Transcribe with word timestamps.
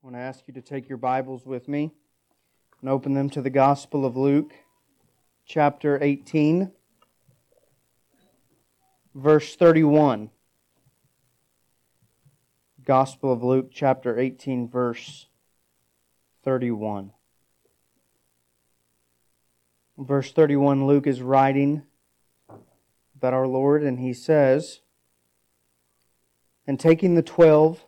I 0.00 0.06
want 0.06 0.14
to 0.14 0.20
ask 0.20 0.44
you 0.46 0.54
to 0.54 0.62
take 0.62 0.88
your 0.88 0.96
Bibles 0.96 1.44
with 1.44 1.66
me 1.66 1.90
and 2.80 2.88
open 2.88 3.14
them 3.14 3.28
to 3.30 3.42
the 3.42 3.50
Gospel 3.50 4.06
of 4.06 4.16
Luke, 4.16 4.54
chapter 5.44 5.98
18, 6.00 6.70
verse 9.12 9.56
31. 9.56 10.30
Gospel 12.84 13.32
of 13.32 13.42
Luke, 13.42 13.70
chapter 13.74 14.16
18, 14.16 14.68
verse 14.68 15.26
31. 16.44 17.10
Verse 19.98 20.30
31, 20.30 20.86
Luke 20.86 21.08
is 21.08 21.20
writing 21.20 21.82
about 23.16 23.34
our 23.34 23.48
Lord, 23.48 23.82
and 23.82 23.98
he 23.98 24.12
says, 24.12 24.80
And 26.68 26.78
taking 26.78 27.16
the 27.16 27.22
twelve, 27.22 27.87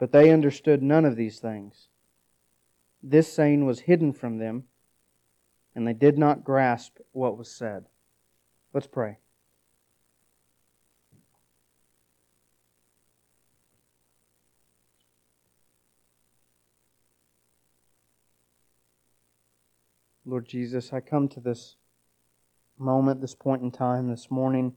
But 0.00 0.12
they 0.12 0.30
understood 0.30 0.82
none 0.82 1.04
of 1.04 1.14
these 1.14 1.40
things. 1.40 1.88
This 3.02 3.30
saying 3.30 3.66
was 3.66 3.80
hidden 3.80 4.14
from 4.14 4.38
them, 4.38 4.64
and 5.74 5.86
they 5.86 5.92
did 5.92 6.16
not 6.16 6.42
grasp 6.42 6.96
what 7.12 7.36
was 7.36 7.50
said. 7.50 7.84
Let's 8.72 8.86
pray. 8.86 9.18
Lord 20.24 20.46
Jesus, 20.46 20.94
I 20.94 21.00
come 21.00 21.28
to 21.28 21.40
this 21.40 21.76
moment, 22.78 23.20
this 23.20 23.34
point 23.34 23.62
in 23.62 23.70
time, 23.70 24.08
this 24.08 24.30
morning, 24.30 24.72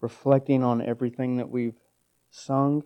reflecting 0.00 0.62
on 0.62 0.80
everything 0.80 1.38
that 1.38 1.50
we've 1.50 1.80
sung 2.30 2.84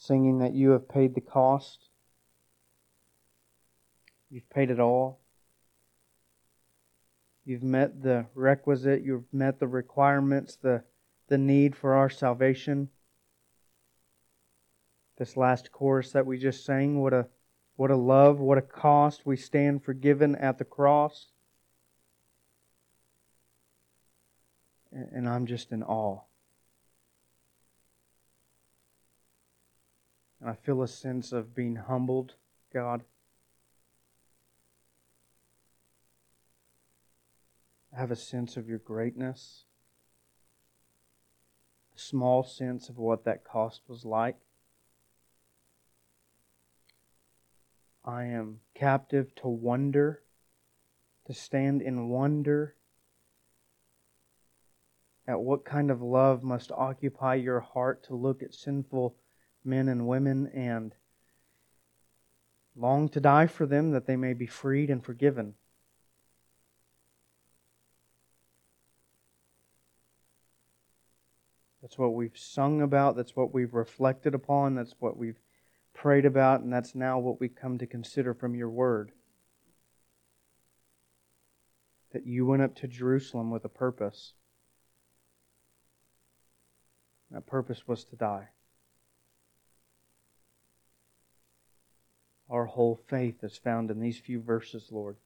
singing 0.00 0.38
that 0.38 0.54
you 0.54 0.70
have 0.70 0.88
paid 0.88 1.14
the 1.14 1.20
cost. 1.20 1.90
You've 4.30 4.48
paid 4.48 4.70
it 4.70 4.80
all. 4.80 5.20
You've 7.44 7.62
met 7.62 8.02
the 8.02 8.24
requisite, 8.34 9.02
you've 9.02 9.32
met 9.32 9.60
the 9.60 9.68
requirements, 9.68 10.56
the, 10.56 10.84
the 11.28 11.36
need 11.36 11.76
for 11.76 11.94
our 11.94 12.08
salvation. 12.08 12.88
This 15.18 15.36
last 15.36 15.70
chorus 15.70 16.12
that 16.12 16.24
we 16.24 16.38
just 16.38 16.64
sang, 16.64 17.02
what 17.02 17.12
a 17.12 17.26
what 17.76 17.90
a 17.90 17.96
love, 17.96 18.40
what 18.40 18.58
a 18.58 18.62
cost. 18.62 19.26
We 19.26 19.36
stand 19.36 19.84
forgiven 19.84 20.34
at 20.36 20.58
the 20.58 20.64
cross. 20.64 21.28
And 24.92 25.28
I'm 25.28 25.46
just 25.46 25.72
in 25.72 25.82
awe. 25.82 26.20
And 30.40 30.48
I 30.48 30.54
feel 30.54 30.82
a 30.82 30.88
sense 30.88 31.32
of 31.32 31.54
being 31.54 31.76
humbled, 31.76 32.34
God. 32.72 33.02
I 37.94 38.00
have 38.00 38.10
a 38.10 38.16
sense 38.16 38.56
of 38.56 38.68
your 38.68 38.78
greatness, 38.78 39.64
a 41.94 41.98
small 41.98 42.42
sense 42.42 42.88
of 42.88 42.96
what 42.96 43.24
that 43.24 43.44
cost 43.44 43.82
was 43.88 44.04
like. 44.04 44.36
I 48.04 48.24
am 48.24 48.60
captive 48.74 49.34
to 49.36 49.48
wonder, 49.48 50.22
to 51.26 51.34
stand 51.34 51.82
in 51.82 52.08
wonder 52.08 52.76
at 55.26 55.40
what 55.40 55.64
kind 55.64 55.90
of 55.90 56.00
love 56.00 56.42
must 56.42 56.72
occupy 56.72 57.34
your 57.34 57.60
heart 57.60 58.02
to 58.04 58.14
look 58.14 58.42
at 58.42 58.54
sinful 58.54 59.16
men 59.64 59.88
and 59.88 60.06
women 60.06 60.46
and 60.48 60.94
long 62.76 63.08
to 63.10 63.20
die 63.20 63.46
for 63.46 63.66
them 63.66 63.90
that 63.90 64.06
they 64.06 64.16
may 64.16 64.32
be 64.32 64.46
freed 64.46 64.90
and 64.90 65.04
forgiven. 65.04 65.54
That's 71.82 71.98
what 71.98 72.14
we've 72.14 72.36
sung 72.36 72.82
about. 72.82 73.16
That's 73.16 73.34
what 73.34 73.54
we've 73.54 73.74
reflected 73.74 74.34
upon. 74.34 74.74
That's 74.74 74.94
what 74.98 75.16
we've 75.16 75.40
prayed 75.94 76.26
about. 76.26 76.60
And 76.60 76.72
that's 76.72 76.94
now 76.94 77.18
what 77.18 77.40
we 77.40 77.48
come 77.48 77.78
to 77.78 77.86
consider 77.86 78.34
from 78.34 78.54
your 78.54 78.68
word. 78.68 79.12
That 82.12 82.26
you 82.26 82.44
went 82.44 82.62
up 82.62 82.74
to 82.76 82.88
Jerusalem 82.88 83.50
with 83.50 83.64
a 83.64 83.68
purpose. 83.68 84.34
That 87.30 87.46
purpose 87.46 87.86
was 87.86 88.04
to 88.06 88.16
die. 88.16 88.48
Our 92.50 92.66
whole 92.66 92.96
faith 93.06 93.44
is 93.44 93.56
found 93.56 93.90
in 93.90 94.00
these 94.00 94.18
few 94.18 94.40
verses, 94.40 94.88
Lord. 94.90 95.16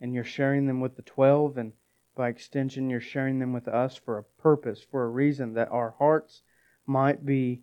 And 0.00 0.14
you're 0.14 0.24
sharing 0.24 0.66
them 0.66 0.80
with 0.80 0.96
the 0.96 1.02
12, 1.02 1.58
and 1.58 1.72
by 2.16 2.28
extension, 2.30 2.88
you're 2.88 3.00
sharing 3.00 3.38
them 3.38 3.52
with 3.52 3.68
us 3.68 3.96
for 3.96 4.16
a 4.16 4.22
purpose, 4.22 4.82
for 4.90 5.04
a 5.04 5.08
reason, 5.08 5.52
that 5.54 5.70
our 5.70 5.94
hearts 5.98 6.42
might 6.86 7.26
be 7.26 7.60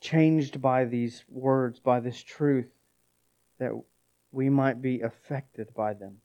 changed 0.00 0.60
by 0.60 0.84
these 0.84 1.24
words, 1.28 1.80
by 1.80 1.98
this 1.98 2.22
truth, 2.22 2.68
that 3.58 3.72
we 4.30 4.50
might 4.50 4.82
be 4.82 5.00
affected 5.00 5.72
by 5.74 5.94
them. 5.94 6.18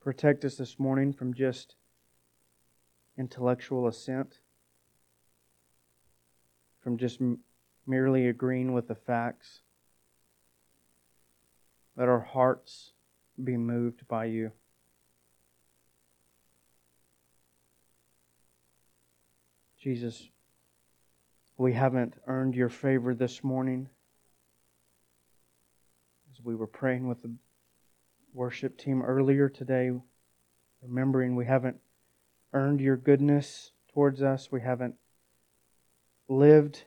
Protect 0.00 0.44
us 0.44 0.56
this 0.56 0.80
morning 0.80 1.12
from 1.12 1.34
just 1.34 1.76
intellectual 3.16 3.86
assent 3.86 4.40
from 6.82 6.96
just 6.96 7.20
merely 7.86 8.28
agreeing 8.28 8.72
with 8.72 8.88
the 8.88 8.94
facts. 8.94 9.60
Let 11.96 12.08
our 12.08 12.20
hearts 12.20 12.92
be 13.42 13.56
moved 13.56 14.06
by 14.08 14.26
you. 14.26 14.52
Jesus, 19.78 20.28
we 21.56 21.72
haven't 21.72 22.14
earned 22.26 22.54
your 22.54 22.68
favor 22.68 23.14
this 23.14 23.42
morning. 23.42 23.88
As 26.32 26.40
we 26.42 26.54
were 26.54 26.68
praying 26.68 27.08
with 27.08 27.20
the 27.22 27.34
worship 28.32 28.78
team 28.78 29.02
earlier 29.02 29.48
today, 29.48 29.90
remembering 30.82 31.36
we 31.36 31.46
haven't 31.46 31.78
earned 32.52 32.80
your 32.80 32.96
goodness 32.96 33.72
towards 33.92 34.22
us, 34.22 34.50
we 34.50 34.60
haven't 34.60 34.94
lived 36.32 36.84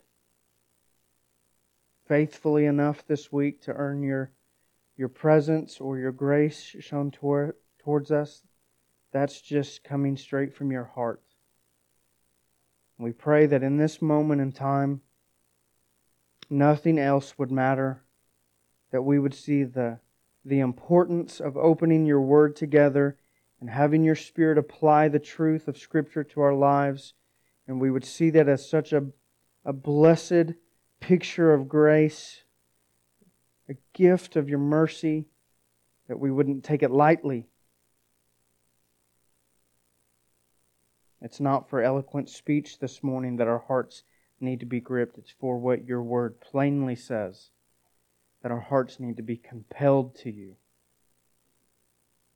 faithfully 2.08 2.66
enough 2.66 3.06
this 3.08 3.32
week 3.32 3.62
to 3.62 3.74
earn 3.74 4.04
your 4.04 4.32
your 4.98 5.10
presence 5.10 5.80
or 5.82 5.98
your 5.98 6.12
grace 6.12 6.76
shown 6.80 7.12
toward, 7.12 7.54
towards 7.80 8.12
us, 8.12 8.44
that's 9.12 9.42
just 9.42 9.84
coming 9.84 10.16
straight 10.16 10.54
from 10.54 10.72
your 10.72 10.86
heart. 10.86 11.22
We 12.98 13.12
pray 13.12 13.46
that 13.46 13.64
in 13.64 13.78
this 13.78 14.02
moment 14.02 14.40
in 14.40 14.54
time, 14.54 15.02
nothing 16.50 16.98
else 16.98 17.38
would 17.38 17.52
matter, 17.52 18.06
that 18.92 19.02
we 19.02 19.20
would 19.20 19.34
see 19.34 19.64
the, 19.64 20.00
the 20.46 20.62
importance 20.62 21.42
of 21.42 21.58
opening 21.58 22.06
your 22.06 22.22
word 22.22 22.56
together 22.56 23.18
and 23.60 23.70
having 23.70 24.04
your 24.04 24.16
Spirit 24.16 24.58
apply 24.58 25.10
the 25.10 25.20
truth 25.20 25.68
of 25.68 25.78
Scripture 25.78 26.24
to 26.24 26.40
our 26.40 26.54
lives, 26.54 27.14
and 27.68 27.82
we 27.82 27.92
would 27.92 28.06
see 28.06 28.30
that 28.30 28.48
as 28.48 28.70
such 28.70 28.94
a 28.94 29.08
a 29.66 29.74
blessed 29.74 30.54
picture 31.00 31.54
of 31.54 31.68
grace, 31.68 32.44
a 33.68 33.74
gift 33.94 34.36
of 34.36 34.48
your 34.48 34.60
mercy, 34.60 35.26
that 36.08 36.20
we 36.20 36.32
wouldn't 36.32 36.64
take 36.64 36.84
it 36.84 36.92
lightly. 36.92 37.48
It's 41.20 41.40
not 41.40 41.68
for 41.70 41.82
eloquent 41.82 42.30
speech 42.30 42.78
this 42.78 43.02
morning 43.02 43.38
that 43.38 43.48
our 43.48 43.64
hearts 43.68 44.04
need 44.40 44.60
to 44.60 44.66
be 44.68 44.80
gripped. 44.80 45.18
It's 45.18 45.34
for 45.40 45.58
what 45.58 45.88
your 45.88 46.04
word 46.04 46.40
plainly 46.40 46.96
says 46.96 47.50
that 48.44 48.52
our 48.52 48.60
hearts 48.60 49.00
need 49.00 49.18
to 49.18 49.24
be 49.24 49.38
compelled 49.38 50.16
to 50.18 50.30
you. 50.30 50.56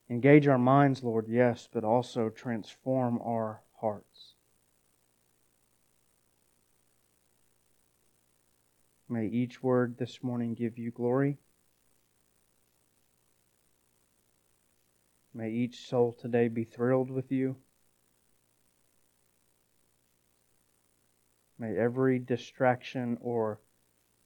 Engage 0.10 0.48
our 0.48 0.58
minds, 0.58 1.04
Lord, 1.04 1.28
yes, 1.30 1.70
but 1.72 1.84
also 1.84 2.30
transform 2.30 3.20
our 3.24 3.62
hearts. 3.80 4.34
May 9.12 9.26
each 9.26 9.64
word 9.64 9.98
this 9.98 10.22
morning 10.22 10.54
give 10.54 10.78
you 10.78 10.92
glory. 10.92 11.40
May 15.34 15.50
each 15.50 15.88
soul 15.88 16.14
today 16.14 16.48
be 16.48 16.64
thrilled 16.64 17.10
with 17.10 17.32
you. 17.32 17.56
May 21.58 21.76
every 21.76 22.20
distraction 22.20 23.18
or 23.20 23.60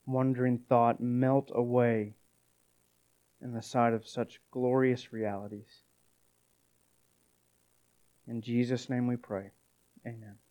wandering 0.05 0.59
thought 0.59 0.99
melt 0.99 1.49
away 1.55 2.15
in 3.41 3.53
the 3.53 3.61
sight 3.61 3.93
of 3.93 4.05
such 4.05 4.41
glorious 4.51 5.13
realities. 5.13 5.83
In 8.27 8.41
Jesus' 8.41 8.89
name 8.89 9.07
we 9.07 9.15
pray. 9.15 9.51
Amen. 10.05 10.42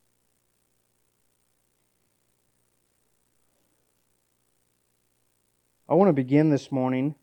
I 5.92 5.94
want 5.94 6.08
to 6.08 6.14
begin 6.14 6.48
this 6.48 6.72
morning 6.72 7.16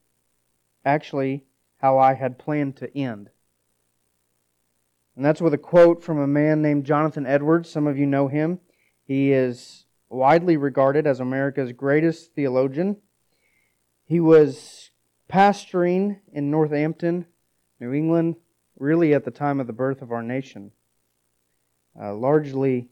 actually 0.86 1.44
how 1.78 1.98
I 1.98 2.14
had 2.14 2.38
planned 2.38 2.78
to 2.78 2.96
end. 2.96 3.32
And 5.16 5.26
that's 5.26 5.42
with 5.42 5.56
a 5.56 5.58
quote 5.58 6.04
from 6.04 6.20
a 6.20 6.28
man 6.28 6.62
named 6.62 6.86
Jonathan 6.86 7.26
Edwards. 7.26 7.68
Some 7.68 7.88
of 7.88 7.98
you 7.98 8.06
know 8.06 8.28
him. 8.28 8.60
He 9.06 9.32
is 9.32 9.86
widely 10.08 10.56
regarded 10.56 11.08
as 11.08 11.20
America's 11.20 11.72
greatest 11.72 12.36
theologian. 12.36 12.98
He 14.06 14.20
was 14.20 14.92
pastoring 15.28 16.20
in 16.32 16.52
Northampton, 16.52 17.26
New 17.80 17.92
England, 17.92 18.36
really 18.78 19.16
at 19.16 19.26
the 19.26 19.32
time 19.32 19.60
of 19.60 19.66
the 19.66 19.74
birth 19.74 20.04
of 20.04 20.12
our 20.12 20.22
nation. 20.22 20.74
Uh, 22.00 22.14
largely 22.14 22.90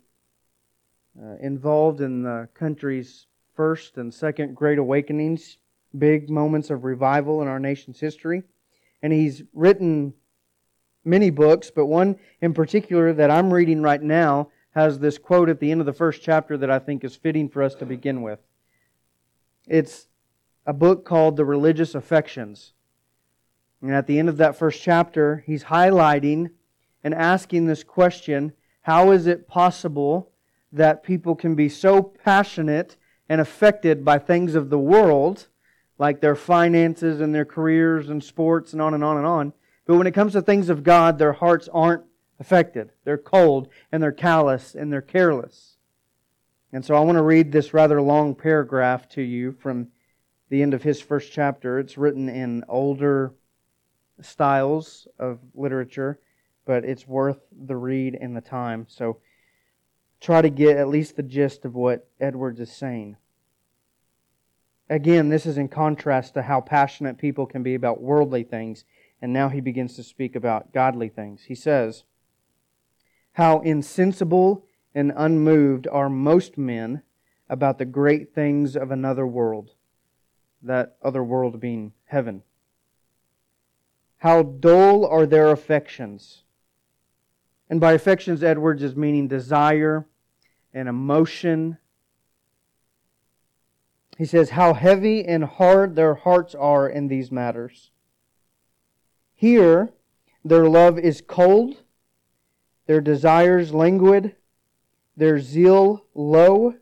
uh, 1.21 1.35
involved 1.39 2.01
in 2.01 2.23
the 2.23 2.49
country's 2.55 3.27
first 3.53 3.99
and 3.99 4.11
second 4.11 4.55
great 4.55 4.79
awakenings, 4.79 5.59
big 5.97 6.29
moments 6.29 6.69
of 6.69 6.83
revival 6.83 7.41
in 7.41 7.47
our 7.47 7.59
nation's 7.59 7.99
history. 7.99 8.43
And 9.01 9.13
he's 9.13 9.43
written 9.53 10.13
many 11.05 11.29
books, 11.29 11.71
but 11.71 11.85
one 11.85 12.17
in 12.41 12.53
particular 12.53 13.13
that 13.13 13.31
I'm 13.31 13.53
reading 13.53 13.81
right 13.81 14.01
now 14.01 14.49
has 14.71 14.99
this 14.99 15.17
quote 15.17 15.49
at 15.49 15.59
the 15.59 15.71
end 15.71 15.79
of 15.79 15.85
the 15.85 15.93
first 15.93 16.21
chapter 16.21 16.57
that 16.57 16.69
I 16.69 16.79
think 16.79 17.03
is 17.03 17.15
fitting 17.15 17.49
for 17.49 17.63
us 17.63 17.73
to 17.75 17.85
begin 17.85 18.21
with. 18.21 18.39
It's 19.67 20.07
a 20.65 20.73
book 20.73 21.05
called 21.05 21.35
The 21.35 21.45
Religious 21.45 21.95
Affections. 21.95 22.73
And 23.81 23.91
at 23.91 24.07
the 24.07 24.19
end 24.19 24.29
of 24.29 24.37
that 24.37 24.57
first 24.57 24.81
chapter, 24.81 25.43
he's 25.45 25.65
highlighting 25.65 26.51
and 27.03 27.13
asking 27.13 27.65
this 27.65 27.83
question 27.83 28.53
How 28.81 29.11
is 29.11 29.27
it 29.27 29.47
possible 29.47 30.31
that 30.71 31.03
people 31.03 31.35
can 31.35 31.55
be 31.55 31.69
so 31.69 32.01
passionate 32.01 32.97
and 33.29 33.41
affected 33.41 34.03
by 34.03 34.19
things 34.19 34.55
of 34.55 34.69
the 34.69 34.79
world, 34.79 35.47
like 35.97 36.21
their 36.21 36.35
finances 36.35 37.21
and 37.21 37.33
their 37.33 37.45
careers 37.45 38.09
and 38.09 38.23
sports 38.23 38.73
and 38.73 38.81
on 38.81 38.93
and 38.93 39.03
on 39.03 39.17
and 39.17 39.25
on, 39.25 39.53
but 39.85 39.95
when 39.95 40.07
it 40.07 40.13
comes 40.13 40.33
to 40.33 40.41
things 40.41 40.69
of 40.69 40.83
God, 40.83 41.17
their 41.17 41.33
hearts 41.33 41.69
aren't 41.73 42.03
affected? 42.39 42.91
They're 43.03 43.17
cold 43.17 43.69
and 43.91 44.03
they're 44.03 44.11
callous 44.11 44.75
and 44.75 44.91
they're 44.91 45.01
careless. 45.01 45.77
And 46.73 46.83
so 46.83 46.95
I 46.95 46.99
want 46.99 47.17
to 47.17 47.23
read 47.23 47.51
this 47.51 47.73
rather 47.73 48.01
long 48.01 48.35
paragraph 48.35 49.07
to 49.09 49.21
you 49.21 49.53
from 49.53 49.87
the 50.49 50.61
end 50.61 50.73
of 50.73 50.83
his 50.83 51.01
first 51.01 51.31
chapter. 51.31 51.79
It's 51.79 51.97
written 51.97 52.27
in 52.29 52.65
older 52.67 53.33
styles 54.21 55.07
of 55.17 55.39
literature, 55.53 56.19
but 56.65 56.83
it's 56.83 57.07
worth 57.07 57.39
the 57.51 57.77
read 57.77 58.15
and 58.19 58.35
the 58.35 58.41
time. 58.41 58.85
So 58.89 59.19
try 60.19 60.41
to 60.41 60.49
get 60.49 60.77
at 60.77 60.89
least 60.89 61.15
the 61.15 61.23
gist 61.23 61.63
of 61.63 61.75
what 61.75 62.09
Edwards 62.19 62.59
is 62.59 62.71
saying. 62.71 63.15
Again, 64.89 65.29
this 65.29 65.45
is 65.45 65.57
in 65.57 65.67
contrast 65.67 66.33
to 66.33 66.43
how 66.43 66.61
passionate 66.61 67.17
people 67.17 67.45
can 67.45 67.61
be 67.61 67.75
about 67.75 68.01
worldly 68.01 68.43
things, 68.43 68.85
and 69.21 69.33
now 69.33 69.49
he 69.49 69.59
begins 69.59 69.95
to 69.95 70.03
speak 70.03 70.35
about 70.35 70.73
godly 70.73 71.09
things. 71.09 71.43
He 71.43 71.55
says, 71.55 72.03
How 73.33 73.59
insensible 73.59 74.65
and 74.95 75.11
unmoved 75.15 75.87
are 75.91 76.09
most 76.09 76.57
men 76.57 77.03
about 77.49 77.77
the 77.77 77.85
great 77.85 78.33
things 78.33 78.75
of 78.75 78.91
another 78.91 79.27
world, 79.27 79.71
that 80.61 80.97
other 81.03 81.23
world 81.23 81.59
being 81.59 81.93
heaven. 82.05 82.43
How 84.19 84.41
dull 84.41 85.05
are 85.05 85.25
their 85.25 85.51
affections. 85.51 86.43
And 87.69 87.79
by 87.79 87.93
affections, 87.93 88.43
Edwards 88.43 88.81
is 88.81 88.95
meaning 88.95 89.27
desire 89.27 90.07
and 90.73 90.87
emotion. 90.87 91.77
He 94.17 94.25
says, 94.25 94.51
How 94.51 94.73
heavy 94.73 95.23
and 95.25 95.43
hard 95.43 95.95
their 95.95 96.15
hearts 96.15 96.55
are 96.55 96.89
in 96.89 97.07
these 97.07 97.31
matters. 97.31 97.91
Here, 99.33 99.89
their 100.43 100.67
love 100.67 100.97
is 100.97 101.21
cold, 101.21 101.83
their 102.87 103.01
desires 103.01 103.73
languid, 103.73 104.35
their 105.15 105.39
zeal 105.39 106.05
low, 106.15 106.75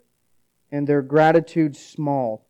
and 0.71 0.87
their 0.87 1.01
gratitude 1.01 1.75
small 1.75 2.45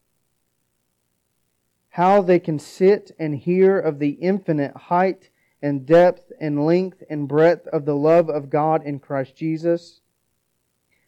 how 1.95 2.21
they 2.21 2.39
can 2.39 2.59
sit 2.59 3.09
and 3.17 3.33
hear 3.33 3.79
of 3.79 3.99
the 3.99 4.09
infinite 4.09 4.75
height 4.75 5.29
and 5.61 5.85
depth 5.85 6.29
and 6.41 6.65
length 6.65 7.01
and 7.09 7.25
breadth 7.25 7.65
of 7.67 7.85
the 7.85 7.95
love 7.95 8.29
of 8.29 8.49
God 8.49 8.83
in 8.83 8.99
Christ 8.99 9.33
Jesus, 9.37 10.01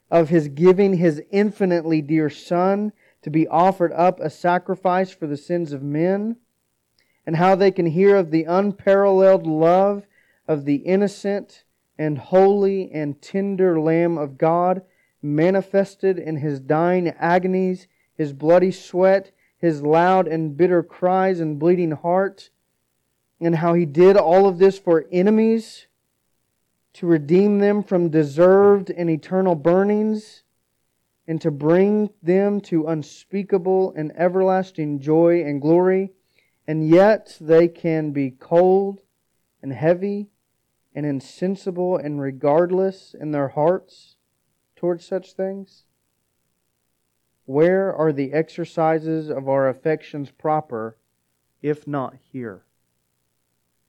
of 0.09 0.29
His 0.29 0.47
giving 0.47 0.93
His 0.93 1.21
infinitely 1.29 2.01
dear 2.01 2.29
Son 2.29 2.93
to 3.27 3.31
be 3.31 3.45
offered 3.49 3.91
up 3.91 4.21
a 4.21 4.29
sacrifice 4.29 5.11
for 5.11 5.27
the 5.27 5.35
sins 5.35 5.73
of 5.73 5.83
men, 5.83 6.37
and 7.25 7.35
how 7.35 7.55
they 7.55 7.71
can 7.71 7.87
hear 7.87 8.15
of 8.15 8.31
the 8.31 8.45
unparalleled 8.45 9.45
love 9.45 10.07
of 10.47 10.63
the 10.63 10.77
innocent 10.77 11.65
and 11.99 12.17
holy 12.17 12.89
and 12.93 13.21
tender 13.21 13.81
Lamb 13.81 14.17
of 14.17 14.37
God 14.37 14.81
manifested 15.21 16.17
in 16.17 16.37
His 16.37 16.61
dying 16.61 17.09
agonies, 17.19 17.87
His 18.15 18.31
bloody 18.31 18.71
sweat, 18.71 19.31
his 19.57 19.81
loud 19.81 20.25
and 20.25 20.55
bitter 20.55 20.81
cries 20.81 21.41
and 21.41 21.59
bleeding 21.59 21.91
heart, 21.91 22.49
and 23.41 23.57
how 23.57 23.73
he 23.73 23.85
did 23.85 24.15
all 24.15 24.47
of 24.47 24.57
this 24.57 24.79
for 24.79 25.05
enemies 25.11 25.87
to 26.93 27.05
redeem 27.05 27.59
them 27.59 27.83
from 27.83 28.07
deserved 28.07 28.89
and 28.89 29.09
eternal 29.09 29.53
burnings 29.53 30.43
and 31.27 31.41
to 31.41 31.51
bring 31.51 32.09
them 32.23 32.61
to 32.61 32.87
unspeakable 32.87 33.93
and 33.97 34.13
everlasting 34.15 34.99
joy 34.99 35.41
and 35.41 35.61
glory. 35.61 36.13
And 36.67 36.87
yet 36.87 37.37
they 37.41 37.67
can 37.67 38.11
be 38.11 38.31
cold 38.31 39.01
and 39.61 39.73
heavy 39.73 40.29
and 40.95 41.05
insensible 41.05 41.97
and 41.97 42.21
regardless 42.21 43.13
in 43.19 43.31
their 43.31 43.49
hearts 43.49 44.15
towards 44.75 45.05
such 45.05 45.33
things. 45.33 45.83
Where 47.45 47.93
are 47.93 48.11
the 48.11 48.33
exercises 48.33 49.29
of 49.29 49.47
our 49.47 49.69
affections 49.69 50.31
proper, 50.31 50.97
if 51.61 51.87
not 51.87 52.15
here? 52.31 52.63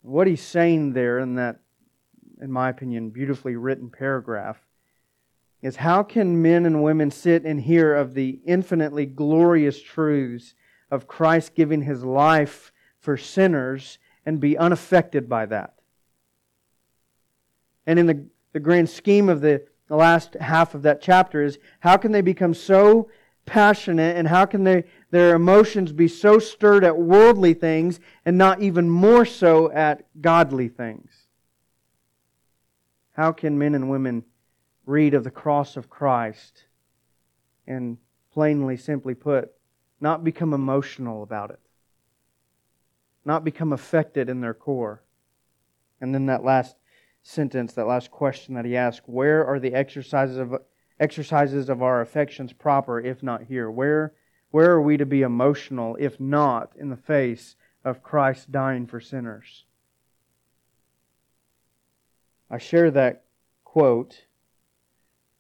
What 0.02 0.26
he's 0.26 0.42
saying 0.42 0.92
there 0.92 1.18
in 1.18 1.34
that, 1.36 1.60
in 2.40 2.52
my 2.52 2.68
opinion, 2.68 3.10
beautifully 3.10 3.56
written 3.56 3.90
paragraph 3.90 4.67
is 5.62 5.76
how 5.76 6.02
can 6.02 6.40
men 6.40 6.66
and 6.66 6.82
women 6.82 7.10
sit 7.10 7.44
and 7.44 7.60
hear 7.60 7.94
of 7.94 8.14
the 8.14 8.40
infinitely 8.44 9.06
glorious 9.06 9.82
truths 9.82 10.54
of 10.90 11.08
Christ 11.08 11.54
giving 11.54 11.82
his 11.82 12.04
life 12.04 12.72
for 13.00 13.16
sinners 13.16 13.98
and 14.24 14.40
be 14.40 14.56
unaffected 14.56 15.28
by 15.28 15.46
that? 15.46 15.74
And 17.86 17.98
in 17.98 18.06
the, 18.06 18.26
the 18.52 18.60
grand 18.60 18.88
scheme 18.88 19.28
of 19.28 19.40
the, 19.40 19.64
the 19.88 19.96
last 19.96 20.34
half 20.34 20.74
of 20.74 20.82
that 20.82 21.00
chapter 21.00 21.42
is 21.42 21.58
how 21.80 21.96
can 21.96 22.12
they 22.12 22.20
become 22.20 22.54
so 22.54 23.10
passionate 23.46 24.16
and 24.16 24.28
how 24.28 24.44
can 24.44 24.62
they, 24.62 24.84
their 25.10 25.34
emotions 25.34 25.90
be 25.92 26.06
so 26.06 26.38
stirred 26.38 26.84
at 26.84 26.96
worldly 26.96 27.54
things 27.54 27.98
and 28.24 28.38
not 28.38 28.60
even 28.60 28.88
more 28.88 29.24
so 29.24 29.72
at 29.72 30.06
godly 30.20 30.68
things? 30.68 31.10
How 33.12 33.32
can 33.32 33.58
men 33.58 33.74
and 33.74 33.90
women 33.90 34.24
read 34.88 35.12
of 35.12 35.22
the 35.22 35.30
cross 35.30 35.76
of 35.76 35.90
Christ 35.90 36.64
and 37.66 37.98
plainly, 38.32 38.76
simply 38.76 39.14
put, 39.14 39.52
not 40.00 40.24
become 40.24 40.54
emotional 40.54 41.22
about 41.22 41.50
it? 41.50 41.60
Not 43.24 43.44
become 43.44 43.72
affected 43.72 44.30
in 44.30 44.40
their 44.40 44.54
core? 44.54 45.02
And 46.00 46.14
then 46.14 46.26
that 46.26 46.42
last 46.42 46.76
sentence, 47.22 47.74
that 47.74 47.86
last 47.86 48.10
question 48.10 48.54
that 48.54 48.64
he 48.64 48.76
asked, 48.76 49.06
where 49.06 49.44
are 49.44 49.60
the 49.60 49.74
exercises 49.74 50.38
of 50.38 50.54
exercises 50.98 51.68
of 51.68 51.82
our 51.82 52.00
affections 52.00 52.54
proper 52.54 52.98
if 52.98 53.22
not 53.22 53.42
here? 53.42 53.70
Where, 53.70 54.14
where 54.50 54.70
are 54.70 54.80
we 54.80 54.96
to 54.96 55.06
be 55.06 55.20
emotional 55.20 55.96
if 56.00 56.18
not 56.18 56.72
in 56.76 56.88
the 56.88 56.96
face 56.96 57.56
of 57.84 58.02
Christ 58.02 58.50
dying 58.50 58.86
for 58.86 59.00
sinners? 59.00 59.64
I 62.50 62.56
share 62.56 62.90
that 62.92 63.24
quote 63.64 64.24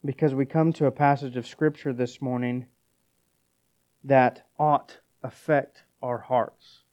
because 0.04 0.34
we 0.34 0.46
come 0.46 0.72
to 0.74 0.86
a 0.86 0.92
passage 0.92 1.36
of 1.36 1.46
Scripture 1.46 1.92
this 1.92 2.20
morning 2.22 2.66
that 4.04 4.46
ought 4.58 4.88
to 4.88 4.94
affect 5.22 5.82
our 6.02 6.18
hearts. 6.18 6.84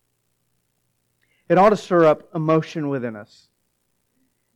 It 1.48 1.58
ought 1.58 1.70
to 1.70 1.78
stir 1.78 2.06
up 2.06 2.28
emotion 2.34 2.90
within 2.90 3.16
us. 3.16 3.50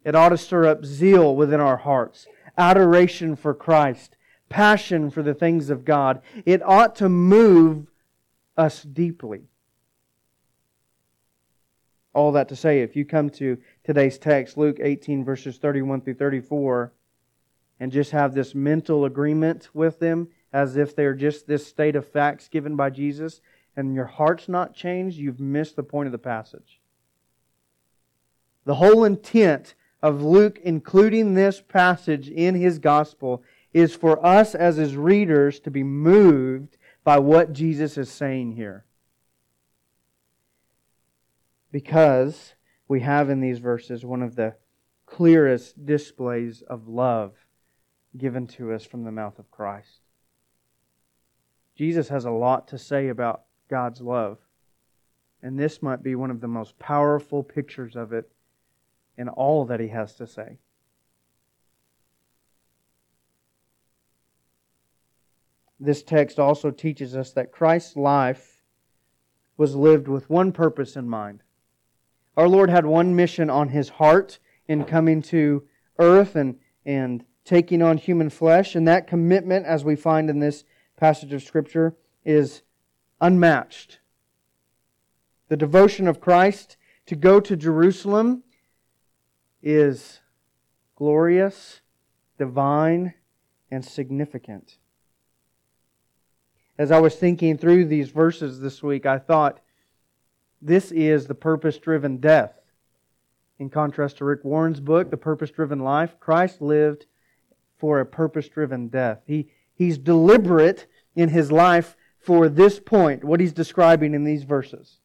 It 0.03 0.15
ought 0.15 0.29
to 0.29 0.37
stir 0.37 0.65
up 0.65 0.85
zeal 0.85 1.35
within 1.35 1.59
our 1.59 1.77
hearts, 1.77 2.25
adoration 2.57 3.35
for 3.35 3.53
Christ, 3.53 4.17
passion 4.47 5.11
for 5.11 5.21
the 5.21 5.35
things 5.35 5.69
of 5.69 5.85
God. 5.85 6.21
It 6.45 6.63
ought 6.63 6.95
to 6.95 7.09
move 7.09 7.87
us 8.57 8.81
deeply. 8.81 9.43
All 12.13 12.31
that 12.31 12.49
to 12.49 12.55
say, 12.55 12.81
if 12.81 12.95
you 12.95 13.05
come 13.05 13.29
to 13.31 13.59
today's 13.83 14.17
text, 14.17 14.57
Luke 14.57 14.77
18, 14.81 15.23
verses 15.23 15.57
31 15.57 16.01
through 16.01 16.15
34, 16.15 16.91
and 17.79 17.91
just 17.91 18.11
have 18.11 18.33
this 18.33 18.53
mental 18.53 19.05
agreement 19.05 19.69
with 19.73 19.99
them 19.99 20.27
as 20.51 20.75
if 20.75 20.95
they're 20.95 21.13
just 21.13 21.47
this 21.47 21.65
state 21.65 21.95
of 21.95 22.07
facts 22.07 22.47
given 22.47 22.75
by 22.75 22.89
Jesus, 22.89 23.41
and 23.75 23.93
your 23.93 24.05
heart's 24.05 24.49
not 24.49 24.73
changed, 24.73 25.17
you've 25.17 25.39
missed 25.39 25.75
the 25.75 25.83
point 25.83 26.07
of 26.07 26.11
the 26.11 26.17
passage. 26.17 26.79
The 28.65 28.75
whole 28.75 29.03
intent 29.03 29.75
of 30.01 30.23
Luke 30.23 30.59
including 30.63 31.33
this 31.33 31.61
passage 31.61 32.29
in 32.29 32.55
his 32.55 32.79
gospel 32.79 33.43
is 33.73 33.95
for 33.95 34.23
us 34.25 34.55
as 34.55 34.77
his 34.77 34.95
readers 34.95 35.59
to 35.61 35.71
be 35.71 35.83
moved 35.83 36.77
by 37.03 37.19
what 37.19 37.53
Jesus 37.53 37.97
is 37.97 38.09
saying 38.09 38.53
here. 38.53 38.85
Because 41.71 42.55
we 42.87 43.01
have 43.01 43.29
in 43.29 43.41
these 43.41 43.59
verses 43.59 44.03
one 44.03 44.23
of 44.23 44.35
the 44.35 44.55
clearest 45.05 45.85
displays 45.85 46.61
of 46.63 46.87
love 46.87 47.33
given 48.17 48.47
to 48.47 48.73
us 48.73 48.83
from 48.83 49.03
the 49.03 49.11
mouth 49.11 49.39
of 49.39 49.51
Christ. 49.51 49.99
Jesus 51.75 52.09
has 52.09 52.25
a 52.25 52.31
lot 52.31 52.67
to 52.69 52.77
say 52.77 53.07
about 53.07 53.43
God's 53.69 54.01
love, 54.01 54.37
and 55.41 55.57
this 55.57 55.81
might 55.81 56.03
be 56.03 56.15
one 56.15 56.31
of 56.31 56.41
the 56.41 56.47
most 56.47 56.77
powerful 56.79 57.43
pictures 57.43 57.95
of 57.95 58.11
it 58.11 58.31
in 59.17 59.29
all 59.29 59.65
that 59.65 59.79
he 59.79 59.87
has 59.89 60.15
to 60.15 60.27
say. 60.27 60.57
This 65.79 66.03
text 66.03 66.39
also 66.39 66.71
teaches 66.71 67.15
us 67.15 67.31
that 67.33 67.51
Christ's 67.51 67.95
life 67.95 68.61
was 69.55 69.75
lived 69.75 70.07
with 70.07 70.29
one 70.29 70.51
purpose 70.51 70.95
in 70.95 71.07
mind. 71.07 71.43
Our 72.35 72.47
Lord 72.47 72.69
had 72.69 72.85
one 72.85 73.15
mission 73.15 73.49
on 73.49 73.69
his 73.69 73.89
heart 73.89 74.39
in 74.67 74.83
coming 74.85 75.21
to 75.23 75.63
earth 75.97 76.35
and, 76.35 76.57
and 76.85 77.23
taking 77.49 77.81
on 77.81 77.97
human 77.97 78.29
flesh, 78.29 78.75
and 78.75 78.87
that 78.87 79.07
commitment, 79.07 79.65
as 79.65 79.83
we 79.83 79.95
find 79.95 80.29
in 80.29 80.37
this 80.37 80.65
passage 80.97 81.33
of 81.33 81.41
Scripture, 81.41 81.95
is 82.23 82.61
unmatched. 83.19 83.97
The 85.47 85.57
devotion 85.57 86.07
of 86.07 86.21
Christ 86.21 86.77
to 87.07 87.15
go 87.15 87.39
to 87.39 87.55
Jerusalem 87.55 88.43
is 89.63 90.19
glorious, 90.95 91.81
divine, 92.37 93.15
and 93.71 93.83
significant. 93.83 94.77
As 96.77 96.91
I 96.91 96.99
was 96.99 97.15
thinking 97.15 97.57
through 97.57 97.85
these 97.85 98.11
verses 98.11 98.59
this 98.59 98.83
week, 98.83 99.07
I 99.07 99.17
thought 99.17 99.59
this 100.61 100.91
is 100.91 101.25
the 101.25 101.33
purpose 101.33 101.79
driven 101.79 102.17
death. 102.17 102.53
In 103.57 103.71
contrast 103.71 104.17
to 104.17 104.25
Rick 104.25 104.43
Warren's 104.43 104.79
book, 104.79 105.09
The 105.09 105.17
Purpose 105.17 105.49
Driven 105.49 105.79
Life, 105.79 106.19
Christ 106.19 106.61
lived 106.61 107.07
for 107.79 107.99
a 107.99 108.05
purpose 108.05 108.47
driven 108.47 108.89
death. 108.89 109.21
He, 109.25 109.47
he's 109.73 109.97
deliberate 109.97 110.85
in 111.15 111.29
his 111.29 111.51
life 111.51 111.95
for 112.19 112.49
this 112.49 112.79
point, 112.79 113.23
what 113.23 113.39
he's 113.39 113.53
describing 113.53 114.13
in 114.13 114.25
these 114.25 114.43
verses. 114.43 114.99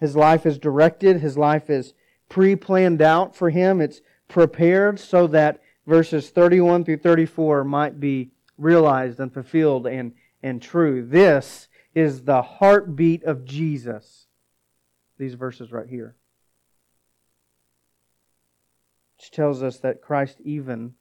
His 0.00 0.16
life 0.16 0.44
is 0.44 0.58
directed, 0.58 1.20
his 1.20 1.38
life 1.38 1.70
is 1.70 1.94
pre 2.28 2.56
planned 2.56 3.00
out 3.00 3.36
for 3.36 3.50
him. 3.50 3.80
It's 3.80 4.00
prepared 4.28 4.98
so 4.98 5.26
that 5.28 5.60
verses 5.86 6.30
31 6.30 6.84
through 6.84 6.98
34 6.98 7.64
might 7.64 8.00
be 8.00 8.30
realized 8.58 9.20
and 9.20 9.32
fulfilled 9.32 9.86
and, 9.86 10.12
and 10.42 10.60
true. 10.60 11.06
This 11.06 11.68
is 11.94 12.22
the 12.22 12.42
heartbeat 12.42 13.24
of 13.24 13.44
Jesus. 13.44 14.26
These 15.18 15.34
verses 15.34 15.70
right 15.70 15.88
here. 15.88 16.16
Which 19.20 19.32
tells 19.32 19.62
us 19.62 19.76
that 19.80 20.00
Christ 20.00 20.40
even 20.40 20.94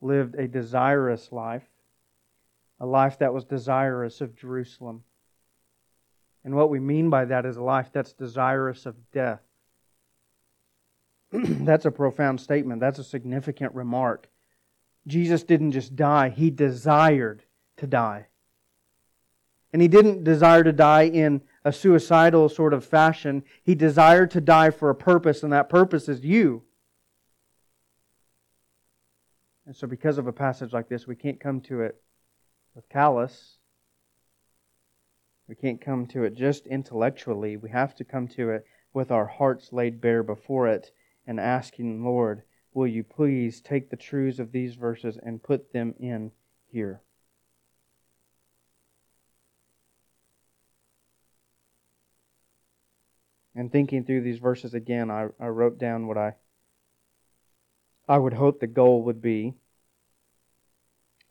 lived 0.00 0.34
a 0.34 0.48
desirous 0.48 1.30
life, 1.30 1.62
a 2.80 2.84
life 2.84 3.20
that 3.20 3.32
was 3.32 3.44
desirous 3.44 4.20
of 4.20 4.34
Jerusalem. 4.34 5.04
And 6.42 6.56
what 6.56 6.68
we 6.68 6.80
mean 6.80 7.10
by 7.10 7.26
that 7.26 7.46
is 7.46 7.56
a 7.56 7.62
life 7.62 7.90
that's 7.92 8.12
desirous 8.12 8.86
of 8.86 8.96
death. 9.12 9.40
That's 11.32 11.84
a 11.84 11.92
profound 11.92 12.40
statement. 12.40 12.80
That's 12.80 12.98
a 12.98 13.04
significant 13.04 13.72
remark. 13.72 14.28
Jesus 15.06 15.44
didn't 15.44 15.72
just 15.72 15.94
die, 15.94 16.28
he 16.28 16.50
desired 16.50 17.44
to 17.76 17.86
die. 17.86 18.26
And 19.72 19.80
he 19.80 19.86
didn't 19.86 20.24
desire 20.24 20.64
to 20.64 20.72
die 20.72 21.04
in 21.04 21.42
a 21.64 21.72
suicidal 21.72 22.48
sort 22.48 22.74
of 22.74 22.84
fashion. 22.84 23.44
He 23.62 23.76
desired 23.76 24.32
to 24.32 24.40
die 24.40 24.70
for 24.70 24.90
a 24.90 24.94
purpose, 24.96 25.44
and 25.44 25.52
that 25.52 25.68
purpose 25.68 26.08
is 26.08 26.24
you. 26.24 26.64
And 29.66 29.76
so, 29.76 29.86
because 29.86 30.18
of 30.18 30.26
a 30.26 30.32
passage 30.32 30.72
like 30.72 30.88
this, 30.88 31.06
we 31.06 31.14
can't 31.14 31.40
come 31.40 31.60
to 31.62 31.82
it 31.82 32.00
with 32.74 32.88
callous. 32.88 33.58
We 35.46 35.54
can't 35.54 35.80
come 35.80 36.06
to 36.08 36.24
it 36.24 36.34
just 36.34 36.66
intellectually. 36.66 37.56
We 37.56 37.70
have 37.70 37.94
to 37.96 38.04
come 38.04 38.26
to 38.28 38.50
it 38.50 38.64
with 38.92 39.10
our 39.10 39.26
hearts 39.26 39.72
laid 39.72 40.00
bare 40.00 40.22
before 40.22 40.66
it 40.68 40.90
and 41.26 41.38
asking, 41.38 42.04
Lord, 42.04 42.42
will 42.74 42.86
you 42.86 43.04
please 43.04 43.60
take 43.60 43.90
the 43.90 43.96
truths 43.96 44.38
of 44.38 44.52
these 44.52 44.74
verses 44.74 45.18
and 45.22 45.42
put 45.42 45.72
them 45.72 45.94
in 45.98 46.32
here? 46.66 47.02
And 53.54 53.70
thinking 53.70 54.04
through 54.04 54.22
these 54.22 54.38
verses 54.38 54.72
again, 54.74 55.10
I, 55.10 55.28
I 55.38 55.48
wrote 55.48 55.78
down 55.78 56.06
what 56.06 56.16
I 56.16 56.34
I 58.12 58.18
would 58.18 58.34
hope 58.34 58.60
the 58.60 58.66
goal 58.66 59.04
would 59.04 59.22
be 59.22 59.54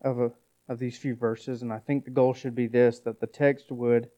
of 0.01 0.19
a, 0.19 0.31
of 0.67 0.79
these 0.79 0.97
few 0.97 1.13
verses, 1.13 1.61
and 1.61 1.71
I 1.71 1.77
think 1.77 2.05
the 2.05 2.09
goal 2.09 2.33
should 2.33 2.55
be 2.55 2.65
this: 2.65 2.97
that 3.01 3.19
the 3.19 3.27
text 3.27 3.71
would 3.71 4.09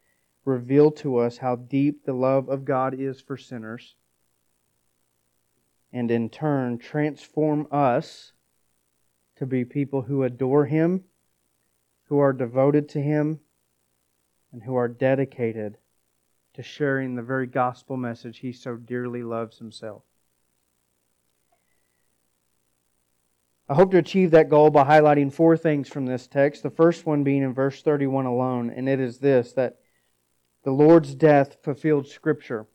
reveal 0.46 0.90
to 0.92 1.18
us 1.18 1.40
how 1.40 1.58
deep 1.58 2.06
the 2.06 2.14
love 2.14 2.48
of 2.48 2.64
God 2.64 2.98
is 2.98 3.20
for 3.20 3.36
sinners 3.36 3.96
and 5.92 6.10
in 6.10 6.30
turn 6.30 6.78
transform 6.78 7.68
us 7.70 8.32
to 9.36 9.46
be 9.46 9.66
people 9.66 10.04
who 10.04 10.24
adore 10.24 10.66
Him, 10.66 11.04
who 12.06 12.18
are 12.20 12.32
devoted 12.32 12.88
to 12.90 13.02
Him, 13.02 13.42
and 14.54 14.64
who 14.64 14.76
are 14.76 14.88
dedicated 14.88 15.80
to 16.54 16.64
sharing 16.64 17.16
the 17.16 17.24
very 17.24 17.46
gospel 17.46 17.98
message 17.98 18.38
He 18.38 18.54
so 18.54 18.78
dearly 18.78 19.22
loves 19.22 19.58
Himself. 19.58 20.04
I 23.70 23.76
hope 23.76 23.92
to 23.92 23.98
achieve 23.98 24.32
that 24.32 24.50
goal 24.50 24.70
by 24.70 24.84
highlighting 24.84 25.32
four 25.32 25.56
things 25.56 25.88
from 25.88 26.06
this 26.06 26.28
text. 26.28 26.64
The 26.64 26.70
first 26.70 27.06
one 27.06 27.24
being 27.24 27.44
in 27.44 27.54
verse 27.54 27.82
31 27.82 28.26
alone, 28.26 28.70
and 28.70 28.90
it 28.90 29.00
is 29.00 29.20
this 29.20 29.54
that 29.54 29.78
the 30.64 30.72
Lord's 30.72 31.16
death 31.16 31.58
fulfilled 31.64 32.08
Scripture. 32.08 32.68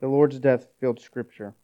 The 0.00 0.08
Lord's 0.08 0.38
death 0.40 0.66
fulfilled 0.66 1.00
Scripture. 1.00 1.54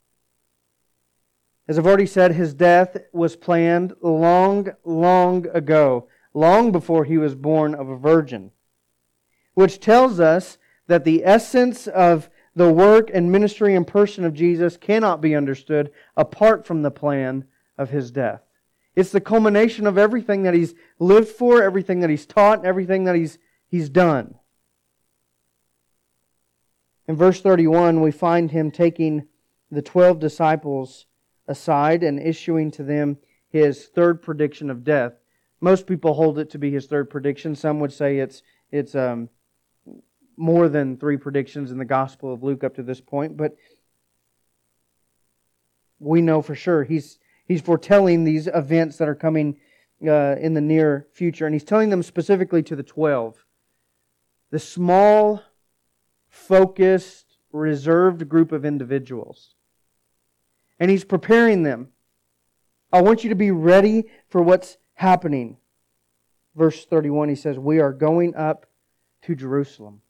As 1.66 1.78
I've 1.78 1.86
already 1.86 2.06
said, 2.06 2.32
his 2.32 2.54
death 2.54 2.96
was 3.12 3.36
planned 3.36 3.92
long, 4.00 4.70
long 4.84 5.46
ago, 5.48 6.08
long 6.32 6.72
before 6.72 7.04
he 7.04 7.18
was 7.18 7.34
born 7.34 7.74
of 7.74 7.90
a 7.90 7.96
virgin, 7.96 8.52
which 9.52 9.80
tells 9.80 10.18
us 10.18 10.56
that 10.86 11.04
the 11.04 11.26
essence 11.26 11.86
of 11.86 12.30
the 12.54 12.72
work 12.72 13.10
and 13.12 13.30
ministry 13.30 13.74
and 13.74 13.86
person 13.86 14.24
of 14.24 14.34
Jesus 14.34 14.76
cannot 14.76 15.20
be 15.20 15.34
understood 15.34 15.90
apart 16.16 16.66
from 16.66 16.82
the 16.82 16.90
plan 16.90 17.44
of 17.76 17.90
his 17.90 18.10
death. 18.10 18.42
It's 18.96 19.12
the 19.12 19.20
culmination 19.20 19.86
of 19.86 19.96
everything 19.96 20.42
that 20.42 20.54
he's 20.54 20.74
lived 20.98 21.28
for, 21.28 21.62
everything 21.62 22.00
that 22.00 22.10
he's 22.10 22.26
taught, 22.26 22.64
everything 22.64 23.04
that 23.04 23.14
he's, 23.14 23.38
he's 23.68 23.88
done. 23.88 24.34
In 27.06 27.16
verse 27.16 27.40
31, 27.40 28.00
we 28.00 28.10
find 28.10 28.50
him 28.50 28.70
taking 28.70 29.28
the 29.70 29.82
12 29.82 30.18
disciples 30.18 31.06
aside 31.46 32.02
and 32.02 32.20
issuing 32.20 32.70
to 32.72 32.82
them 32.82 33.18
his 33.48 33.86
third 33.86 34.20
prediction 34.20 34.68
of 34.68 34.84
death. 34.84 35.12
Most 35.60 35.86
people 35.86 36.14
hold 36.14 36.38
it 36.38 36.50
to 36.50 36.58
be 36.58 36.70
his 36.70 36.86
third 36.86 37.08
prediction. 37.08 37.54
Some 37.54 37.80
would 37.80 37.92
say 37.92 38.18
it's, 38.18 38.42
it's 38.70 38.94
um, 38.94 39.28
more 40.38 40.68
than 40.68 40.96
three 40.96 41.16
predictions 41.16 41.70
in 41.70 41.78
the 41.78 41.84
Gospel 41.84 42.32
of 42.32 42.42
Luke 42.42 42.62
up 42.62 42.76
to 42.76 42.82
this 42.82 43.00
point, 43.00 43.36
but 43.36 43.56
we 45.98 46.22
know 46.22 46.40
for 46.40 46.54
sure 46.54 46.84
he's, 46.84 47.18
he's 47.46 47.60
foretelling 47.60 48.24
these 48.24 48.46
events 48.46 48.96
that 48.98 49.08
are 49.08 49.16
coming 49.16 49.58
uh, 50.06 50.36
in 50.40 50.54
the 50.54 50.60
near 50.60 51.08
future, 51.12 51.44
and 51.44 51.54
he's 51.54 51.64
telling 51.64 51.90
them 51.90 52.02
specifically 52.02 52.62
to 52.62 52.76
the 52.76 52.84
12. 52.84 53.44
The 54.50 54.60
small, 54.60 55.42
focused, 56.28 57.36
reserved 57.52 58.28
group 58.28 58.52
of 58.52 58.64
individuals. 58.64 59.54
And 60.78 60.90
he's 60.90 61.04
preparing 61.04 61.64
them. 61.64 61.88
I 62.92 63.02
want 63.02 63.24
you 63.24 63.30
to 63.30 63.36
be 63.36 63.50
ready 63.50 64.04
for 64.28 64.40
what's 64.40 64.78
happening. 64.94 65.56
Verse 66.54 66.84
31, 66.84 67.28
he 67.28 67.34
says, 67.34 67.58
We 67.58 67.80
are 67.80 67.92
going 67.92 68.34
up 68.36 68.66
to 69.22 69.34
Jerusalem. 69.34 70.00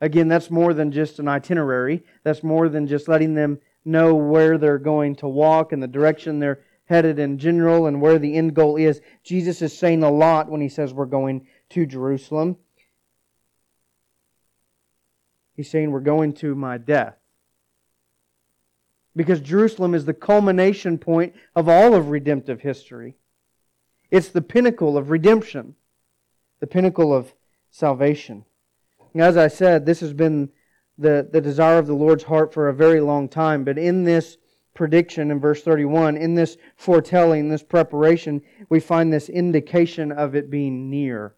Again, 0.00 0.28
that's 0.28 0.50
more 0.50 0.72
than 0.74 0.92
just 0.92 1.18
an 1.18 1.28
itinerary. 1.28 2.04
That's 2.22 2.42
more 2.42 2.68
than 2.68 2.86
just 2.86 3.08
letting 3.08 3.34
them 3.34 3.58
know 3.84 4.14
where 4.14 4.58
they're 4.58 4.78
going 4.78 5.16
to 5.16 5.28
walk 5.28 5.72
and 5.72 5.82
the 5.82 5.88
direction 5.88 6.38
they're 6.38 6.60
headed 6.84 7.18
in 7.18 7.38
general 7.38 7.86
and 7.86 8.00
where 8.00 8.18
the 8.18 8.34
end 8.34 8.54
goal 8.54 8.76
is. 8.76 9.00
Jesus 9.22 9.60
is 9.60 9.76
saying 9.76 10.02
a 10.02 10.10
lot 10.10 10.48
when 10.48 10.60
he 10.60 10.68
says 10.68 10.94
we're 10.94 11.06
going 11.06 11.46
to 11.70 11.84
Jerusalem. 11.84 12.56
He's 15.54 15.70
saying 15.70 15.90
we're 15.90 16.00
going 16.00 16.34
to 16.34 16.54
my 16.54 16.78
death. 16.78 17.16
Because 19.16 19.40
Jerusalem 19.40 19.94
is 19.94 20.04
the 20.04 20.14
culmination 20.14 20.96
point 20.96 21.34
of 21.56 21.68
all 21.68 21.94
of 21.94 22.10
redemptive 22.10 22.60
history. 22.60 23.16
It's 24.10 24.28
the 24.28 24.40
pinnacle 24.40 24.96
of 24.96 25.10
redemption, 25.10 25.74
the 26.60 26.68
pinnacle 26.68 27.12
of 27.12 27.34
salvation. 27.70 28.44
As 29.14 29.36
I 29.36 29.48
said, 29.48 29.86
this 29.86 30.00
has 30.00 30.12
been 30.12 30.50
the, 30.96 31.28
the 31.30 31.40
desire 31.40 31.78
of 31.78 31.86
the 31.86 31.94
Lord's 31.94 32.24
heart 32.24 32.52
for 32.52 32.68
a 32.68 32.74
very 32.74 33.00
long 33.00 33.28
time, 33.28 33.64
but 33.64 33.78
in 33.78 34.04
this 34.04 34.36
prediction 34.74 35.30
in 35.30 35.40
verse 35.40 35.62
31, 35.62 36.16
in 36.16 36.34
this 36.34 36.56
foretelling, 36.76 37.48
this 37.48 37.62
preparation, 37.62 38.42
we 38.68 38.80
find 38.80 39.12
this 39.12 39.28
indication 39.28 40.12
of 40.12 40.34
it 40.34 40.50
being 40.50 40.88
near. 40.88 41.34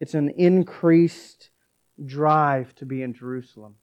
It's 0.00 0.14
an 0.14 0.30
increased 0.30 1.50
drive 2.04 2.74
to 2.74 2.84
be 2.84 3.02
in 3.02 3.14
Jerusalem. 3.14 3.76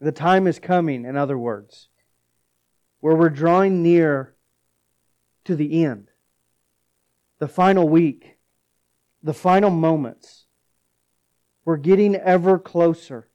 The 0.00 0.12
time 0.12 0.46
is 0.46 0.58
coming, 0.58 1.06
in 1.06 1.16
other 1.16 1.38
words, 1.38 1.88
where 3.00 3.16
we're 3.16 3.30
drawing 3.30 3.82
near 3.82 4.34
to 5.44 5.56
the 5.56 5.84
end, 5.84 6.10
the 7.38 7.48
final 7.48 7.88
week, 7.88 8.36
the 9.22 9.34
final 9.34 9.70
moments 9.70 10.46
we're 11.64 11.76
getting 11.76 12.14
ever 12.14 12.58
closer. 12.58 13.28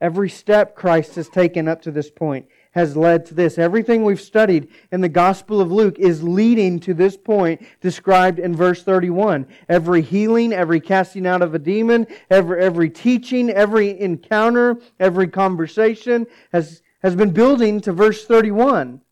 Every 0.00 0.28
step 0.28 0.74
Christ 0.74 1.14
has 1.14 1.28
taken 1.28 1.68
up 1.68 1.82
to 1.82 1.90
this 1.90 2.10
point 2.10 2.46
has 2.72 2.96
led 2.96 3.26
to 3.26 3.34
this. 3.34 3.58
Everything 3.58 4.04
we've 4.04 4.20
studied 4.20 4.68
in 4.90 5.00
the 5.00 5.08
Gospel 5.08 5.60
of 5.60 5.70
Luke 5.70 5.98
is 5.98 6.22
leading 6.22 6.80
to 6.80 6.94
this 6.94 7.16
point 7.16 7.64
described 7.80 8.38
in 8.38 8.56
verse 8.56 8.82
31. 8.82 9.46
Every 9.68 10.02
healing, 10.02 10.52
every 10.52 10.80
casting 10.80 11.26
out 11.26 11.42
of 11.42 11.54
a 11.54 11.58
demon, 11.58 12.06
every, 12.30 12.62
every 12.62 12.90
teaching, 12.90 13.50
every 13.50 14.00
encounter, 14.00 14.76
every 14.98 15.28
conversation 15.28 16.26
has, 16.52 16.82
has 17.02 17.14
been 17.14 17.30
building 17.30 17.80
to 17.82 17.92
verse 17.92 18.24
31 18.24 19.02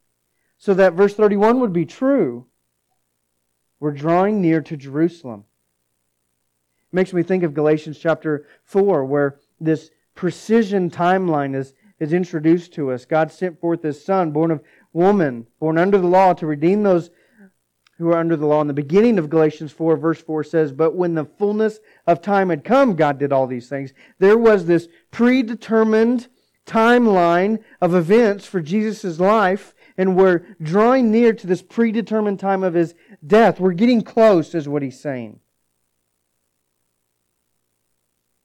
so 0.59 0.75
that 0.75 0.95
verse 0.95 1.15
31 1.15 1.61
would 1.61 1.73
be 1.73 1.87
true. 1.87 2.47
We're 3.81 3.93
drawing 3.93 4.41
near 4.43 4.61
to 4.61 4.77
Jerusalem. 4.77 5.45
It 6.93 6.95
makes 6.95 7.13
me 7.13 7.23
think 7.23 7.43
of 7.43 7.55
Galatians 7.55 7.99
chapter 7.99 8.47
4, 8.65 9.05
where 9.07 9.41
this 9.59 9.91
precision 10.15 10.91
timeline 10.91 11.55
is, 11.55 11.73
is 11.99 12.13
introduced 12.13 12.75
to 12.75 12.93
us. 12.93 13.07
God 13.07 13.33
sent 13.33 13.59
forth 13.59 13.83
His 13.83 14.05
Son, 14.05 14.33
born 14.33 14.51
of 14.51 14.63
woman, 14.93 15.47
born 15.59 15.79
under 15.79 15.99
the 15.99 16.07
law, 16.07 16.35
to 16.35 16.47
redeem 16.47 16.83
those 16.83 17.11
who 17.97 18.09
are 18.09 18.19
under 18.19 18.37
the 18.37 18.47
law. 18.47 18.61
In 18.61 18.67
the 18.67 18.73
beginning 18.73 19.19
of 19.19 19.31
Galatians 19.31 19.73
4, 19.73 19.97
verse 19.97 20.21
4 20.21 20.45
says, 20.45 20.73
But 20.73 20.95
when 20.95 21.15
the 21.15 21.25
fullness 21.25 21.81
of 22.07 22.23
time 22.23 22.51
had 22.51 22.65
come, 22.65 22.97
God 22.97 23.19
did 23.19 23.33
all 23.33 23.47
these 23.47 23.69
things. 23.69 23.93
There 24.19 24.39
was 24.39 24.67
this 24.67 24.89
predetermined 25.11 26.29
timeline 26.67 27.59
of 27.81 27.95
events 27.95 28.47
for 28.47 28.61
Jesus' 28.61 29.21
life, 29.21 29.75
and 29.99 30.17
we're 30.17 30.47
drawing 30.63 31.11
near 31.11 31.33
to 31.33 31.47
this 31.47 31.63
predetermined 31.63 32.41
time 32.41 32.63
of 32.63 32.75
his 32.75 32.95
death. 33.27 33.61
We're 33.61 33.73
getting 33.73 34.03
close, 34.03 34.55
is 34.55 34.69
what 34.69 34.83
he's 34.83 35.01
saying. 35.01 35.41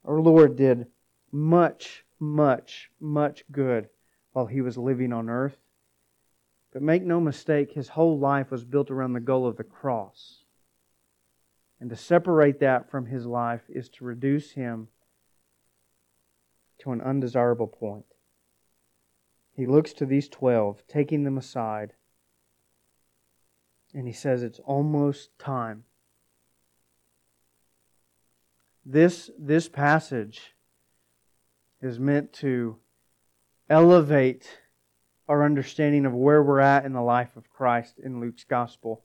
Our 0.03 0.19
Lord 0.21 0.55
did 0.55 0.87
much, 1.31 2.05
much, 2.19 2.91
much 2.99 3.43
good 3.51 3.89
while 4.33 4.45
he 4.45 4.61
was 4.61 4.77
living 4.77 5.11
on 5.11 5.29
earth. 5.29 5.57
But 6.71 6.81
make 6.81 7.03
no 7.03 7.19
mistake, 7.19 7.71
his 7.71 7.89
whole 7.89 8.19
life 8.19 8.51
was 8.51 8.65
built 8.65 8.91
around 8.91 9.13
the 9.13 9.19
goal 9.19 9.47
of 9.47 9.57
the 9.57 9.63
cross. 9.63 10.43
And 11.79 11.89
to 11.89 11.95
separate 11.95 12.59
that 12.59 12.89
from 12.91 13.05
his 13.05 13.25
life 13.25 13.63
is 13.69 13.89
to 13.89 14.05
reduce 14.05 14.51
him 14.51 14.89
to 16.79 16.91
an 16.91 17.01
undesirable 17.01 17.67
point. 17.67 18.05
He 19.53 19.65
looks 19.65 19.93
to 19.93 20.05
these 20.05 20.27
twelve, 20.27 20.83
taking 20.87 21.23
them 21.23 21.37
aside, 21.37 21.93
and 23.95 24.05
he 24.05 24.13
says, 24.13 24.43
It's 24.43 24.59
almost 24.59 25.29
time 25.39 25.85
this, 28.85 29.31
this 29.39 29.67
passage 29.67 30.53
is 31.81 31.99
meant 31.99 32.31
to 32.33 32.77
elevate 33.69 34.59
our 35.27 35.43
understanding 35.43 36.05
of 36.05 36.13
where 36.13 36.43
we're 36.43 36.59
at 36.59 36.85
in 36.85 36.93
the 36.93 37.01
life 37.01 37.35
of 37.35 37.49
Christ 37.49 37.95
in 37.97 38.19
Luke's 38.19 38.43
gospel. 38.43 39.03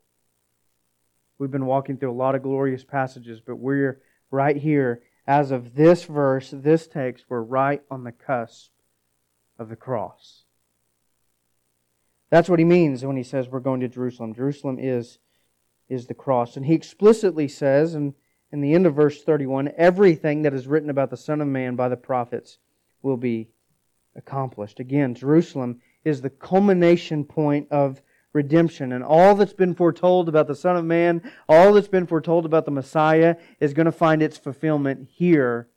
We've 1.39 1.51
been 1.51 1.67
walking 1.67 1.97
through 1.97 2.11
a 2.11 2.13
lot 2.13 2.35
of 2.35 2.43
glorious 2.43 2.85
passages, 2.85 3.41
but 3.41 3.57
we're 3.57 4.03
right 4.31 4.57
here. 4.57 5.03
As 5.27 5.51
of 5.51 5.75
this 5.75 6.05
verse, 6.05 6.51
this 6.53 6.87
text, 6.87 7.25
we're 7.29 7.41
right 7.41 7.83
on 7.91 8.05
the 8.05 8.13
cusp 8.13 8.71
of 9.59 9.71
the 9.71 9.77
cross. 9.77 10.40
That's 12.31 12.49
what 12.49 12.59
he 12.61 12.65
means 12.65 13.05
when 13.05 13.17
he 13.17 13.23
says 13.23 13.49
we're 13.49 13.61
going 13.61 13.81
to 13.81 13.89
Jerusalem. 13.89 14.35
Jerusalem 14.35 14.79
is, 14.79 15.19
is 15.89 16.07
the 16.07 16.15
cross. 16.15 16.57
And 16.57 16.65
he 16.65 16.75
explicitly 16.75 17.49
says, 17.49 17.95
and 17.95 18.15
in 18.53 18.61
the 18.61 18.73
end 18.73 18.87
of 18.87 18.95
verse 18.95 19.23
31, 19.23 19.73
everything 19.77 20.43
that 20.43 20.55
is 20.55 20.67
written 20.67 20.91
about 20.91 21.11
the 21.11 21.17
Son 21.17 21.41
of 21.41 21.49
Man 21.49 21.77
by 21.77 21.89
the 21.89 21.97
prophets 21.97 22.59
will 23.03 23.17
be 23.17 23.49
accomplished. 24.15 24.81
Again, 24.81 25.15
Jerusalem 25.15 25.81
is 26.05 26.21
the 26.21 26.31
culmination 26.31 27.25
point 27.25 27.69
of 27.71 28.01
redemption. 28.33 28.93
And 28.93 29.03
all 29.03 29.35
that's 29.35 29.53
been 29.53 29.75
foretold 29.75 30.29
about 30.29 30.47
the 30.47 30.55
Son 30.55 30.77
of 30.77 30.85
Man, 30.85 31.23
all 31.49 31.73
that's 31.73 31.89
been 31.89 32.07
foretold 32.07 32.47
about 32.47 32.65
the 32.65 32.71
Messiah, 32.71 33.37
is 33.59 33.75
going 33.75 33.87
to 33.87 33.93
find 33.93 34.23
its 34.23 34.39
fulfillment 34.39 35.09
here 35.11 35.69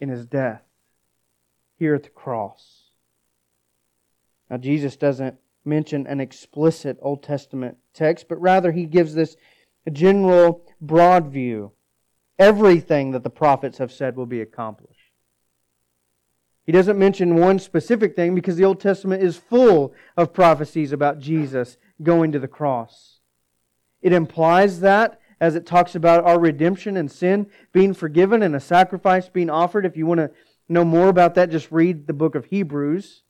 in 0.00 0.08
his 0.08 0.26
death, 0.26 0.62
here 1.78 1.94
at 1.94 2.02
the 2.02 2.10
cross. 2.10 2.90
Now, 4.50 4.58
Jesus 4.58 4.96
doesn't 4.96 5.38
mention 5.64 6.06
an 6.06 6.20
explicit 6.20 6.98
Old 7.00 7.22
Testament 7.22 7.78
text, 7.92 8.28
but 8.28 8.40
rather 8.40 8.72
he 8.72 8.86
gives 8.86 9.14
this 9.14 9.36
general, 9.92 10.62
broad 10.80 11.28
view 11.28 11.72
everything 12.38 13.12
that 13.12 13.22
the 13.22 13.30
prophets 13.30 13.78
have 13.78 13.92
said 13.92 14.16
will 14.16 14.26
be 14.26 14.40
accomplished. 14.40 15.00
He 16.64 16.72
doesn't 16.72 16.98
mention 16.98 17.36
one 17.36 17.58
specific 17.58 18.16
thing 18.16 18.34
because 18.34 18.56
the 18.56 18.64
Old 18.64 18.80
Testament 18.80 19.22
is 19.22 19.36
full 19.36 19.92
of 20.16 20.32
prophecies 20.32 20.92
about 20.92 21.18
Jesus 21.18 21.76
going 22.02 22.32
to 22.32 22.38
the 22.38 22.48
cross. 22.48 23.20
It 24.00 24.12
implies 24.12 24.80
that 24.80 25.20
as 25.40 25.54
it 25.56 25.66
talks 25.66 25.94
about 25.94 26.24
our 26.24 26.38
redemption 26.38 26.96
and 26.96 27.10
sin 27.10 27.50
being 27.72 27.92
forgiven 27.92 28.42
and 28.42 28.56
a 28.56 28.60
sacrifice 28.60 29.28
being 29.28 29.50
offered. 29.50 29.84
If 29.84 29.96
you 29.96 30.06
want 30.06 30.20
to 30.20 30.30
know 30.68 30.84
more 30.84 31.08
about 31.08 31.34
that, 31.34 31.50
just 31.50 31.70
read 31.70 32.06
the 32.06 32.12
book 32.14 32.34
of 32.34 32.46
Hebrews. 32.46 33.23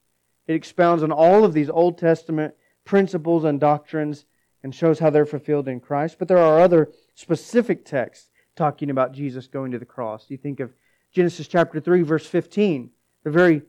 It 0.47 0.55
expounds 0.55 1.03
on 1.03 1.13
all 1.13 1.45
of 1.45 1.53
these 1.53 1.71
Old 1.71 1.99
Testament 1.99 2.55
principles 2.85 3.45
and 3.45 3.59
doctrines 3.59 4.27
and 4.63 4.75
shows 4.75 4.99
how 4.99 5.11
they're 5.11 5.27
fulfilled 5.27 5.69
in 5.69 5.81
Christ. 5.81 6.17
But 6.19 6.29
there 6.29 6.39
are 6.39 6.61
other 6.61 6.91
specific 7.15 7.85
texts 7.85 8.31
talking 8.57 8.91
about 8.91 9.13
Jesus 9.13 9.47
going 9.47 9.73
to 9.73 9.79
the 9.79 9.85
cross. 9.85 10.27
You 10.29 10.37
think 10.37 10.61
of 10.61 10.73
Genesis 11.13 11.49
chapter 11.49 11.81
3, 11.81 12.03
verse 12.03 12.27
15, 12.27 12.91
the 13.23 13.31
very 13.31 13.63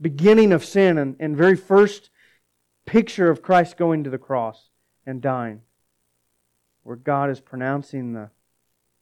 beginning 0.00 0.52
of 0.52 0.64
sin 0.64 0.98
and, 0.98 1.16
and 1.18 1.36
very 1.36 1.56
first 1.56 2.10
picture 2.86 3.28
of 3.28 3.42
Christ 3.42 3.76
going 3.76 4.04
to 4.04 4.10
the 4.10 4.18
cross 4.18 4.70
and 5.04 5.20
dying, 5.20 5.62
where 6.82 6.96
God 6.96 7.30
is 7.30 7.40
pronouncing 7.40 8.12
the 8.12 8.30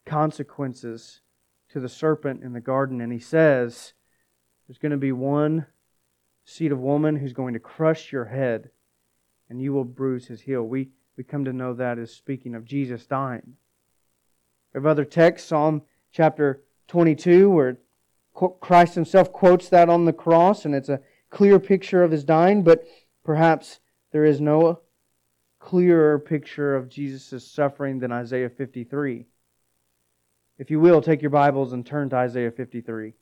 consequences 0.05 1.21
to 1.71 1.81
the 1.81 1.89
serpent 1.89 2.43
in 2.43 2.53
the 2.53 2.61
garden, 2.61 3.01
and 3.01 3.13
he 3.13 3.19
says, 3.19 3.93
There's 4.67 4.79
going 4.79 4.93
to 4.93 4.97
be 4.97 5.13
one 5.13 5.67
seed 6.47 6.73
of 6.73 6.79
woman 6.81 7.17
who's 7.17 7.35
going 7.35 7.53
to 7.53 7.61
crush 7.61 8.11
your 8.11 8.25
head, 8.25 8.71
and 9.51 9.61
you 9.61 9.75
will 9.75 9.85
bruise 9.85 10.27
his 10.27 10.41
heel. 10.41 10.63
We, 10.63 10.89
we 11.19 11.25
come 11.25 11.45
to 11.45 11.53
know 11.53 11.75
that 11.75 11.99
as 11.99 12.11
speaking 12.11 12.55
of 12.55 12.65
Jesus 12.65 13.05
dying 13.05 13.57
have 14.77 14.87
other 14.87 15.05
texts, 15.05 15.49
Psalm 15.49 15.83
chapter 16.13 16.63
22, 16.89 17.51
where 17.51 17.79
Christ 18.61 18.95
himself 18.95 19.33
quotes 19.33 19.71
that 19.71 19.89
on 19.89 20.05
the 20.05 20.13
cross, 20.13 20.67
and 20.67 20.75
it's 20.75 20.91
a 20.91 21.01
clear 21.31 21.59
picture 21.59 22.03
of 22.03 22.11
his 22.11 22.25
dying, 22.25 22.63
but 22.63 22.85
perhaps 23.25 23.81
there 24.13 24.27
is 24.27 24.41
no 24.41 24.81
clearer 25.59 26.19
picture 26.19 26.77
of 26.77 26.91
Jesus' 26.91 27.51
suffering 27.51 27.99
than 27.99 28.13
Isaiah 28.13 28.51
53. 28.51 29.27
If 30.59 30.71
you 30.71 30.79
will, 30.79 31.01
take 31.01 31.23
your 31.23 31.31
Bibles 31.31 31.73
and 31.73 31.85
turn 31.85 32.11
to 32.11 32.17
Isaiah 32.17 32.51
53. 32.51 33.15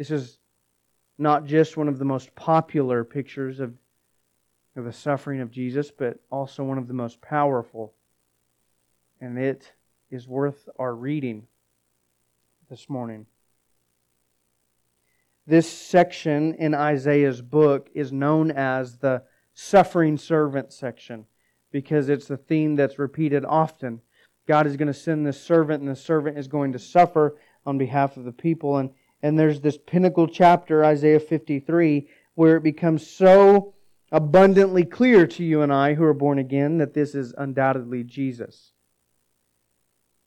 This 0.00 0.10
is 0.10 0.38
not 1.18 1.44
just 1.44 1.76
one 1.76 1.86
of 1.86 1.98
the 1.98 2.06
most 2.06 2.34
popular 2.34 3.04
pictures 3.04 3.60
of, 3.60 3.74
of 4.74 4.86
the 4.86 4.94
suffering 4.94 5.42
of 5.42 5.50
Jesus, 5.50 5.90
but 5.90 6.20
also 6.30 6.64
one 6.64 6.78
of 6.78 6.88
the 6.88 6.94
most 6.94 7.20
powerful. 7.20 7.92
And 9.20 9.38
it 9.38 9.74
is 10.10 10.26
worth 10.26 10.70
our 10.78 10.94
reading 10.94 11.48
this 12.70 12.88
morning. 12.88 13.26
This 15.46 15.70
section 15.70 16.54
in 16.54 16.74
Isaiah's 16.74 17.42
book 17.42 17.90
is 17.92 18.10
known 18.10 18.50
as 18.50 18.96
the 18.96 19.24
suffering 19.52 20.16
servant 20.16 20.72
section 20.72 21.26
because 21.70 22.08
it's 22.08 22.26
the 22.26 22.38
theme 22.38 22.74
that's 22.74 22.98
repeated 22.98 23.44
often. 23.44 24.00
God 24.48 24.66
is 24.66 24.78
going 24.78 24.88
to 24.88 24.94
send 24.94 25.26
this 25.26 25.42
servant, 25.42 25.82
and 25.82 25.90
the 25.90 25.94
servant 25.94 26.38
is 26.38 26.48
going 26.48 26.72
to 26.72 26.78
suffer 26.78 27.36
on 27.66 27.76
behalf 27.76 28.16
of 28.16 28.24
the 28.24 28.32
people. 28.32 28.78
And 28.78 28.92
and 29.22 29.38
there's 29.38 29.60
this 29.60 29.78
pinnacle 29.78 30.26
chapter, 30.26 30.84
Isaiah 30.84 31.20
53, 31.20 32.08
where 32.34 32.56
it 32.56 32.62
becomes 32.62 33.06
so 33.06 33.74
abundantly 34.10 34.84
clear 34.84 35.26
to 35.26 35.44
you 35.44 35.62
and 35.62 35.72
I 35.72 35.94
who 35.94 36.04
are 36.04 36.14
born 36.14 36.38
again 36.38 36.78
that 36.78 36.94
this 36.94 37.14
is 37.14 37.34
undoubtedly 37.36 38.02
Jesus. 38.02 38.72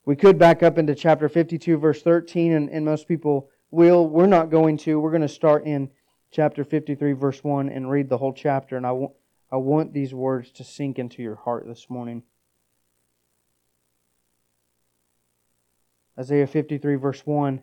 We 0.06 0.16
could 0.16 0.38
back 0.38 0.62
up 0.62 0.78
into 0.78 0.94
chapter 0.94 1.28
52, 1.28 1.78
verse 1.78 2.02
13, 2.02 2.52
and, 2.52 2.70
and 2.70 2.84
most 2.84 3.08
people 3.08 3.50
will. 3.70 4.06
We're 4.06 4.26
not 4.26 4.50
going 4.50 4.76
to. 4.78 5.00
We're 5.00 5.10
going 5.10 5.22
to 5.22 5.28
start 5.28 5.64
in 5.64 5.90
chapter 6.30 6.62
53, 6.62 7.12
verse 7.12 7.42
1, 7.42 7.70
and 7.70 7.90
read 7.90 8.08
the 8.08 8.18
whole 8.18 8.34
chapter. 8.34 8.76
And 8.76 8.86
I 8.86 8.92
want, 8.92 9.12
I 9.50 9.56
want 9.56 9.92
these 9.92 10.12
words 10.12 10.50
to 10.52 10.64
sink 10.64 10.98
into 10.98 11.22
your 11.22 11.36
heart 11.36 11.66
this 11.66 11.88
morning. 11.88 12.22
Isaiah 16.18 16.46
53, 16.46 16.96
verse 16.96 17.22
1 17.24 17.62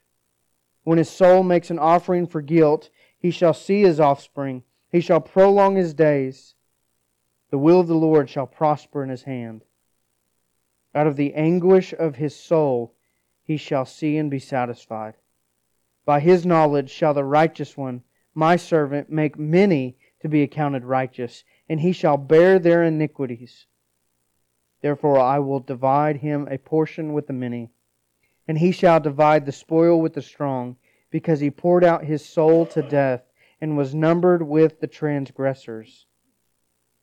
When 0.83 0.97
his 0.97 1.09
soul 1.09 1.43
makes 1.43 1.69
an 1.69 1.79
offering 1.79 2.25
for 2.27 2.41
guilt, 2.41 2.89
he 3.17 3.31
shall 3.31 3.53
see 3.53 3.81
his 3.81 3.99
offspring. 3.99 4.63
He 4.91 4.99
shall 4.99 5.21
prolong 5.21 5.75
his 5.75 5.93
days. 5.93 6.55
The 7.51 7.57
will 7.57 7.79
of 7.79 7.87
the 7.87 7.95
Lord 7.95 8.29
shall 8.29 8.47
prosper 8.47 9.03
in 9.03 9.09
his 9.09 9.23
hand. 9.23 9.63
Out 10.95 11.07
of 11.07 11.15
the 11.15 11.33
anguish 11.33 11.93
of 11.93 12.15
his 12.15 12.35
soul 12.35 12.95
he 13.43 13.57
shall 13.57 13.85
see 13.85 14.17
and 14.17 14.31
be 14.31 14.39
satisfied. 14.39 15.15
By 16.05 16.19
his 16.19 16.45
knowledge 16.45 16.89
shall 16.89 17.13
the 17.13 17.23
righteous 17.23 17.77
one, 17.77 18.03
my 18.33 18.55
servant, 18.55 19.09
make 19.09 19.37
many 19.37 19.97
to 20.21 20.29
be 20.29 20.41
accounted 20.41 20.83
righteous, 20.83 21.43
and 21.69 21.79
he 21.79 21.91
shall 21.91 22.17
bear 22.17 22.59
their 22.59 22.83
iniquities. 22.83 23.67
Therefore 24.81 25.19
I 25.19 25.39
will 25.39 25.59
divide 25.59 26.17
him 26.17 26.47
a 26.49 26.57
portion 26.57 27.13
with 27.13 27.27
the 27.27 27.33
many 27.33 27.71
and 28.51 28.59
he 28.59 28.73
shall 28.73 28.99
divide 28.99 29.45
the 29.45 29.51
spoil 29.53 30.01
with 30.01 30.13
the 30.13 30.21
strong, 30.21 30.75
because 31.09 31.39
he 31.39 31.49
poured 31.49 31.85
out 31.85 32.03
his 32.03 32.21
soul 32.25 32.65
to 32.65 32.81
death 32.81 33.21
and 33.61 33.77
was 33.77 33.95
numbered 33.95 34.43
with 34.43 34.81
the 34.81 34.87
transgressors. 34.87 36.05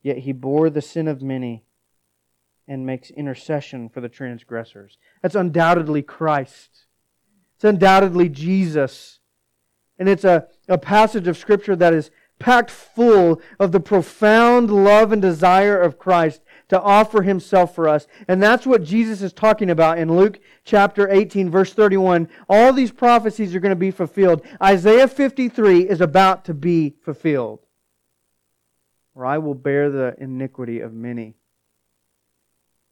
Yet 0.02 0.18
he 0.18 0.32
bore 0.32 0.68
the 0.68 0.82
sin 0.82 1.08
of 1.08 1.22
many 1.22 1.64
and 2.66 2.84
makes 2.84 3.08
intercession 3.08 3.88
for 3.88 4.02
the 4.02 4.10
transgressors. 4.10 4.98
That's 5.22 5.34
undoubtedly 5.34 6.02
Christ. 6.02 6.84
It's 7.54 7.64
undoubtedly 7.64 8.28
Jesus. 8.28 9.20
And 9.98 10.06
it's 10.06 10.24
a, 10.24 10.48
a 10.68 10.76
passage 10.76 11.26
of 11.28 11.38
Scripture 11.38 11.76
that 11.76 11.94
is 11.94 12.10
packed 12.38 12.70
full 12.70 13.40
of 13.58 13.72
the 13.72 13.80
profound 13.80 14.70
love 14.70 15.12
and 15.12 15.22
desire 15.22 15.80
of 15.80 15.98
Christ 15.98 16.42
to 16.68 16.80
offer 16.80 17.22
himself 17.22 17.74
for 17.74 17.88
us. 17.88 18.06
And 18.26 18.42
that's 18.42 18.66
what 18.66 18.84
Jesus 18.84 19.22
is 19.22 19.32
talking 19.32 19.70
about 19.70 19.98
in 19.98 20.14
Luke 20.14 20.38
chapter 20.64 21.08
18, 21.08 21.50
verse 21.50 21.72
31. 21.72 22.28
All 22.48 22.72
these 22.72 22.92
prophecies 22.92 23.54
are 23.54 23.60
going 23.60 23.70
to 23.70 23.76
be 23.76 23.90
fulfilled. 23.90 24.42
Isaiah 24.62 25.08
53 25.08 25.88
is 25.88 26.00
about 26.00 26.44
to 26.46 26.54
be 26.54 26.94
fulfilled. 27.02 27.60
For 29.14 29.24
I 29.24 29.38
will 29.38 29.54
bear 29.54 29.90
the 29.90 30.14
iniquity 30.18 30.80
of 30.80 30.92
many, 30.92 31.34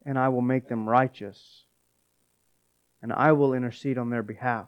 and 0.04 0.18
I 0.18 0.28
will 0.30 0.42
make 0.42 0.68
them 0.68 0.88
righteous, 0.88 1.64
and 3.00 3.12
I 3.12 3.32
will 3.32 3.54
intercede 3.54 3.98
on 3.98 4.10
their 4.10 4.24
behalf. 4.24 4.66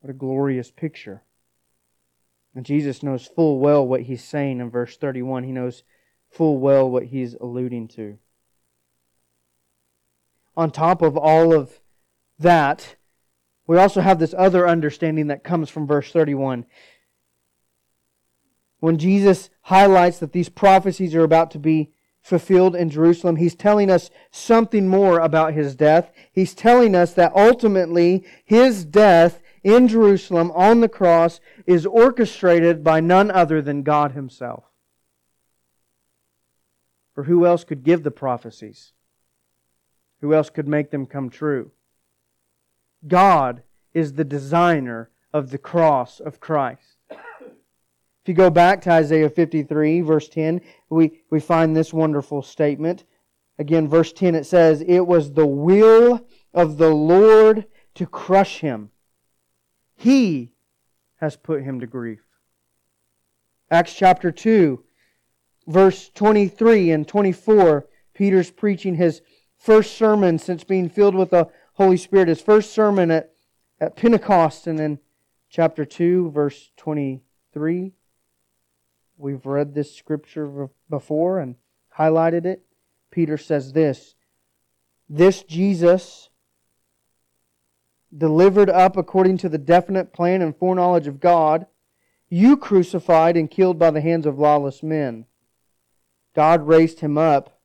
What 0.00 0.10
a 0.10 0.14
glorious 0.14 0.70
picture. 0.70 1.22
And 2.56 2.64
Jesus 2.64 3.02
knows 3.02 3.26
full 3.26 3.58
well 3.58 3.86
what 3.86 4.02
he's 4.02 4.24
saying 4.24 4.60
in 4.60 4.70
verse 4.70 4.96
31. 4.96 5.44
He 5.44 5.52
knows 5.52 5.82
full 6.30 6.58
well 6.58 6.90
what 6.90 7.04
he's 7.04 7.34
alluding 7.34 7.88
to. 7.88 8.18
On 10.56 10.70
top 10.70 11.02
of 11.02 11.16
all 11.16 11.52
of 11.52 11.80
that, 12.38 12.96
we 13.66 13.76
also 13.76 14.00
have 14.00 14.18
this 14.18 14.34
other 14.36 14.66
understanding 14.66 15.26
that 15.26 15.44
comes 15.44 15.68
from 15.68 15.86
verse 15.86 16.10
31. 16.12 16.66
When 18.80 18.98
Jesus 18.98 19.50
highlights 19.62 20.18
that 20.18 20.32
these 20.32 20.48
prophecies 20.48 21.14
are 21.14 21.24
about 21.24 21.50
to 21.52 21.58
be 21.58 21.90
fulfilled 22.22 22.76
in 22.76 22.90
Jerusalem, 22.90 23.36
he's 23.36 23.54
telling 23.54 23.90
us 23.90 24.10
something 24.30 24.88
more 24.88 25.18
about 25.18 25.54
his 25.54 25.74
death. 25.74 26.10
He's 26.32 26.54
telling 26.54 26.94
us 26.94 27.12
that 27.14 27.32
ultimately 27.34 28.24
his 28.44 28.84
death 28.84 29.42
in 29.66 29.88
Jerusalem 29.88 30.52
on 30.52 30.80
the 30.80 30.88
cross 30.88 31.40
is 31.66 31.84
orchestrated 31.86 32.84
by 32.84 33.00
none 33.00 33.32
other 33.32 33.60
than 33.60 33.82
God 33.82 34.12
Himself. 34.12 34.62
For 37.16 37.24
who 37.24 37.46
else 37.46 37.64
could 37.64 37.82
give 37.82 38.02
the 38.02 38.10
prophecies? 38.10 38.92
Who 40.20 40.34
else 40.34 40.50
could 40.50 40.68
make 40.68 40.90
them 40.90 41.06
come 41.06 41.30
true? 41.30 41.70
God 43.08 43.62
is 43.94 44.12
the 44.12 44.24
designer 44.24 45.08
of 45.32 45.48
the 45.48 45.56
cross 45.56 46.20
of 46.20 46.40
Christ. 46.40 46.98
If 47.10 48.28
you 48.28 48.34
go 48.34 48.50
back 48.50 48.82
to 48.82 48.90
Isaiah 48.90 49.30
53, 49.30 50.02
verse 50.02 50.28
10, 50.28 50.60
we, 50.90 51.22
we 51.30 51.40
find 51.40 51.74
this 51.74 51.90
wonderful 51.90 52.42
statement. 52.42 53.04
Again, 53.58 53.88
verse 53.88 54.12
10, 54.12 54.34
it 54.34 54.44
says, 54.44 54.82
It 54.86 55.06
was 55.06 55.32
the 55.32 55.46
will 55.46 56.20
of 56.52 56.76
the 56.76 56.90
Lord 56.90 57.64
to 57.94 58.04
crush 58.04 58.58
him. 58.58 58.90
He 59.94 60.52
has 61.20 61.34
put 61.34 61.62
him 61.62 61.80
to 61.80 61.86
grief. 61.86 62.20
Acts 63.70 63.94
chapter 63.94 64.30
2, 64.30 64.84
verse 65.66 66.10
23 66.14 66.90
and 66.90 67.06
24, 67.06 67.86
Peter's 68.14 68.50
preaching 68.50 68.94
his 68.94 69.22
first 69.58 69.96
sermon 69.96 70.38
since 70.38 70.64
being 70.64 70.88
filled 70.88 71.14
with 71.14 71.30
the 71.30 71.48
Holy 71.74 71.96
Spirit, 71.96 72.28
his 72.28 72.40
first 72.40 72.72
sermon 72.72 73.10
at, 73.10 73.32
at 73.80 73.96
Pentecost, 73.96 74.66
and 74.66 74.78
then 74.78 74.98
chapter 75.50 75.84
2, 75.84 76.30
verse 76.30 76.70
23. 76.76 77.92
We've 79.18 79.46
read 79.46 79.74
this 79.74 79.94
scripture 79.94 80.68
before 80.88 81.38
and 81.40 81.56
highlighted 81.98 82.44
it. 82.44 82.62
Peter 83.10 83.38
says 83.38 83.72
this 83.72 84.14
This 85.08 85.42
Jesus, 85.42 86.28
delivered 88.16 88.70
up 88.70 88.96
according 88.96 89.38
to 89.38 89.48
the 89.48 89.58
definite 89.58 90.12
plan 90.12 90.42
and 90.42 90.56
foreknowledge 90.56 91.06
of 91.06 91.20
God, 91.20 91.66
you 92.28 92.56
crucified 92.56 93.36
and 93.36 93.50
killed 93.50 93.78
by 93.78 93.90
the 93.90 94.00
hands 94.00 94.26
of 94.26 94.38
lawless 94.38 94.82
men. 94.82 95.26
God 96.36 96.68
raised 96.68 97.00
him 97.00 97.16
up, 97.16 97.58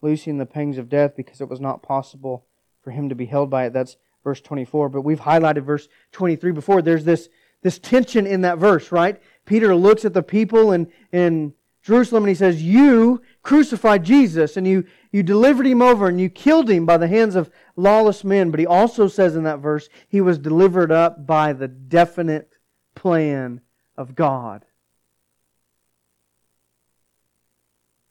loosing 0.00 0.38
the 0.38 0.46
pangs 0.46 0.78
of 0.78 0.88
death 0.88 1.16
because 1.16 1.40
it 1.40 1.48
was 1.48 1.60
not 1.60 1.82
possible 1.82 2.46
for 2.80 2.92
him 2.92 3.08
to 3.08 3.16
be 3.16 3.26
held 3.26 3.50
by 3.50 3.66
it. 3.66 3.72
That's 3.72 3.96
verse 4.22 4.40
24. 4.40 4.90
But 4.90 5.02
we've 5.02 5.20
highlighted 5.20 5.64
verse 5.64 5.88
23 6.12 6.52
before. 6.52 6.82
There's 6.82 7.04
this, 7.04 7.28
this 7.62 7.80
tension 7.80 8.24
in 8.24 8.42
that 8.42 8.58
verse, 8.58 8.92
right? 8.92 9.20
Peter 9.44 9.74
looks 9.74 10.04
at 10.04 10.14
the 10.14 10.22
people 10.22 10.70
in, 10.70 10.92
in 11.10 11.52
Jerusalem 11.82 12.22
and 12.22 12.28
he 12.28 12.36
says, 12.36 12.62
You 12.62 13.22
crucified 13.42 14.04
Jesus 14.04 14.56
and 14.56 14.68
you, 14.68 14.84
you 15.10 15.24
delivered 15.24 15.66
him 15.66 15.82
over 15.82 16.06
and 16.06 16.20
you 16.20 16.30
killed 16.30 16.70
him 16.70 16.86
by 16.86 16.98
the 16.98 17.08
hands 17.08 17.34
of 17.34 17.50
lawless 17.74 18.22
men. 18.22 18.52
But 18.52 18.60
he 18.60 18.66
also 18.66 19.08
says 19.08 19.34
in 19.34 19.42
that 19.42 19.58
verse, 19.58 19.88
he 20.06 20.20
was 20.20 20.38
delivered 20.38 20.92
up 20.92 21.26
by 21.26 21.54
the 21.54 21.66
definite 21.66 22.52
plan 22.94 23.62
of 23.96 24.14
God. 24.14 24.64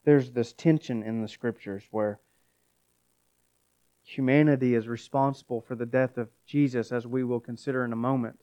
There's 0.04 0.32
this 0.32 0.54
tension 0.54 1.04
in 1.04 1.22
the 1.22 1.28
scriptures 1.28 1.84
where 1.92 2.20
humanity 4.04 4.76
is 4.76 4.88
responsible 4.88 5.62
for 5.62 5.76
the 5.76 5.86
death 5.86 6.18
of 6.18 6.30
Jesus, 6.46 6.92
as 6.92 7.06
we 7.06 7.24
will 7.24 7.40
consider 7.40 7.86
in 7.86 7.94
a 7.94 7.98
moment. 7.98 8.40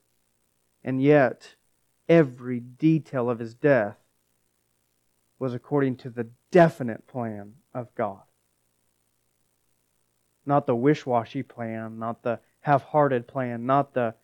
And 0.85 1.03
yet, 1.03 1.57
every 2.09 2.61
detail 2.61 3.29
of 3.29 3.39
his 3.39 3.55
death 3.55 3.99
was 5.39 5.55
according 5.55 5.97
to 5.97 6.11
the 6.11 6.29
definite 6.51 7.07
plan 7.07 7.55
of 7.75 7.95
God. 7.95 8.23
Not 10.47 10.67
the 10.67 10.77
wish 10.77 11.05
washy 11.05 11.43
plan, 11.43 11.99
not 11.99 12.23
the 12.23 12.41
half 12.61 12.85
hearted 12.85 13.29
plan, 13.29 13.67
not 13.67 13.95
the 13.95 14.15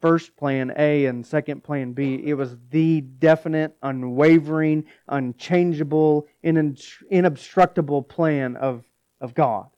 first 0.00 0.36
plan 0.36 0.72
A 0.76 1.06
and 1.06 1.26
second 1.26 1.64
plan 1.64 1.92
B. 1.92 2.20
It 2.24 2.34
was 2.34 2.56
the 2.70 3.00
definite, 3.00 3.76
unwavering, 3.82 4.84
unchangeable, 5.08 6.26
inobstructible 6.42 8.02
plan 8.02 8.56
of, 8.56 8.84
of 9.20 9.34
God. 9.34 9.68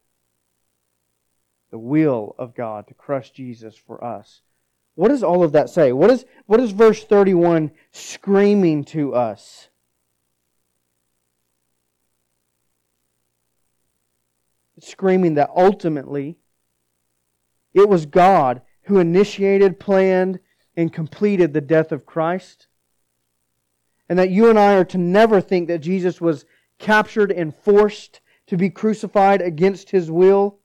The 1.70 1.78
will 1.78 2.34
of 2.38 2.54
God 2.54 2.88
to 2.88 2.94
crush 2.94 3.30
Jesus 3.30 3.76
for 3.76 4.02
us. 4.02 4.42
What 4.94 5.08
does 5.08 5.22
all 5.22 5.42
of 5.42 5.52
that 5.52 5.70
say? 5.70 5.92
What 5.92 6.10
is, 6.10 6.24
what 6.46 6.60
is 6.60 6.72
verse 6.72 7.02
31 7.04 7.70
screaming 7.92 8.84
to 8.86 9.14
us? 9.14 9.68
Screaming 14.80 15.34
that 15.34 15.50
ultimately 15.54 16.36
it 17.72 17.88
was 17.88 18.06
God 18.06 18.62
who 18.90 18.98
initiated, 18.98 19.78
planned, 19.78 20.40
and 20.76 20.92
completed 20.92 21.52
the 21.52 21.60
death 21.60 21.92
of 21.92 22.04
Christ. 22.04 22.66
And 24.08 24.18
that 24.18 24.30
you 24.30 24.50
and 24.50 24.58
I 24.58 24.74
are 24.74 24.84
to 24.86 24.98
never 24.98 25.40
think 25.40 25.68
that 25.68 25.78
Jesus 25.78 26.20
was 26.20 26.44
captured 26.80 27.30
and 27.30 27.54
forced 27.54 28.20
to 28.48 28.56
be 28.56 28.68
crucified 28.68 29.42
against 29.42 29.90
his 29.90 30.10
will. 30.10 30.58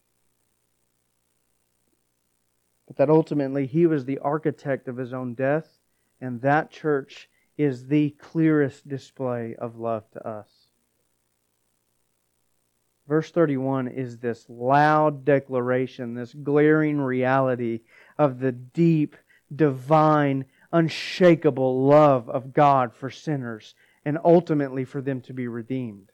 But 2.88 2.98
that 2.98 3.12
ultimately 3.12 3.68
he 3.68 3.86
was 3.86 4.06
the 4.06 4.18
architect 4.18 4.88
of 4.88 4.98
his 4.98 5.14
own 5.14 5.36
death, 5.36 5.78
and 6.20 6.42
that 6.42 6.72
church 6.72 7.30
is 7.60 7.86
the 7.86 8.10
clearest 8.10 8.88
display 8.88 9.56
of 9.60 9.78
love 9.78 10.10
to 10.14 10.28
us. 10.28 10.50
Verse 13.08 13.30
31 13.30 13.88
is 13.90 14.18
this 14.18 14.48
loud 14.50 15.26
declaration, 15.26 16.16
this 16.16 16.34
glaring 16.34 17.00
reality 17.00 17.82
of 18.18 18.40
the 18.40 18.52
deep, 18.52 19.16
divine, 19.54 20.46
unshakable 20.72 21.86
love 21.86 22.30
of 22.30 22.54
God 22.54 22.94
for 22.94 23.10
sinners 23.10 23.76
and 24.04 24.18
ultimately 24.24 24.86
for 24.86 25.02
them 25.02 25.22
to 25.22 25.34
be 25.34 25.48
redeemed. 25.48 26.12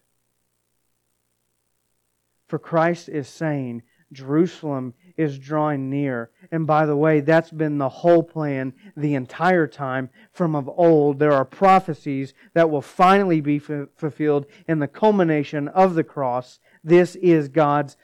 For 2.48 2.60
Christ 2.60 3.10
is 3.10 3.28
saying, 3.28 3.84
Jerusalem 4.12 4.94
is 5.16 5.40
drawing 5.40 5.90
near. 5.90 6.32
And 6.52 6.68
by 6.68 6.86
the 6.86 6.98
way, 6.98 7.22
that's 7.22 7.52
been 7.52 7.78
the 7.78 7.88
whole 7.88 8.24
plan 8.24 8.74
the 8.98 9.16
entire 9.16 9.68
time 9.68 10.10
from 10.34 10.54
of 10.54 10.68
old. 10.68 11.18
There 11.18 11.32
are 11.32 11.46
prophecies 11.46 12.34
that 12.54 12.70
will 12.70 12.82
finally 12.82 13.40
be 13.40 13.58
f- 13.58 13.88
fulfilled 13.96 14.48
in 14.68 14.80
the 14.80 14.88
culmination 14.90 15.70
of 15.70 15.96
the 15.96 16.04
cross 16.04 16.60
this 16.84 17.16
is 17.16 17.50
God's 17.50 17.98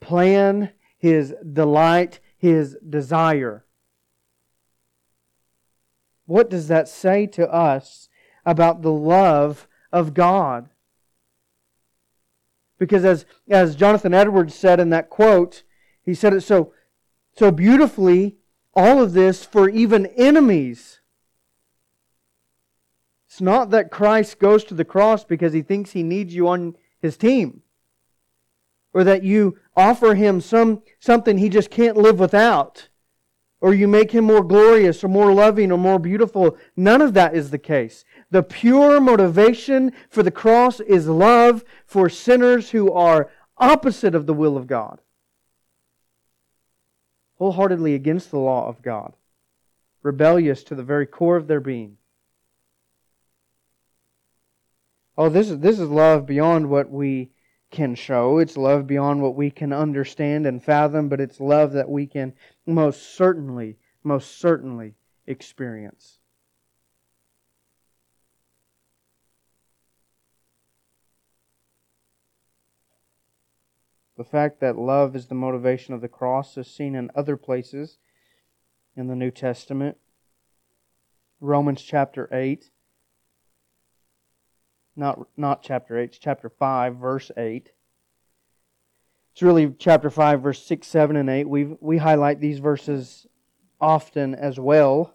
plan, 0.00 0.70
His 0.98 1.34
delight, 1.52 2.20
His 2.40 2.74
desire. 2.88 3.66
What 6.24 6.48
does 6.48 6.68
that 6.68 6.88
say 6.88 7.26
to 7.26 7.46
us 7.52 8.08
about 8.46 8.80
the 8.80 8.92
love 8.92 9.68
of 9.92 10.14
God? 10.14 10.70
Because 12.78 13.04
as, 13.04 13.26
as 13.50 13.76
Jonathan 13.76 14.14
Edwards 14.14 14.54
said 14.54 14.80
in 14.80 14.88
that 14.88 15.10
quote, 15.10 15.64
he 16.02 16.14
said 16.14 16.32
it 16.32 16.40
so, 16.40 16.72
so 17.36 17.50
beautifully, 17.50 18.38
all 18.72 19.02
of 19.02 19.12
this 19.12 19.44
for 19.44 19.68
even 19.68 20.06
enemies. 20.06 21.00
It's 23.28 23.42
not 23.42 23.68
that 23.70 23.90
Christ 23.90 24.38
goes 24.38 24.64
to 24.64 24.74
the 24.74 24.84
cross 24.84 25.24
because 25.24 25.52
he 25.52 25.60
thinks 25.60 25.90
he 25.90 26.02
needs 26.02 26.34
you 26.34 26.48
on 26.48 26.74
his 27.02 27.18
team 27.18 27.62
or 28.92 29.04
that 29.04 29.22
you 29.22 29.58
offer 29.76 30.14
him 30.14 30.40
some, 30.40 30.82
something 30.98 31.38
he 31.38 31.48
just 31.48 31.70
can't 31.70 31.96
live 31.96 32.18
without, 32.18 32.88
or 33.60 33.74
you 33.74 33.86
make 33.86 34.10
him 34.10 34.24
more 34.24 34.42
glorious 34.42 35.04
or 35.04 35.08
more 35.08 35.32
loving 35.32 35.70
or 35.70 35.78
more 35.78 35.98
beautiful. 35.98 36.56
None 36.76 37.02
of 37.02 37.14
that 37.14 37.34
is 37.34 37.50
the 37.50 37.58
case. 37.58 38.04
The 38.30 38.42
pure 38.42 39.00
motivation 39.00 39.92
for 40.08 40.22
the 40.22 40.30
cross 40.30 40.80
is 40.80 41.06
love 41.06 41.64
for 41.84 42.08
sinners 42.08 42.70
who 42.70 42.90
are 42.92 43.30
opposite 43.58 44.14
of 44.14 44.26
the 44.26 44.34
will 44.34 44.56
of 44.56 44.66
God, 44.66 45.00
wholeheartedly 47.36 47.94
against 47.94 48.30
the 48.30 48.38
law 48.38 48.66
of 48.66 48.82
God, 48.82 49.12
rebellious 50.02 50.64
to 50.64 50.74
the 50.74 50.82
very 50.82 51.06
core 51.06 51.36
of 51.36 51.46
their 51.46 51.60
being. 51.60 51.98
Oh, 55.18 55.28
this 55.28 55.50
is, 55.50 55.58
this 55.58 55.78
is 55.78 55.88
love 55.90 56.24
beyond 56.24 56.70
what 56.70 56.90
we 56.90 57.30
can 57.70 57.94
show. 57.94 58.38
It's 58.38 58.56
love 58.56 58.86
beyond 58.86 59.22
what 59.22 59.36
we 59.36 59.50
can 59.50 59.72
understand 59.72 60.46
and 60.46 60.62
fathom, 60.62 61.08
but 61.08 61.20
it's 61.20 61.40
love 61.40 61.72
that 61.72 61.88
we 61.88 62.06
can 62.06 62.34
most 62.66 63.14
certainly, 63.14 63.78
most 64.02 64.38
certainly 64.38 64.94
experience. 65.26 66.18
The 74.16 74.24
fact 74.24 74.60
that 74.60 74.76
love 74.76 75.16
is 75.16 75.28
the 75.28 75.34
motivation 75.34 75.94
of 75.94 76.02
the 76.02 76.08
cross 76.08 76.58
is 76.58 76.66
seen 76.66 76.94
in 76.94 77.10
other 77.14 77.38
places 77.38 77.96
in 78.94 79.06
the 79.06 79.16
New 79.16 79.30
Testament. 79.30 79.96
Romans 81.40 81.80
chapter 81.80 82.28
8 82.30 82.70
not, 84.96 85.26
not 85.36 85.62
chapter 85.62 85.98
8, 85.98 86.04
it's 86.04 86.18
chapter 86.18 86.48
5, 86.48 86.96
verse 86.96 87.30
8. 87.36 87.70
It's 89.32 89.42
really 89.42 89.74
chapter 89.78 90.10
5, 90.10 90.42
verse 90.42 90.62
6, 90.64 90.86
7, 90.86 91.16
and 91.16 91.30
8. 91.30 91.48
we 91.48 91.64
we 91.80 91.98
highlight 91.98 92.40
these 92.40 92.58
verses 92.58 93.26
often 93.80 94.34
as 94.34 94.58
well. 94.58 95.14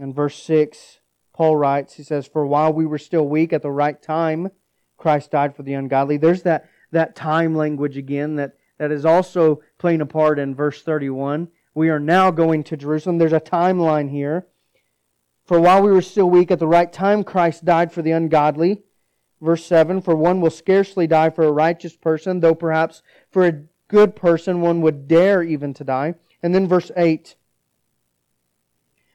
In 0.00 0.12
verse 0.12 0.42
6, 0.42 1.00
Paul 1.32 1.56
writes, 1.56 1.94
he 1.94 2.02
says, 2.02 2.26
For 2.26 2.46
while 2.46 2.72
we 2.72 2.86
were 2.86 2.98
still 2.98 3.28
weak 3.28 3.52
at 3.52 3.62
the 3.62 3.70
right 3.70 4.00
time, 4.00 4.50
Christ 4.96 5.30
died 5.30 5.54
for 5.54 5.62
the 5.62 5.74
ungodly. 5.74 6.16
There's 6.16 6.42
that, 6.42 6.68
that 6.92 7.14
time 7.14 7.54
language 7.54 7.96
again 7.96 8.36
that, 8.36 8.56
that 8.78 8.90
is 8.90 9.04
also 9.04 9.62
playing 9.78 10.00
a 10.00 10.06
part 10.06 10.38
in 10.38 10.54
verse 10.54 10.82
31. 10.82 11.48
We 11.74 11.90
are 11.90 12.00
now 12.00 12.30
going 12.30 12.64
to 12.64 12.76
Jerusalem. 12.76 13.18
There's 13.18 13.32
a 13.32 13.40
timeline 13.40 14.10
here. 14.10 14.46
For 15.46 15.60
while 15.60 15.82
we 15.82 15.92
were 15.92 16.02
still 16.02 16.28
weak 16.28 16.50
at 16.50 16.58
the 16.58 16.66
right 16.66 16.92
time, 16.92 17.22
Christ 17.22 17.64
died 17.64 17.92
for 17.92 18.02
the 18.02 18.10
ungodly. 18.10 18.82
Verse 19.40 19.64
7 19.64 20.00
For 20.02 20.16
one 20.16 20.40
will 20.40 20.50
scarcely 20.50 21.06
die 21.06 21.30
for 21.30 21.44
a 21.44 21.52
righteous 21.52 21.96
person, 21.96 22.40
though 22.40 22.54
perhaps 22.54 23.02
for 23.30 23.46
a 23.46 23.62
good 23.88 24.16
person 24.16 24.60
one 24.60 24.80
would 24.82 25.06
dare 25.06 25.42
even 25.42 25.72
to 25.74 25.84
die. 25.84 26.14
And 26.42 26.54
then 26.54 26.66
verse 26.66 26.90
8 26.96 27.36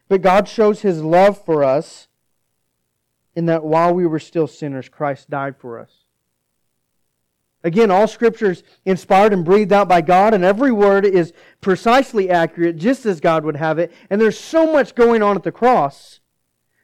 But 0.08 0.22
God 0.22 0.48
shows 0.48 0.82
his 0.82 1.04
love 1.04 1.44
for 1.44 1.64
us 1.64 2.08
in 3.36 3.46
that 3.48 3.64
while 3.64 3.94
we 3.94 4.06
were 4.06 4.20
still 4.20 4.48
sinners, 4.48 4.88
Christ 4.88 5.30
died 5.30 5.58
for 5.58 5.80
us. 5.80 6.06
Again, 7.64 7.92
all 7.92 8.08
scripture 8.08 8.52
is 8.52 8.64
inspired 8.86 9.34
and 9.34 9.46
breathed 9.46 9.72
out 9.72 9.88
by 9.88 10.02
God, 10.02 10.34
and 10.34 10.44
every 10.44 10.72
word 10.72 11.06
is 11.06 11.32
precisely 11.60 12.30
accurate, 12.30 12.78
just 12.78 13.06
as 13.06 13.20
God 13.20 13.46
would 13.46 13.58
have 13.58 13.78
it. 13.78 13.92
And 14.10 14.20
there's 14.20 14.40
so 14.40 14.72
much 14.72 14.96
going 14.96 15.22
on 15.22 15.36
at 15.36 15.44
the 15.44 15.52
cross. 15.52 16.21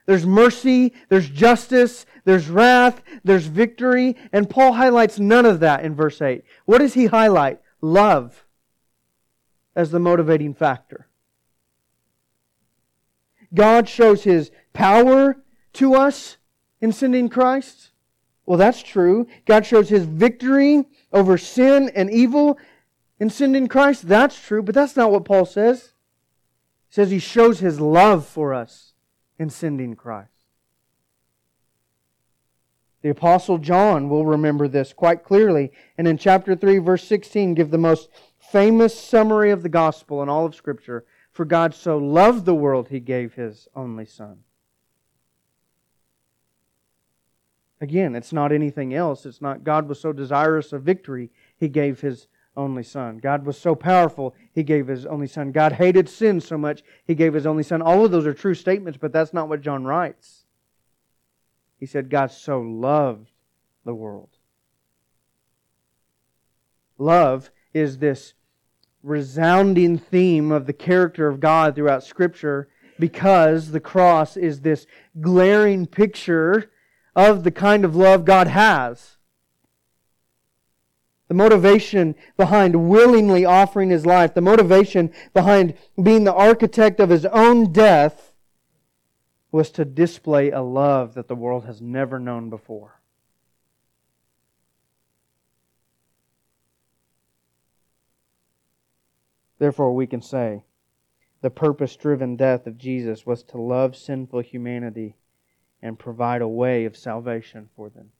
There's 0.07 0.25
mercy, 0.25 0.93
there's 1.09 1.29
justice, 1.29 2.05
there's 2.23 2.47
wrath, 2.49 3.03
there's 3.25 3.45
victory, 3.45 4.15
and 4.31 4.49
Paul 4.49 4.71
highlights 4.71 5.19
none 5.19 5.45
of 5.45 5.59
that 5.59 5.83
in 5.83 5.95
verse 5.95 6.21
8. 6.21 6.43
What 6.65 6.79
does 6.79 6.93
he 6.93 7.07
highlight? 7.07 7.59
Love 7.81 8.45
as 9.75 9.91
the 9.91 9.99
motivating 9.99 10.53
factor. 10.53 11.07
God 13.53 13.89
shows 13.89 14.23
his 14.23 14.49
power 14.71 15.43
to 15.73 15.93
us 15.93 16.37
in 16.79 16.93
sending 16.93 17.27
Christ. 17.27 17.91
Well, 18.45 18.57
that's 18.57 18.81
true. 18.81 19.27
God 19.45 19.65
shows 19.65 19.89
his 19.89 20.05
victory 20.05 20.85
over 21.11 21.37
sin 21.37 21.91
and 21.93 22.09
evil 22.09 22.57
in 23.19 23.29
sending 23.29 23.67
Christ. 23.67 24.07
That's 24.07 24.39
true, 24.39 24.63
but 24.63 24.73
that's 24.73 24.95
not 24.95 25.11
what 25.11 25.25
Paul 25.25 25.45
says. 25.45 25.91
He 26.87 26.93
says 26.93 27.11
he 27.11 27.19
shows 27.19 27.59
his 27.59 27.81
love 27.81 28.25
for 28.25 28.53
us 28.53 28.86
in 29.39 29.49
sending 29.49 29.95
Christ. 29.95 30.31
The 33.01 33.09
Apostle 33.09 33.57
John 33.57 34.09
will 34.09 34.25
remember 34.25 34.67
this 34.67 34.91
quite 34.91 35.23
clearly, 35.23 35.71
and 35.97 36.07
in 36.07 36.17
chapter 36.17 36.55
3, 36.55 36.79
verse 36.79 37.03
16, 37.03 37.53
give 37.53 37.69
the 37.69 37.77
most 37.77 38.09
famous 38.39 38.99
summary 38.99 39.51
of 39.51 39.63
the 39.63 39.69
gospel 39.69 40.23
in 40.23 40.29
all 40.29 40.45
of 40.45 40.55
Scripture. 40.55 41.05
For 41.31 41.45
God 41.45 41.73
so 41.75 41.97
loved 41.97 42.45
the 42.45 42.55
world, 42.55 42.89
he 42.89 42.99
gave 42.99 43.35
his 43.35 43.67
only 43.75 44.05
Son. 44.05 44.39
Again, 47.79 48.15
it's 48.15 48.33
not 48.33 48.51
anything 48.51 48.93
else. 48.93 49.25
It's 49.25 49.41
not 49.41 49.63
God 49.63 49.87
was 49.87 49.99
so 49.99 50.11
desirous 50.11 50.73
of 50.73 50.81
victory, 50.81 51.29
he 51.55 51.69
gave 51.69 52.01
his 52.01 52.27
only 52.57 52.83
son. 52.83 53.19
God 53.19 53.45
was 53.45 53.57
so 53.57 53.75
powerful, 53.75 54.35
he 54.51 54.63
gave 54.63 54.87
his 54.87 55.05
only 55.05 55.27
son. 55.27 55.51
God 55.51 55.73
hated 55.73 56.09
sin 56.09 56.41
so 56.41 56.57
much, 56.57 56.83
he 57.05 57.15
gave 57.15 57.33
his 57.33 57.45
only 57.45 57.63
son. 57.63 57.81
All 57.81 58.03
of 58.03 58.11
those 58.11 58.25
are 58.25 58.33
true 58.33 58.55
statements, 58.55 58.97
but 58.99 59.13
that's 59.13 59.33
not 59.33 59.47
what 59.47 59.61
John 59.61 59.85
writes. 59.85 60.43
He 61.79 61.85
said, 61.85 62.09
God 62.09 62.31
so 62.31 62.59
loved 62.59 63.29
the 63.85 63.93
world. 63.93 64.29
Love 66.97 67.51
is 67.73 67.99
this 67.99 68.33
resounding 69.03 69.97
theme 69.97 70.51
of 70.51 70.65
the 70.65 70.73
character 70.73 71.27
of 71.27 71.39
God 71.39 71.75
throughout 71.75 72.03
Scripture 72.03 72.67
because 72.99 73.71
the 73.71 73.79
cross 73.79 74.35
is 74.35 74.61
this 74.61 74.87
glaring 75.21 75.85
picture 75.85 76.71
of 77.15 77.43
the 77.43 77.51
kind 77.51 77.85
of 77.85 77.95
love 77.95 78.25
God 78.25 78.47
has. 78.47 79.16
The 81.27 81.33
motivation 81.33 82.15
behind 82.37 82.89
willingly 82.89 83.43
offering 83.43 83.89
his 83.89 84.05
life, 84.05 84.33
the 84.33 84.41
motivation 84.41 85.11
behind 85.33 85.73
being 86.01 86.23
the 86.23 86.33
architect 86.33 86.99
of 86.99 87.09
his 87.09 87.25
own 87.25 87.73
death, 87.73 88.31
was 89.51 89.71
to 89.71 89.85
display 89.85 90.51
a 90.51 90.61
love 90.61 91.15
that 91.15 91.27
the 91.27 91.35
world 91.35 91.65
has 91.65 91.81
never 91.81 92.19
known 92.19 92.49
before. 92.49 93.01
Therefore, 99.59 99.93
we 99.95 100.07
can 100.07 100.21
say 100.21 100.63
the 101.41 101.49
purpose 101.49 101.95
driven 101.95 102.35
death 102.35 102.67
of 102.67 102.77
Jesus 102.77 103.25
was 103.25 103.43
to 103.43 103.61
love 103.61 103.95
sinful 103.95 104.41
humanity 104.41 105.15
and 105.81 105.97
provide 105.97 106.41
a 106.41 106.47
way 106.47 106.85
of 106.85 106.95
salvation 106.95 107.69
for 107.75 107.89
them. 107.89 108.11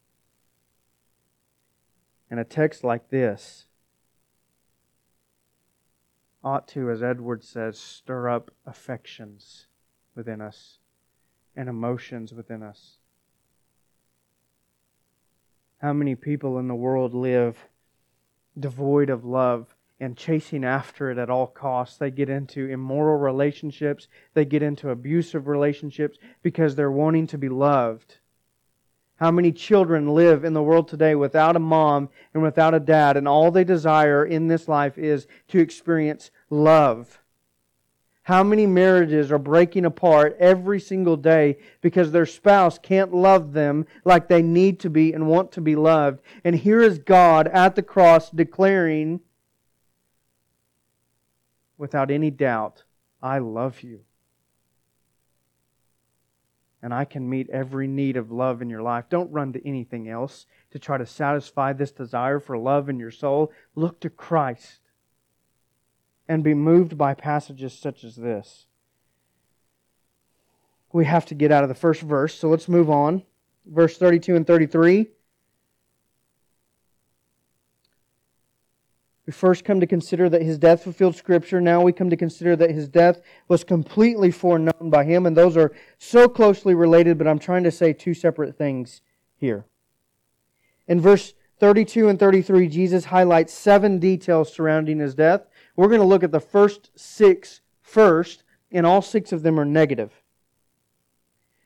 And 2.30 2.40
a 2.40 2.44
text 2.44 2.84
like 2.84 3.10
this 3.10 3.66
ought 6.44 6.68
to, 6.70 6.90
as 6.90 7.02
Edward 7.02 7.44
says, 7.44 7.80
stir 7.80 8.30
up 8.30 8.52
affections 8.66 9.68
within 10.16 10.42
us 10.42 10.80
and 11.56 11.68
emotions 11.68 12.34
within 12.34 12.62
us. 12.62 12.98
How 15.80 15.94
many 15.94 16.16
people 16.16 16.58
in 16.58 16.68
the 16.68 16.76
world 16.76 17.14
live 17.14 17.68
devoid 18.60 19.10
of 19.10 19.24
love 19.26 19.76
and 20.00 20.16
chasing 20.16 20.64
after 20.64 21.10
it 21.10 21.18
at 21.18 21.30
all 21.30 21.48
costs. 21.48 21.98
They 21.98 22.12
get 22.12 22.30
into 22.30 22.70
immoral 22.70 23.18
relationships, 23.18 24.08
they 24.34 24.46
get 24.46 24.62
into 24.62 24.90
abusive 24.90 25.48
relationships 25.48 26.18
because 26.42 26.76
they're 26.76 26.92
wanting 26.92 27.28
to 27.28 27.38
be 27.38 27.50
loved. 27.50 28.18
How 29.18 29.32
many 29.32 29.52
children 29.52 30.14
live 30.14 30.44
in 30.44 30.54
the 30.54 30.62
world 30.62 30.88
today 30.88 31.16
without 31.16 31.56
a 31.56 31.60
mom 31.60 32.10
and 32.34 32.44
without 32.44 32.76
a 32.76 32.80
dad, 32.80 33.18
and 33.18 33.28
all 33.28 33.50
they 33.50 33.64
desire 33.64 34.24
in 34.24 34.48
this 34.48 34.68
life 34.68 34.98
is 34.98 35.28
to 35.50 35.60
experience 35.60 36.30
love? 36.52 37.20
How 38.28 38.44
many 38.44 38.68
marriages 38.68 39.32
are 39.32 39.40
breaking 39.40 39.86
apart 39.86 40.36
every 40.38 40.80
single 40.80 41.16
day 41.16 41.58
because 41.82 42.12
their 42.12 42.26
spouse 42.26 42.78
can't 42.78 43.14
love 43.14 43.54
them 43.54 43.88
like 44.04 44.28
they 44.28 44.42
need 44.42 44.82
to 44.82 44.90
be 44.90 45.14
and 45.14 45.28
want 45.28 45.52
to 45.54 45.62
be 45.62 45.76
loved? 45.76 46.20
And 46.44 46.54
here 46.54 46.82
is 46.82 47.00
God 47.00 47.48
at 47.48 47.76
the 47.76 47.82
cross 47.82 48.30
declaring, 48.30 49.22
without 51.78 52.12
any 52.12 52.30
doubt, 52.30 52.84
I 53.24 53.40
love 53.40 53.82
you. 53.82 54.02
And 56.82 56.94
I 56.94 57.06
can 57.06 57.30
meet 57.30 57.50
every 57.50 57.88
need 57.88 58.18
of 58.18 58.32
love 58.32 58.62
in 58.62 58.70
your 58.70 58.84
life. 58.84 59.06
Don't 59.10 59.32
run 59.32 59.52
to 59.54 59.68
anything 59.68 60.08
else 60.08 60.46
to 60.72 60.80
try 60.80 60.98
to 60.98 61.06
satisfy 61.06 61.74
this 61.74 61.92
desire 61.92 62.40
for 62.40 62.58
love 62.58 62.88
in 62.88 63.00
your 63.00 63.12
soul. 63.12 63.52
Look 63.76 64.00
to 64.02 64.10
Christ 64.10 64.80
and 66.28 66.44
be 66.44 66.54
moved 66.54 66.98
by 66.98 67.14
passages 67.14 67.74
such 67.74 68.04
as 68.04 68.16
this. 68.16 68.68
We 70.94 71.06
have 71.06 71.26
to 71.28 71.36
get 71.36 71.52
out 71.52 71.64
of 71.64 71.70
the 71.70 71.76
first 71.76 72.02
verse, 72.02 72.34
so 72.34 72.50
let's 72.50 72.68
move 72.68 72.90
on. 72.90 73.24
Verse 73.66 73.98
32 73.98 74.36
and 74.36 74.48
33. 74.48 75.08
We 79.28 79.34
first 79.34 79.66
come 79.66 79.82
to 79.82 79.88
consider 79.88 80.30
that 80.30 80.42
his 80.42 80.58
death 80.58 80.84
fulfilled 80.84 81.18
Scripture. 81.18 81.60
Now 81.60 81.82
we 81.82 81.92
come 81.92 82.10
to 82.10 82.16
consider 82.16 82.56
that 82.56 82.72
his 82.72 82.88
death 82.88 83.22
was 83.50 83.66
completely 83.66 84.32
foreknown 84.32 84.90
by 84.90 85.04
him. 85.04 85.26
And 85.26 85.36
those 85.36 85.58
are 85.58 85.74
so 85.98 86.30
closely 86.30 86.74
related, 86.74 87.18
but 87.18 87.28
I'm 87.28 87.38
trying 87.38 87.66
to 87.66 87.72
say 87.72 87.92
two 87.92 88.14
separate 88.14 88.58
things 88.58 89.02
here. 89.36 89.66
In 90.88 91.02
verse 91.02 91.34
32 91.60 92.08
and 92.08 92.18
33, 92.18 92.70
Jesus 92.70 93.06
highlights 93.06 93.54
seven 93.54 94.00
details 94.00 94.54
surrounding 94.54 95.00
his 95.00 95.14
death. 95.14 95.48
We're 95.76 95.90
going 95.90 96.00
to 96.00 96.08
look 96.08 96.24
at 96.24 96.32
the 96.32 96.40
first 96.40 96.92
six 96.96 97.60
first, 97.82 98.44
and 98.72 98.86
all 98.86 99.02
six 99.02 99.34
of 99.34 99.44
them 99.44 99.60
are 99.60 99.66
negative. 99.66 100.24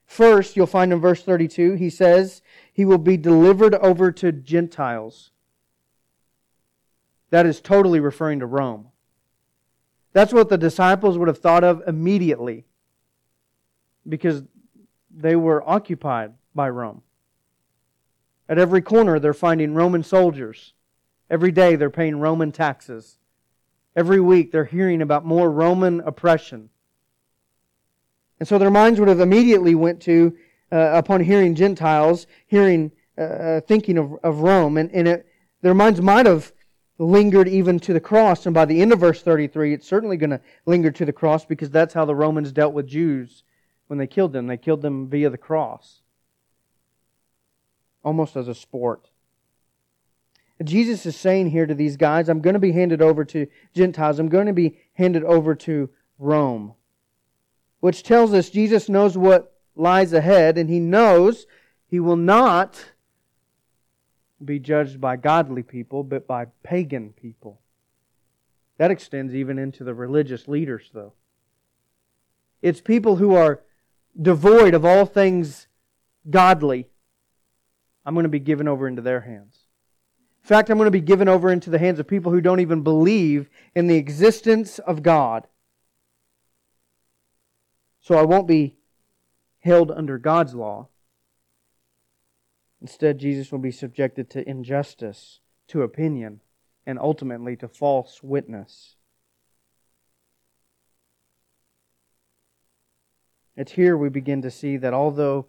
First, 0.08 0.56
you'll 0.56 0.66
find 0.66 0.92
in 0.92 1.00
verse 1.00 1.22
32, 1.22 1.74
he 1.74 1.92
says, 1.92 2.42
He 2.74 2.86
will 2.86 2.98
be 2.98 3.18
delivered 3.18 3.76
over 3.76 4.12
to 4.14 4.32
Gentiles. 4.32 5.31
That 7.32 7.46
is 7.46 7.60
totally 7.60 8.00
referring 8.00 8.40
to 8.40 8.46
Rome. 8.46 8.88
That's 10.14 10.34
what 10.34 10.50
the 10.50 10.58
disciples 10.58 11.18
would 11.18 11.30
have 11.30 11.40
thought 11.40 11.64
of 11.64 11.82
immediately 11.88 12.66
because 14.08 14.44
they 15.10 15.36
were 15.36 15.68
occupied 15.68 16.34
by 16.54 16.70
Rome. 16.70 17.02
At 18.50 18.60
every 18.60 18.82
corner, 18.82 19.18
they're 19.18 19.34
finding 19.34 19.74
Roman 19.74 20.04
soldiers. 20.04 20.74
Every 21.30 21.52
day, 21.52 21.78
they're 21.78 21.90
paying 21.90 22.20
Roman 22.20 22.52
taxes. 22.52 23.18
Every 23.96 24.20
week, 24.20 24.52
they're 24.52 24.66
hearing 24.66 25.02
about 25.02 25.26
more 25.26 25.50
Roman 25.50 26.02
oppression. 26.02 26.70
And 28.40 28.48
so 28.48 28.58
their 28.58 28.72
minds 28.72 29.00
would 29.00 29.08
have 29.08 29.22
immediately 29.22 29.76
went 29.76 30.02
to, 30.02 30.36
uh, 30.72 30.92
upon 30.94 31.22
hearing 31.22 31.56
Gentiles, 31.56 32.28
hearing, 32.48 32.92
uh, 33.18 33.22
uh 33.22 33.62
thinking 33.62 33.98
of, 33.98 34.16
of 34.24 34.40
Rome, 34.40 34.76
and, 34.78 34.92
and 34.92 35.08
it, 35.08 35.28
their 35.62 35.74
minds 35.74 36.02
might 36.02 36.26
have 36.26 36.52
lingered 37.02 37.48
even 37.48 37.80
to 37.80 37.94
the 37.94 38.00
cross. 38.00 38.46
And 38.46 38.54
by 38.54 38.66
the 38.66 38.82
end 38.82 38.94
of 38.94 39.00
verse 39.00 39.22
33, 39.22 39.74
it's 39.74 39.88
certainly 39.88 40.18
going 40.18 40.30
to 40.30 40.42
linger 40.66 40.92
to 40.92 41.06
the 41.06 41.12
cross 41.12 41.46
because 41.46 41.72
that's 41.72 41.94
how 41.94 42.06
the 42.06 42.16
Romans 42.16 42.52
dealt 42.52 42.74
with 42.74 42.88
Jews 42.88 43.44
when 43.88 43.98
they 43.98 44.08
killed 44.08 44.34
them. 44.34 44.48
They 44.48 44.58
killed 44.58 44.82
them 44.82 45.10
via 45.10 45.30
the 45.30 45.38
cross, 45.38 46.02
almost 48.04 48.36
as 48.36 48.48
a 48.48 48.56
sport. 48.56 49.10
Jesus 50.64 51.08
is 51.08 51.16
saying 51.16 51.50
here 51.50 51.66
to 51.66 51.74
these 51.74 51.98
guys, 51.98 52.30
I'm 52.30 52.42
going 52.42 52.54
to 52.54 52.60
be 52.60 52.72
handed 52.72 53.02
over 53.02 53.26
to 53.26 53.48
Gentiles. 53.74 54.20
I'm 54.20 54.30
going 54.30 54.46
to 54.46 54.54
be 54.54 54.78
handed 54.94 55.24
over 55.24 55.56
to 55.56 55.90
Rome. 56.20 56.76
Which 57.80 58.04
tells 58.04 58.32
us 58.32 58.52
Jesus 58.52 58.88
knows 58.88 59.18
what 59.18 59.58
lies 59.76 60.14
ahead, 60.14 60.60
and 60.60 60.70
he 60.70 60.80
knows 60.80 61.48
he 61.88 62.00
will 62.00 62.16
not 62.16 62.91
be 64.44 64.60
judged 64.60 65.00
by 65.00 65.16
godly 65.16 65.64
people, 65.64 66.04
but 66.04 66.28
by 66.28 66.48
pagan 66.64 67.14
people. 67.14 67.62
That 68.78 68.92
extends 68.92 69.36
even 69.36 69.60
into 69.60 69.84
the 69.84 69.94
religious 69.94 70.48
leaders, 70.48 70.90
though. 70.94 71.14
It's 72.62 72.82
people 72.82 73.18
who 73.18 73.36
are 73.36 73.62
devoid 74.20 74.74
of 74.74 74.86
all 74.86 75.06
things 75.06 75.68
godly. 76.30 76.88
I'm 78.06 78.14
going 78.14 78.24
to 78.24 78.30
be 78.30 78.40
given 78.40 78.68
over 78.68 78.88
into 78.88 79.02
their 79.02 79.22
hands. 79.22 79.66
In 80.44 80.48
fact, 80.48 80.70
I'm 80.70 80.78
going 80.78 80.88
to 80.88 80.92
be 80.92 81.02
given 81.02 81.28
over 81.28 81.52
into 81.52 81.70
the 81.70 81.80
hands 81.80 82.00
of 82.00 82.08
people 82.08 82.32
who 82.32 82.42
don't 82.42 82.60
even 82.60 82.82
believe 82.82 83.50
in 83.76 83.88
the 83.88 83.98
existence 83.98 84.80
of 84.80 85.04
God. 85.04 85.48
So 88.02 88.16
I 88.16 88.24
won't 88.24 88.48
be 88.48 88.78
held 89.60 89.92
under 89.92 90.18
God's 90.18 90.56
law. 90.56 90.88
Instead, 92.82 93.20
Jesus 93.20 93.52
will 93.52 93.60
be 93.60 93.72
subjected 93.72 94.30
to 94.32 94.48
injustice, 94.50 95.40
to 95.68 95.84
opinion, 95.84 96.42
and 96.86 96.98
ultimately 97.00 97.56
to 97.56 97.68
false 97.68 98.24
witness. 98.24 98.96
It's 103.56 103.74
here 103.74 103.96
we 103.96 104.10
begin 104.10 104.42
to 104.42 104.50
see 104.50 104.78
that 104.78 104.94
although 104.94 105.48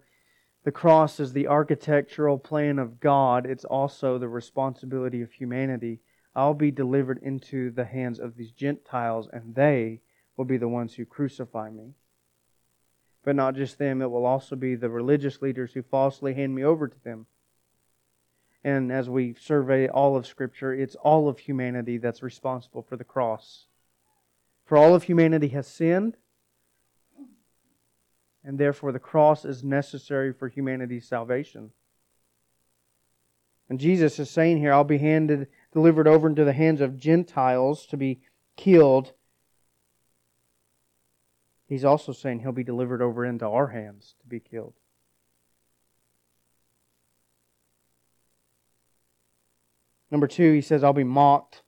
the 0.63 0.71
cross 0.71 1.19
is 1.19 1.33
the 1.33 1.47
architectural 1.47 2.37
plan 2.37 2.77
of 2.77 2.99
God, 2.99 3.45
it's 3.47 3.65
also 3.65 4.17
the 4.17 4.29
responsibility 4.29 5.21
of 5.21 5.31
humanity. 5.31 6.01
I'll 6.35 6.53
be 6.53 6.71
delivered 6.71 7.19
into 7.23 7.71
the 7.71 7.85
hands 7.85 8.19
of 8.19 8.35
these 8.35 8.51
Gentiles, 8.51 9.27
and 9.33 9.55
they 9.55 10.01
will 10.37 10.45
be 10.45 10.57
the 10.57 10.67
ones 10.67 10.93
who 10.93 11.05
crucify 11.05 11.71
me. 11.71 11.95
But 13.23 13.35
not 13.35 13.55
just 13.55 13.77
them, 13.77 14.01
it 14.01 14.11
will 14.11 14.25
also 14.25 14.55
be 14.55 14.75
the 14.75 14.89
religious 14.89 15.41
leaders 15.41 15.73
who 15.73 15.81
falsely 15.81 16.33
hand 16.33 16.53
me 16.53 16.63
over 16.63 16.87
to 16.87 17.03
them. 17.03 17.25
And 18.63 18.91
as 18.91 19.09
we 19.09 19.33
survey 19.33 19.87
all 19.87 20.15
of 20.15 20.27
Scripture, 20.27 20.73
it's 20.73 20.95
all 20.95 21.27
of 21.27 21.39
humanity 21.39 21.97
that's 21.97 22.23
responsible 22.23 22.81
for 22.81 22.95
the 22.95 23.03
cross. 23.03 23.67
For 24.65 24.77
all 24.77 24.95
of 24.95 25.03
humanity 25.03 25.49
has 25.49 25.67
sinned, 25.67 26.15
and 28.43 28.57
therefore 28.57 28.91
the 28.91 28.99
cross 28.99 29.45
is 29.45 29.63
necessary 29.63 30.33
for 30.33 30.47
humanity's 30.47 31.07
salvation. 31.07 31.71
And 33.69 33.79
Jesus 33.79 34.19
is 34.19 34.29
saying 34.29 34.57
here, 34.57 34.73
I'll 34.73 34.83
be 34.83 34.97
handed, 34.97 35.47
delivered 35.71 36.07
over 36.07 36.27
into 36.27 36.43
the 36.45 36.53
hands 36.53 36.81
of 36.81 36.97
Gentiles 36.97 37.85
to 37.87 37.97
be 37.97 38.21
killed. 38.55 39.13
He's 41.67 41.85
also 41.85 42.11
saying 42.11 42.39
he'll 42.39 42.51
be 42.51 42.63
delivered 42.63 43.01
over 43.01 43.25
into 43.25 43.47
our 43.47 43.67
hands 43.67 44.15
to 44.21 44.27
be 44.27 44.39
killed. 44.39 44.73
Number 50.11 50.27
two, 50.27 50.53
he 50.53 50.61
says, 50.61 50.83
I'll 50.83 50.93
be 50.93 51.03
mocked, 51.03 51.63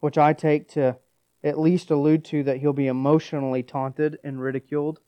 which 0.00 0.18
I 0.18 0.34
take 0.34 0.68
to 0.72 0.98
at 1.42 1.58
least 1.58 1.90
allude 1.90 2.24
to 2.26 2.42
that 2.42 2.58
he'll 2.58 2.74
be 2.74 2.86
emotionally 2.86 3.62
taunted 3.62 4.18
and 4.22 4.40
ridiculed. 4.40 5.00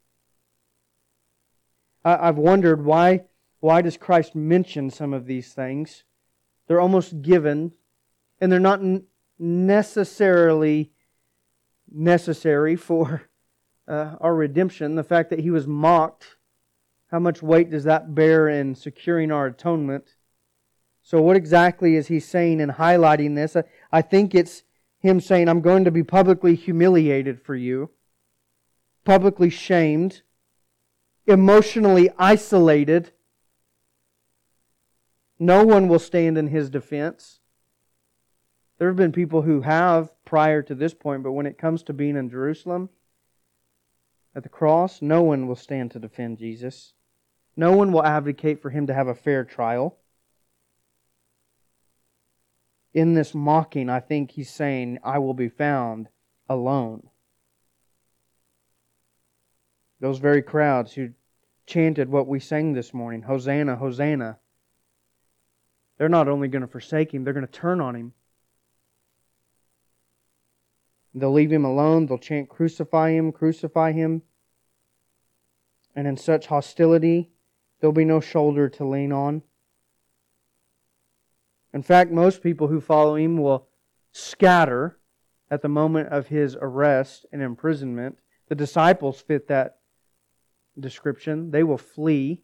I've 2.05 2.39
wondered 2.39 2.85
why, 2.85 3.25
why 3.61 3.83
does 3.83 3.97
Christ 3.97 4.35
mention 4.35 4.91
some 4.91 5.13
of 5.13 5.27
these 5.27 5.53
things? 5.53 6.05
They're 6.69 6.81
almost 6.81 7.21
given, 7.21 7.73
and 8.41 8.51
they're 8.51 8.61
not 8.61 8.81
necessarily 9.39 10.93
necessary 11.91 12.77
for 12.77 13.23
uh, 13.89 14.17
our 14.21 14.35
redemption. 14.35 14.95
The 14.95 15.05
fact 15.05 15.31
that 15.31 15.41
he 15.41 15.51
was 15.51 15.67
mocked, 15.67 16.37
how 17.11 17.19
much 17.19 17.43
weight 17.43 17.71
does 17.71 17.85
that 17.85 18.15
bear 18.15 18.49
in 18.49 18.75
securing 18.75 19.31
our 19.31 19.47
atonement? 19.47 20.17
So, 21.03 21.23
what 21.23 21.37
exactly 21.37 21.95
is 21.95 22.09
he 22.09 22.19
saying 22.19 22.61
in 22.61 22.71
highlighting 22.71 23.37
this? 23.37 23.57
I 23.93 24.03
think 24.03 24.35
it's 24.35 24.65
him 24.99 25.21
saying, 25.21 25.49
I'm 25.49 25.61
going 25.61 25.85
to 25.85 25.91
be 25.91 26.03
publicly 26.03 26.57
humiliated 26.57 27.41
for 27.41 27.55
you, 27.55 27.91
publicly 29.05 29.51
shamed, 29.51 30.23
emotionally 31.27 32.11
isolated. 32.19 33.13
No 35.39 35.65
one 35.65 35.87
will 35.87 35.99
stand 35.99 36.37
in 36.37 36.49
his 36.49 36.71
defense. 36.71 37.41
There 38.79 38.89
have 38.89 38.97
been 38.97 39.13
people 39.13 39.43
who 39.43 39.63
have 39.63 40.13
prior 40.25 40.63
to 40.63 40.75
this 40.75 40.95
point, 40.95 41.23
but 41.23 41.33
when 41.33 41.47
it 41.47 41.59
comes 41.59 41.83
to 41.85 41.93
being 41.93 42.17
in 42.17 42.31
Jerusalem 42.31 42.91
at 44.35 44.43
the 44.43 44.49
cross, 44.49 45.01
no 45.01 45.23
one 45.23 45.47
will 45.47 45.57
stand 45.57 45.93
to 45.93 45.99
defend 45.99 46.39
Jesus. 46.39 46.93
No 47.57 47.73
one 47.73 47.91
will 47.91 48.05
advocate 48.05 48.61
for 48.61 48.71
him 48.71 48.87
to 48.87 48.95
have 48.95 49.09
a 49.09 49.15
fair 49.15 49.45
trial 49.45 49.99
in 52.97 53.13
this 53.13 53.35
mocking, 53.35 53.91
I 53.91 54.01
think 54.01 54.31
he's 54.31 54.49
saying, 54.49 55.01
I 55.05 55.19
will 55.19 55.35
be 55.35 55.51
found 55.51 56.09
alone. 56.49 57.11
Those 60.01 60.19
very 60.19 60.41
crowds 60.41 60.95
who 60.95 61.11
chanted 61.67 62.09
what 62.09 62.27
we 62.27 62.41
sang 62.41 62.73
this 62.73 62.95
morning 62.95 63.21
Hosanna, 63.21 63.77
Hosanna. 63.77 64.39
They're 65.99 66.09
not 66.09 66.27
only 66.27 66.49
going 66.49 66.63
to 66.63 66.69
forsake 66.69 67.13
him, 67.13 67.23
they're 67.23 67.35
going 67.35 67.47
to 67.47 67.53
turn 67.53 67.83
on 67.83 67.95
him. 67.95 68.15
They'll 71.17 71.33
leave 71.33 71.51
him 71.51 71.65
alone. 71.65 72.07
They'll 72.07 72.19
chant, 72.19 72.51
Crucify 72.51 73.13
him, 73.13 73.33
crucify 73.33 73.93
him. 73.93 74.21
And 75.95 76.07
in 76.07 76.19
such 76.19 76.47
hostility, 76.47 77.31
there'll 77.81 77.95
be 77.95 78.05
no 78.05 78.21
shoulder 78.21 78.69
to 78.69 78.85
lean 78.85 79.13
on. 79.13 79.43
In 81.73 81.83
fact, 81.83 82.11
most 82.11 82.43
people 82.43 82.69
who 82.69 82.83
follow 82.83 83.17
him 83.17 83.39
will 83.39 83.67
scatter 84.13 84.99
at 85.51 85.63
the 85.63 85.69
moment 85.71 86.11
of 86.11 86.27
his 86.27 86.55
arrest 86.61 87.25
and 87.33 87.41
imprisonment. 87.41 88.19
The 88.49 88.55
disciples 88.55 89.23
fit 89.23 89.49
that 89.49 89.79
description. 90.79 91.51
They 91.51 91.63
will 91.63 91.79
flee, 91.79 92.43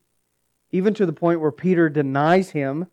even 0.71 0.95
to 0.95 1.05
the 1.05 1.13
point 1.13 1.43
where 1.43 1.53
Peter 1.53 1.91
denies 1.91 2.51
him. 2.51 2.87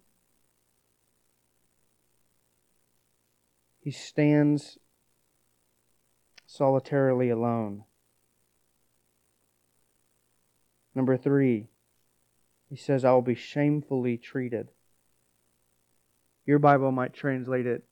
He 3.80 3.92
stands 3.92 4.78
solitarily 6.52 7.30
alone. 7.30 7.84
Number 10.96 11.16
three, 11.16 11.68
he 12.68 12.76
says, 12.76 13.06
I 13.06 13.12
will 13.12 13.22
be 13.22 13.36
shamefully 13.36 14.18
treated. 14.18 14.70
Your 16.48 16.58
Bible 16.58 16.92
might 16.92 17.14
translate 17.14 17.68
it, 17.68 17.84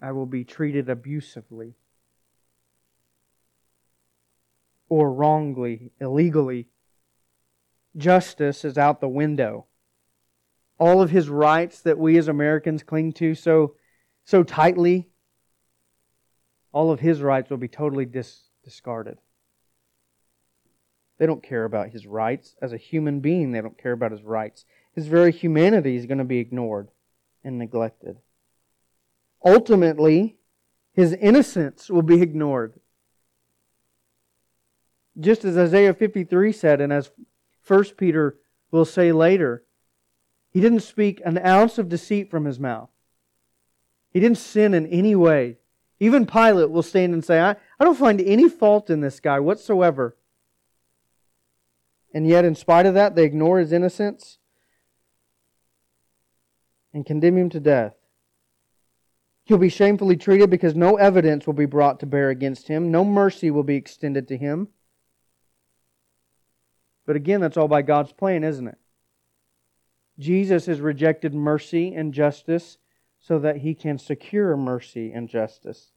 I 0.00 0.12
will 0.12 0.26
be 0.26 0.44
treated 0.44 0.88
abusively 0.88 1.74
or 4.88 5.12
wrongly, 5.12 5.90
illegally. 6.00 6.68
Justice 7.96 8.64
is 8.64 8.78
out 8.78 9.00
the 9.00 9.08
window. 9.08 9.66
All 10.78 11.02
of 11.02 11.10
his 11.10 11.28
rights 11.28 11.80
that 11.80 11.98
we 11.98 12.16
as 12.16 12.28
Americans 12.28 12.84
cling 12.84 13.12
to 13.14 13.34
so, 13.34 13.74
so 14.24 14.44
tightly, 14.44 15.07
all 16.78 16.92
of 16.92 17.00
his 17.00 17.20
rights 17.20 17.50
will 17.50 17.56
be 17.56 17.66
totally 17.66 18.04
dis- 18.04 18.44
discarded. 18.62 19.18
They 21.18 21.26
don't 21.26 21.42
care 21.42 21.64
about 21.64 21.90
his 21.90 22.06
rights. 22.06 22.54
As 22.62 22.72
a 22.72 22.76
human 22.76 23.18
being, 23.18 23.50
they 23.50 23.60
don't 23.60 23.76
care 23.76 23.90
about 23.90 24.12
his 24.12 24.22
rights. 24.22 24.64
His 24.94 25.08
very 25.08 25.32
humanity 25.32 25.96
is 25.96 26.06
going 26.06 26.18
to 26.18 26.24
be 26.24 26.38
ignored 26.38 26.92
and 27.42 27.58
neglected. 27.58 28.18
Ultimately, 29.44 30.36
his 30.92 31.14
innocence 31.14 31.90
will 31.90 32.02
be 32.02 32.22
ignored. 32.22 32.74
Just 35.18 35.44
as 35.44 35.58
Isaiah 35.58 35.94
53 35.94 36.52
said, 36.52 36.80
and 36.80 36.92
as 36.92 37.10
1 37.66 37.84
Peter 37.96 38.36
will 38.70 38.84
say 38.84 39.10
later, 39.10 39.64
he 40.52 40.60
didn't 40.60 40.82
speak 40.82 41.20
an 41.24 41.38
ounce 41.38 41.76
of 41.76 41.88
deceit 41.88 42.30
from 42.30 42.44
his 42.44 42.60
mouth. 42.60 42.90
He 44.12 44.20
didn't 44.20 44.38
sin 44.38 44.74
in 44.74 44.86
any 44.86 45.16
way. 45.16 45.57
Even 46.00 46.26
Pilate 46.26 46.70
will 46.70 46.82
stand 46.82 47.12
and 47.12 47.24
say, 47.24 47.40
I, 47.40 47.56
I 47.78 47.84
don't 47.84 47.98
find 47.98 48.20
any 48.20 48.48
fault 48.48 48.88
in 48.88 49.00
this 49.00 49.20
guy 49.20 49.40
whatsoever. 49.40 50.16
And 52.14 52.26
yet, 52.26 52.44
in 52.44 52.54
spite 52.54 52.86
of 52.86 52.94
that, 52.94 53.14
they 53.14 53.24
ignore 53.24 53.58
his 53.58 53.72
innocence 53.72 54.38
and 56.94 57.04
condemn 57.04 57.36
him 57.36 57.50
to 57.50 57.60
death. 57.60 57.94
He'll 59.44 59.58
be 59.58 59.68
shamefully 59.68 60.16
treated 60.16 60.50
because 60.50 60.74
no 60.74 60.96
evidence 60.96 61.46
will 61.46 61.54
be 61.54 61.66
brought 61.66 62.00
to 62.00 62.06
bear 62.06 62.30
against 62.30 62.68
him. 62.68 62.90
No 62.90 63.04
mercy 63.04 63.50
will 63.50 63.62
be 63.62 63.76
extended 63.76 64.28
to 64.28 64.36
him. 64.36 64.68
But 67.06 67.16
again, 67.16 67.40
that's 67.40 67.56
all 67.56 67.68
by 67.68 67.82
God's 67.82 68.12
plan, 68.12 68.44
isn't 68.44 68.68
it? 68.68 68.78
Jesus 70.18 70.66
has 70.66 70.80
rejected 70.80 71.34
mercy 71.34 71.94
and 71.94 72.12
justice 72.12 72.76
so 73.28 73.38
that 73.38 73.58
he 73.58 73.74
can 73.74 73.98
secure 73.98 74.56
mercy 74.56 75.12
and 75.12 75.28
justice. 75.28 75.92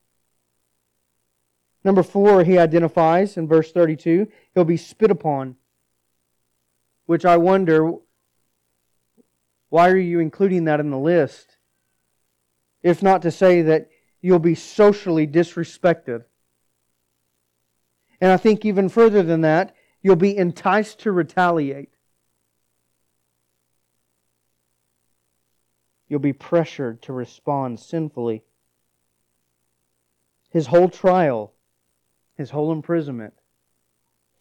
Number 1.82 2.02
four, 2.02 2.44
he 2.44 2.58
identifies 2.58 3.38
in 3.38 3.48
verse 3.48 3.72
32, 3.72 4.28
he'll 4.54 4.66
be 4.66 4.76
spit 4.76 5.10
upon. 5.10 5.56
Which 7.06 7.24
I 7.24 7.38
wonder, 7.38 7.94
why 9.70 9.88
are 9.88 9.96
you 9.96 10.20
including 10.20 10.66
that 10.66 10.78
in 10.78 10.90
the 10.90 10.98
list? 10.98 11.56
If 12.82 13.02
not 13.02 13.22
to 13.22 13.30
say 13.30 13.62
that 13.62 13.88
you'll 14.20 14.38
be 14.38 14.54
socially 14.54 15.26
disrespected. 15.26 16.24
And 18.20 18.30
I 18.30 18.36
think 18.36 18.66
even 18.66 18.90
further 18.90 19.22
than 19.22 19.40
that, 19.40 19.74
you'll 20.02 20.16
be 20.16 20.36
enticed 20.36 21.00
to 21.00 21.12
retaliate. 21.12 21.91
You'll 26.12 26.20
be 26.20 26.34
pressured 26.34 27.00
to 27.04 27.12
respond 27.14 27.80
sinfully. 27.80 28.44
His 30.50 30.66
whole 30.66 30.90
trial 30.90 31.54
his 32.34 32.50
whole 32.50 32.70
imprisonment, 32.70 33.32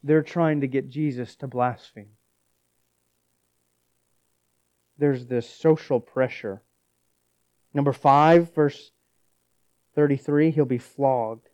they're 0.03 0.22
trying 0.22 0.59
to 0.59 0.67
get 0.67 0.89
Jesus 0.89 1.38
to 1.38 1.47
blaspheme. 1.47 2.09
There's 4.97 5.28
this 5.28 5.49
social 5.49 6.01
pressure. 6.01 6.61
Number 7.74 7.93
5, 7.93 8.53
verse 8.53 8.91
33, 9.95 10.51
he'll 10.51 10.65
be 10.65 10.78
flogged. 10.78 11.47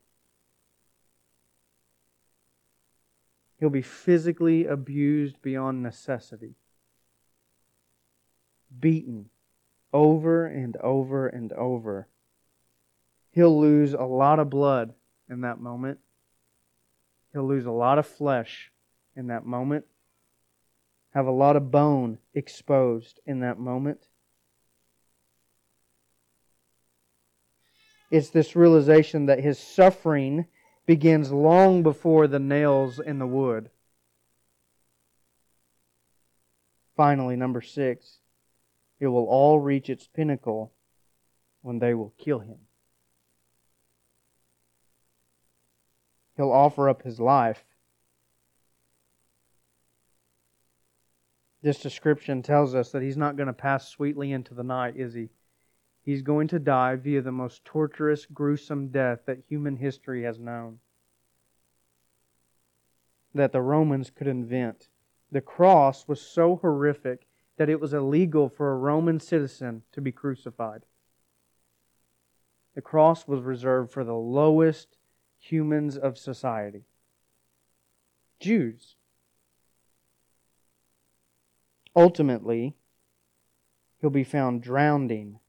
He'll 3.59 3.70
be 3.70 3.84
physically 3.84 4.65
abused 4.65 5.41
beyond 5.43 5.84
necessity, 5.84 6.55
beaten 8.80 9.30
over 9.97 10.45
and 10.45 10.77
over 10.77 11.27
and 11.27 11.51
over. 11.53 12.07
He'll 13.31 13.59
lose 13.59 13.93
a 13.93 14.03
lot 14.03 14.37
of 14.37 14.47
blood 14.47 14.93
in 15.27 15.41
that 15.41 15.59
moment. 15.59 15.97
He'll 17.33 17.47
lose 17.47 17.65
a 17.65 17.71
lot 17.71 17.97
of 17.97 18.05
flesh 18.05 18.71
in 19.15 19.27
that 19.27 19.43
moment, 19.43 19.85
have 21.15 21.25
a 21.25 21.31
lot 21.31 21.55
of 21.55 21.71
bone 21.71 22.19
exposed 22.35 23.19
in 23.25 23.39
that 23.39 23.57
moment. 23.57 24.05
It's 28.11 28.29
this 28.29 28.55
realization 28.55 29.25
that 29.25 29.39
his 29.39 29.57
suffering 29.57 30.45
begins 30.85 31.31
long 31.31 31.81
before 31.81 32.27
the 32.27 32.37
nails 32.37 32.99
in 32.99 33.17
the 33.17 33.25
wood. 33.25 33.71
Finally, 36.95 37.35
number 37.35 37.61
six, 37.61 38.19
it 38.99 39.07
will 39.07 39.25
all 39.25 39.59
reach 39.59 39.89
its 39.89 40.07
pinnacle 40.07 40.73
when 41.61 41.79
they 41.79 41.93
will 41.93 42.13
kill 42.17 42.39
him. 42.39 42.57
he'll 46.37 46.51
offer 46.51 46.87
up 46.87 47.01
his 47.01 47.19
life. 47.19 47.65
This 51.63 51.79
description 51.79 52.43
tells 52.43 52.75
us 52.75 52.91
that 52.91 53.01
he's 53.01 53.17
not 53.17 53.35
going 53.35 53.47
to 53.47 53.53
pass 53.53 53.89
sweetly 53.89 54.31
into 54.31 54.53
the 54.53 54.63
night, 54.63 54.95
is 54.95 55.15
he? 55.15 55.29
He's 56.03 56.21
going 56.21 56.47
to 56.49 56.59
die 56.59 56.95
via 56.95 57.21
the 57.21 57.31
most 57.31 57.65
torturous, 57.65 58.25
gruesome 58.25 58.89
death 58.89 59.21
that 59.25 59.43
human 59.49 59.75
history 59.75 60.23
has 60.23 60.39
known, 60.39 60.79
that 63.33 63.51
the 63.51 63.61
Romans 63.61 64.11
could 64.11 64.27
invent. 64.27 64.87
The 65.31 65.41
cross 65.41 66.07
was 66.07 66.21
so 66.21 66.57
horrific 66.57 67.26
that 67.58 67.70
it 67.70 67.80
was 67.80 67.93
illegal 67.93 68.49
for 68.49 68.72
a 68.72 68.78
Roman 68.78 69.20
citizen 69.20 69.84
to 69.91 70.01
be 70.01 70.12
crucified. 70.12 70.84
The 72.76 72.82
cross 72.82 73.28
was 73.28 73.41
reserved 73.41 73.91
for 73.91 74.03
the 74.03 74.14
lowest 74.14 74.97
humans 75.39 75.97
of 75.97 76.18
society 76.18 76.84
Jews. 78.39 78.95
Ultimately, 81.95 82.76
he'll 83.99 84.12
be 84.12 84.24
found 84.24 84.62
drowning 84.62 85.39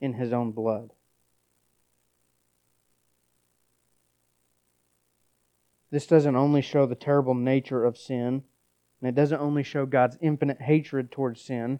in 0.00 0.12
his 0.12 0.32
own 0.32 0.52
blood. 0.52 0.92
This 5.90 6.06
doesn't 6.06 6.36
only 6.36 6.60
show 6.60 6.86
the 6.86 6.94
terrible 6.94 7.34
nature 7.34 7.84
of 7.84 7.98
sin, 7.98 8.44
and 9.04 9.10
it 9.10 9.20
doesn't 9.20 9.40
only 9.40 9.62
show 9.62 9.84
God's 9.84 10.16
infinite 10.22 10.62
hatred 10.62 11.12
towards 11.12 11.42
sin. 11.42 11.78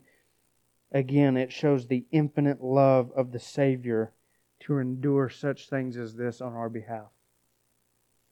Again, 0.92 1.38
it 1.38 1.50
shows 1.50 1.86
the 1.86 2.04
infinite 2.12 2.62
love 2.62 3.10
of 3.16 3.32
the 3.32 3.38
Savior 3.38 4.12
to 4.60 4.76
endure 4.76 5.30
such 5.30 5.70
things 5.70 5.96
as 5.96 6.16
this 6.16 6.42
on 6.42 6.52
our 6.52 6.68
behalf 6.68 7.08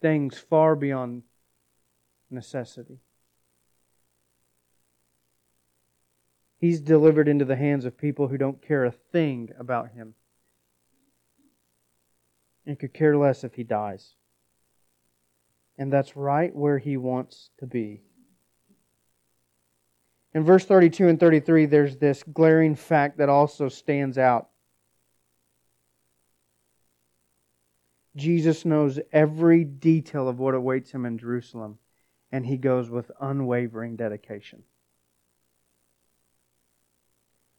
things 0.03 0.36
far 0.36 0.76
beyond 0.76 1.22
necessity. 2.28 2.99
He's 6.59 6.80
delivered 6.80 7.28
into 7.28 7.47
the 7.47 7.57
hands 7.57 7.86
of 7.86 7.97
people 7.97 8.28
who 8.28 8.36
don't 8.36 8.61
care 8.61 8.84
a 8.84 8.90
thing 8.90 9.51
about 9.59 9.93
him 9.93 10.14
and 12.66 12.78
could 12.78 12.93
care 12.93 13.16
less 13.16 13.43
if 13.43 13.55
he 13.55 13.64
dies. 13.64 14.16
And 15.78 15.90
that's 15.90 16.16
right 16.16 16.55
where 16.55 16.78
he 16.78 16.97
wants 16.97 17.51
to 17.59 17.66
be. 17.66 18.03
In 20.35 20.45
verse 20.45 20.64
32 20.64 21.09
and 21.09 21.20
33, 21.20 21.66
there's 21.66 21.97
this 21.97 22.22
glaring 22.33 22.74
fact 22.74 23.18
that 23.18 23.28
also 23.28 23.68
stands 23.68 24.16
out. 24.16 24.49
Jesus 28.16 28.64
knows 28.64 28.99
every 29.12 29.64
detail 29.64 30.28
of 30.28 30.39
what 30.39 30.55
awaits 30.55 30.91
him 30.91 31.05
in 31.05 31.18
Jerusalem, 31.18 31.78
and 32.30 32.47
he 32.47 32.57
goes 32.57 32.91
with 32.91 33.11
unwavering 33.20 33.97
dedication. 33.97 34.62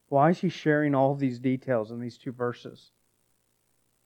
Why 0.10 0.30
is 0.30 0.40
he 0.40 0.50
sharing 0.50 0.94
all 0.94 1.16
these 1.16 1.40
details 1.40 1.90
in 1.90 2.00
these 2.00 2.18
two 2.18 2.32
verses? 2.32 2.92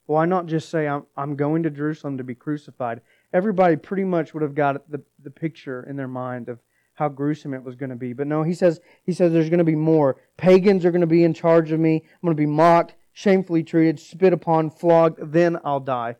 Why 0.05 0.25
not 0.25 0.45
just 0.45 0.69
say, 0.69 0.87
I'm, 0.87 1.05
I'm 1.17 1.35
going 1.35 1.63
to 1.63 1.69
Jerusalem 1.69 2.17
to 2.17 2.23
be 2.23 2.35
crucified? 2.35 3.01
Everybody 3.33 3.75
pretty 3.75 4.05
much 4.05 4.33
would 4.33 4.43
have 4.43 4.55
got 4.55 4.89
the, 4.89 5.01
the 5.21 5.31
picture 5.31 5.83
in 5.83 5.97
their 5.97 6.07
mind 6.07 6.47
of 6.47 6.59
how 6.97 7.07
gruesome 7.07 7.53
it 7.53 7.63
was 7.63 7.75
going 7.75 7.91
to 7.91 7.95
be. 7.95 8.11
But 8.11 8.25
no, 8.25 8.41
he 8.41 8.55
says, 8.55 8.79
he 9.03 9.13
says 9.13 9.31
there's 9.31 9.49
going 9.49 9.59
to 9.59 9.63
be 9.63 9.75
more. 9.75 10.17
Pagans 10.35 10.83
are 10.83 10.89
going 10.89 11.01
to 11.01 11.07
be 11.07 11.23
in 11.23 11.33
charge 11.33 11.71
of 11.71 11.79
me. 11.79 11.97
I'm 12.03 12.25
going 12.25 12.35
to 12.35 12.41
be 12.41 12.47
mocked, 12.47 12.95
shamefully 13.13 13.63
treated, 13.63 13.99
spit 13.99 14.33
upon, 14.33 14.71
flogged. 14.71 15.19
Then 15.31 15.59
I'll 15.63 15.79
die. 15.79 16.15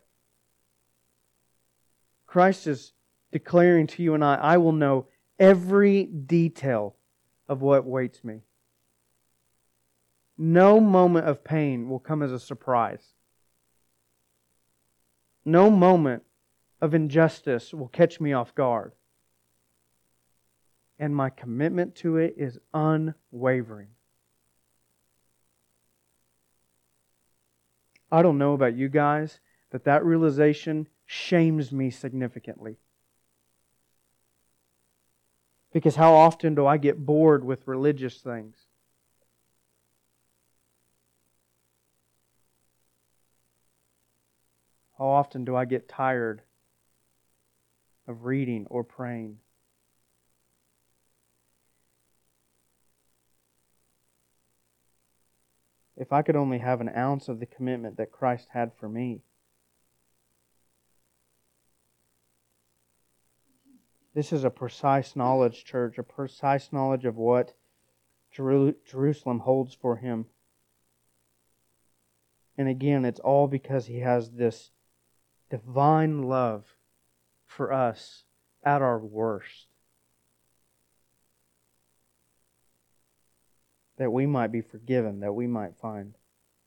Christ 2.28 2.68
is 2.68 2.92
declaring 3.32 3.88
to 3.88 4.02
you 4.04 4.14
and 4.14 4.24
I, 4.24 4.36
I 4.36 4.56
will 4.58 4.72
know 4.72 5.06
every 5.36 6.04
detail 6.04 6.94
of 7.48 7.60
what 7.60 7.84
waits 7.84 8.22
me. 8.22 8.42
No 10.36 10.78
moment 10.78 11.26
of 11.26 11.42
pain 11.42 11.88
will 11.88 11.98
come 11.98 12.22
as 12.22 12.30
a 12.30 12.38
surprise. 12.38 13.14
No 15.44 15.70
moment 15.70 16.22
of 16.80 16.94
injustice 16.94 17.74
will 17.74 17.88
catch 17.88 18.20
me 18.20 18.32
off 18.32 18.54
guard. 18.54 18.92
And 20.98 21.14
my 21.14 21.30
commitment 21.30 21.94
to 21.96 22.16
it 22.16 22.34
is 22.36 22.58
unwavering. 22.74 23.88
I 28.10 28.22
don't 28.22 28.38
know 28.38 28.54
about 28.54 28.74
you 28.74 28.88
guys, 28.88 29.40
but 29.70 29.84
that 29.84 30.04
realization 30.04 30.88
shames 31.06 31.70
me 31.72 31.90
significantly. 31.90 32.78
Because 35.72 35.96
how 35.96 36.14
often 36.14 36.54
do 36.54 36.66
I 36.66 36.78
get 36.78 37.04
bored 37.04 37.44
with 37.44 37.68
religious 37.68 38.20
things? 38.20 38.56
How 44.96 45.04
often 45.04 45.44
do 45.44 45.54
I 45.54 45.64
get 45.64 45.88
tired 45.88 46.42
of 48.08 48.24
reading 48.24 48.66
or 48.68 48.82
praying? 48.82 49.38
If 55.98 56.12
I 56.12 56.22
could 56.22 56.36
only 56.36 56.58
have 56.58 56.80
an 56.80 56.90
ounce 56.96 57.28
of 57.28 57.40
the 57.40 57.46
commitment 57.46 57.96
that 57.96 58.12
Christ 58.12 58.48
had 58.52 58.72
for 58.78 58.88
me, 58.88 59.22
This 64.18 64.32
is 64.32 64.42
a 64.42 64.50
precise 64.50 65.14
knowledge, 65.14 65.64
church, 65.64 65.96
a 65.96 66.02
precise 66.02 66.72
knowledge 66.72 67.04
of 67.04 67.16
what 67.16 67.54
Jerusalem 68.32 69.38
holds 69.38 69.74
for 69.74 69.94
him. 69.94 70.26
And 72.56 72.68
again, 72.68 73.04
it's 73.04 73.20
all 73.20 73.46
because 73.46 73.86
he 73.86 74.00
has 74.00 74.32
this 74.32 74.72
divine 75.50 76.24
love 76.24 76.64
for 77.46 77.72
us 77.72 78.24
at 78.64 78.82
our 78.82 78.98
worst. 78.98 79.67
That 83.98 84.12
we 84.12 84.26
might 84.26 84.52
be 84.52 84.60
forgiven, 84.62 85.20
that 85.20 85.34
we 85.34 85.46
might 85.46 85.76
find 85.76 86.14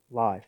life. 0.10 0.48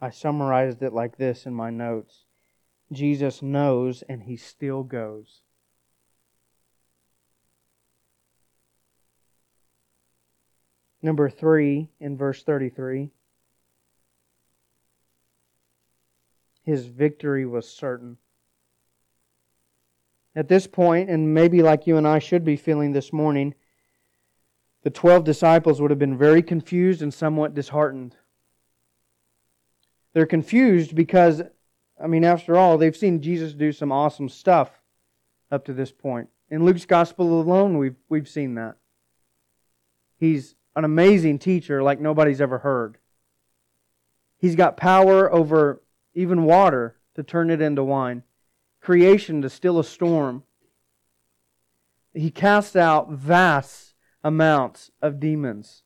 I 0.00 0.10
summarized 0.10 0.82
it 0.82 0.92
like 0.92 1.16
this 1.16 1.46
in 1.46 1.54
my 1.54 1.70
notes 1.70 2.24
Jesus 2.92 3.40
knows 3.40 4.02
and 4.08 4.24
he 4.24 4.36
still 4.36 4.82
goes. 4.82 5.40
Number 11.00 11.28
three 11.30 11.88
in 11.98 12.16
verse 12.16 12.42
33 12.42 13.10
his 16.64 16.86
victory 16.86 17.44
was 17.44 17.68
certain. 17.68 18.18
At 20.34 20.48
this 20.48 20.66
point, 20.66 21.10
and 21.10 21.34
maybe 21.34 21.62
like 21.62 21.86
you 21.86 21.96
and 21.96 22.08
I 22.08 22.18
should 22.18 22.44
be 22.44 22.56
feeling 22.56 22.92
this 22.92 23.12
morning, 23.12 23.54
the 24.82 24.90
12 24.90 25.24
disciples 25.24 25.80
would 25.80 25.90
have 25.90 25.98
been 25.98 26.16
very 26.16 26.42
confused 26.42 27.02
and 27.02 27.12
somewhat 27.12 27.54
disheartened. 27.54 28.16
They're 30.12 30.26
confused 30.26 30.94
because, 30.94 31.42
I 32.02 32.06
mean, 32.06 32.24
after 32.24 32.56
all, 32.56 32.78
they've 32.78 32.96
seen 32.96 33.22
Jesus 33.22 33.54
do 33.54 33.72
some 33.72 33.92
awesome 33.92 34.28
stuff 34.28 34.82
up 35.50 35.64
to 35.66 35.72
this 35.72 35.92
point. 35.92 36.28
In 36.50 36.64
Luke's 36.64 36.84
gospel 36.84 37.40
alone, 37.40 37.78
we've, 37.78 37.96
we've 38.08 38.28
seen 38.28 38.54
that. 38.56 38.76
He's 40.18 40.54
an 40.76 40.84
amazing 40.84 41.38
teacher 41.38 41.82
like 41.82 42.00
nobody's 42.00 42.40
ever 42.40 42.58
heard. 42.58 42.98
He's 44.38 44.56
got 44.56 44.76
power 44.76 45.32
over 45.32 45.82
even 46.14 46.44
water 46.44 46.96
to 47.14 47.22
turn 47.22 47.50
it 47.50 47.60
into 47.60 47.84
wine, 47.84 48.22
creation 48.82 49.40
to 49.40 49.48
still 49.48 49.78
a 49.78 49.84
storm. 49.84 50.42
He 52.12 52.30
casts 52.30 52.76
out 52.76 53.10
vast 53.10 53.94
amounts 54.22 54.90
of 55.00 55.18
demons. 55.18 55.82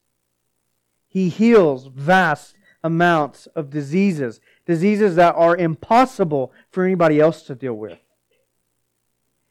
He 1.06 1.28
heals 1.28 1.86
vast 1.86 2.56
amounts 2.82 3.46
of 3.48 3.70
diseases, 3.70 4.40
diseases 4.64 5.14
that 5.16 5.34
are 5.34 5.56
impossible 5.56 6.52
for 6.70 6.84
anybody 6.84 7.20
else 7.20 7.42
to 7.42 7.54
deal 7.54 7.74
with. 7.74 7.98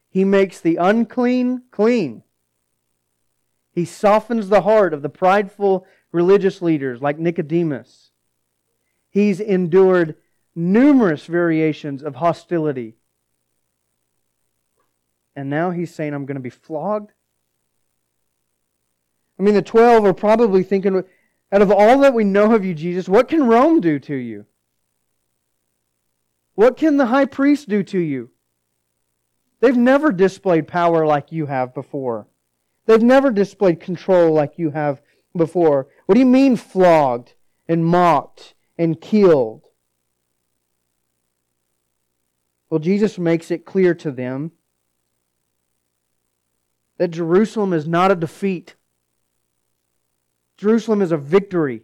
He 0.09 0.23
makes 0.23 0.59
the 0.59 0.77
unclean 0.77 1.63
clean. 1.71 2.23
He 3.71 3.85
softens 3.85 4.49
the 4.49 4.61
heart 4.61 4.93
of 4.93 5.01
the 5.01 5.09
prideful 5.09 5.85
religious 6.11 6.61
leaders 6.61 7.01
like 7.01 7.19
Nicodemus. 7.19 8.11
He's 9.09 9.39
endured 9.39 10.15
numerous 10.55 11.25
variations 11.25 12.01
of 12.01 12.15
hostility. 12.15 12.95
And 15.35 15.49
now 15.49 15.71
he's 15.71 15.93
saying, 15.93 16.13
I'm 16.13 16.25
going 16.25 16.35
to 16.35 16.41
be 16.41 16.49
flogged. 16.49 17.11
I 19.37 19.43
mean, 19.43 19.53
the 19.53 19.61
12 19.61 20.05
are 20.05 20.13
probably 20.13 20.63
thinking, 20.63 21.03
out 21.51 21.61
of 21.61 21.71
all 21.71 21.99
that 21.99 22.13
we 22.13 22.23
know 22.23 22.53
of 22.53 22.63
you, 22.63 22.73
Jesus, 22.73 23.09
what 23.09 23.27
can 23.27 23.47
Rome 23.47 23.81
do 23.81 23.99
to 23.99 24.15
you? 24.15 24.45
What 26.55 26.77
can 26.77 26.97
the 26.97 27.07
high 27.07 27.25
priest 27.25 27.67
do 27.67 27.83
to 27.83 27.99
you? 27.99 28.29
They've 29.59 29.75
never 29.75 30.11
displayed 30.11 30.67
power 30.67 31.05
like 31.05 31.31
you 31.31 31.47
have 31.47 31.73
before. 31.73 32.27
They've 32.85 33.01
never 33.01 33.31
displayed 33.31 33.79
control 33.79 34.33
like 34.33 34.57
you 34.57 34.71
have 34.71 35.01
before. 35.35 35.87
What 36.05 36.15
do 36.15 36.19
you 36.19 36.25
mean 36.25 36.55
flogged 36.55 37.33
and 37.67 37.85
mocked 37.85 38.53
and 38.77 38.99
killed? 39.01 39.63
Well, 42.69 42.79
Jesus 42.79 43.17
makes 43.17 43.51
it 43.51 43.65
clear 43.65 43.93
to 43.95 44.11
them 44.11 44.51
that 46.97 47.09
Jerusalem 47.09 47.73
is 47.73 47.87
not 47.87 48.11
a 48.11 48.15
defeat. 48.15 48.75
Jerusalem 50.57 51.01
is 51.01 51.11
a 51.11 51.17
victory. 51.17 51.83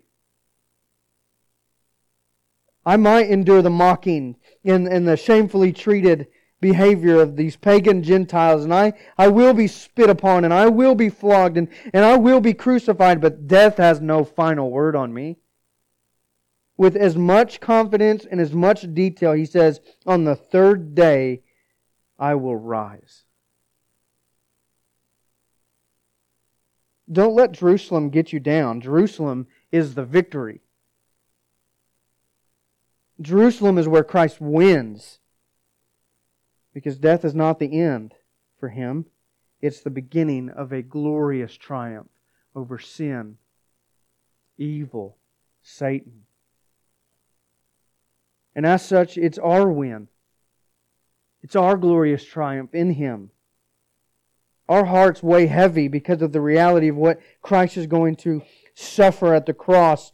I 2.85 2.97
might 2.97 3.29
endure 3.29 3.61
the 3.61 3.69
mocking 3.69 4.37
and, 4.63 4.87
and 4.87 5.07
the 5.07 5.17
shamefully 5.17 5.71
treated 5.73 6.27
behavior 6.61 7.19
of 7.19 7.35
these 7.35 7.55
pagan 7.55 8.03
Gentiles, 8.03 8.63
and 8.63 8.73
I, 8.73 8.93
I 9.17 9.27
will 9.27 9.53
be 9.53 9.67
spit 9.67 10.09
upon, 10.09 10.45
and 10.45 10.53
I 10.53 10.67
will 10.67 10.95
be 10.95 11.09
flogged, 11.09 11.57
and, 11.57 11.67
and 11.93 12.05
I 12.05 12.17
will 12.17 12.39
be 12.39 12.53
crucified, 12.53 13.19
but 13.19 13.47
death 13.47 13.77
has 13.77 13.99
no 13.99 14.23
final 14.23 14.69
word 14.69 14.95
on 14.95 15.13
me 15.13 15.37
with 16.81 16.95
as 16.95 17.15
much 17.15 17.59
confidence 17.59 18.25
and 18.25 18.41
as 18.41 18.53
much 18.53 18.91
detail, 18.95 19.33
he 19.33 19.45
says, 19.45 19.79
On 20.07 20.23
the 20.23 20.35
third 20.35 20.95
day 20.95 21.43
I 22.17 22.33
will 22.33 22.55
rise. 22.55 23.25
Don't 27.11 27.35
let 27.35 27.51
Jerusalem 27.51 28.09
get 28.09 28.31
you 28.31 28.39
down. 28.39 28.81
Jerusalem 28.81 29.47
is 29.71 29.95
the 29.95 30.05
victory. 30.05 30.61
Jerusalem 33.19 33.77
is 33.77 33.87
where 33.87 34.03
Christ 34.03 34.39
wins. 34.39 35.19
Because 36.73 36.97
death 36.97 37.25
is 37.25 37.35
not 37.35 37.59
the 37.59 37.79
end 37.79 38.13
for 38.59 38.69
him, 38.69 39.05
it's 39.61 39.81
the 39.81 39.89
beginning 39.89 40.49
of 40.49 40.71
a 40.71 40.81
glorious 40.81 41.55
triumph 41.55 42.09
over 42.55 42.79
sin, 42.79 43.37
evil, 44.57 45.17
Satan. 45.61 46.23
And 48.55 48.65
as 48.65 48.85
such, 48.85 49.17
it's 49.17 49.37
our 49.37 49.69
win. 49.69 50.07
It's 51.41 51.55
our 51.55 51.77
glorious 51.77 52.23
triumph 52.23 52.73
in 52.73 52.91
Him. 52.91 53.31
Our 54.69 54.85
hearts 54.85 55.21
weigh 55.21 55.47
heavy 55.47 55.87
because 55.87 56.21
of 56.21 56.31
the 56.31 56.41
reality 56.41 56.87
of 56.87 56.95
what 56.95 57.19
Christ 57.41 57.77
is 57.77 57.87
going 57.87 58.15
to 58.17 58.41
suffer 58.73 59.33
at 59.33 59.45
the 59.45 59.53
cross, 59.53 60.11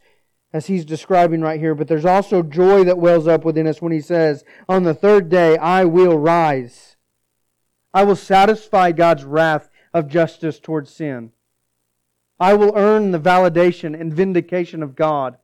as 0.52 0.66
He's 0.66 0.84
describing 0.84 1.40
right 1.40 1.60
here. 1.60 1.74
But 1.74 1.88
there's 1.88 2.04
also 2.04 2.42
joy 2.42 2.84
that 2.84 2.98
wells 2.98 3.28
up 3.28 3.44
within 3.44 3.66
us 3.66 3.80
when 3.80 3.92
He 3.92 4.00
says, 4.00 4.44
On 4.68 4.82
the 4.82 4.94
third 4.94 5.28
day, 5.28 5.56
I 5.58 5.84
will 5.84 6.18
rise. 6.18 6.96
I 7.94 8.04
will 8.04 8.16
satisfy 8.16 8.92
God's 8.92 9.24
wrath 9.24 9.70
of 9.94 10.08
justice 10.08 10.58
towards 10.58 10.92
sin. 10.92 11.32
I 12.40 12.54
will 12.54 12.72
earn 12.76 13.10
the 13.10 13.20
validation 13.20 13.98
and 13.98 14.12
vindication 14.12 14.82
of 14.82 14.94
God. 14.94 15.38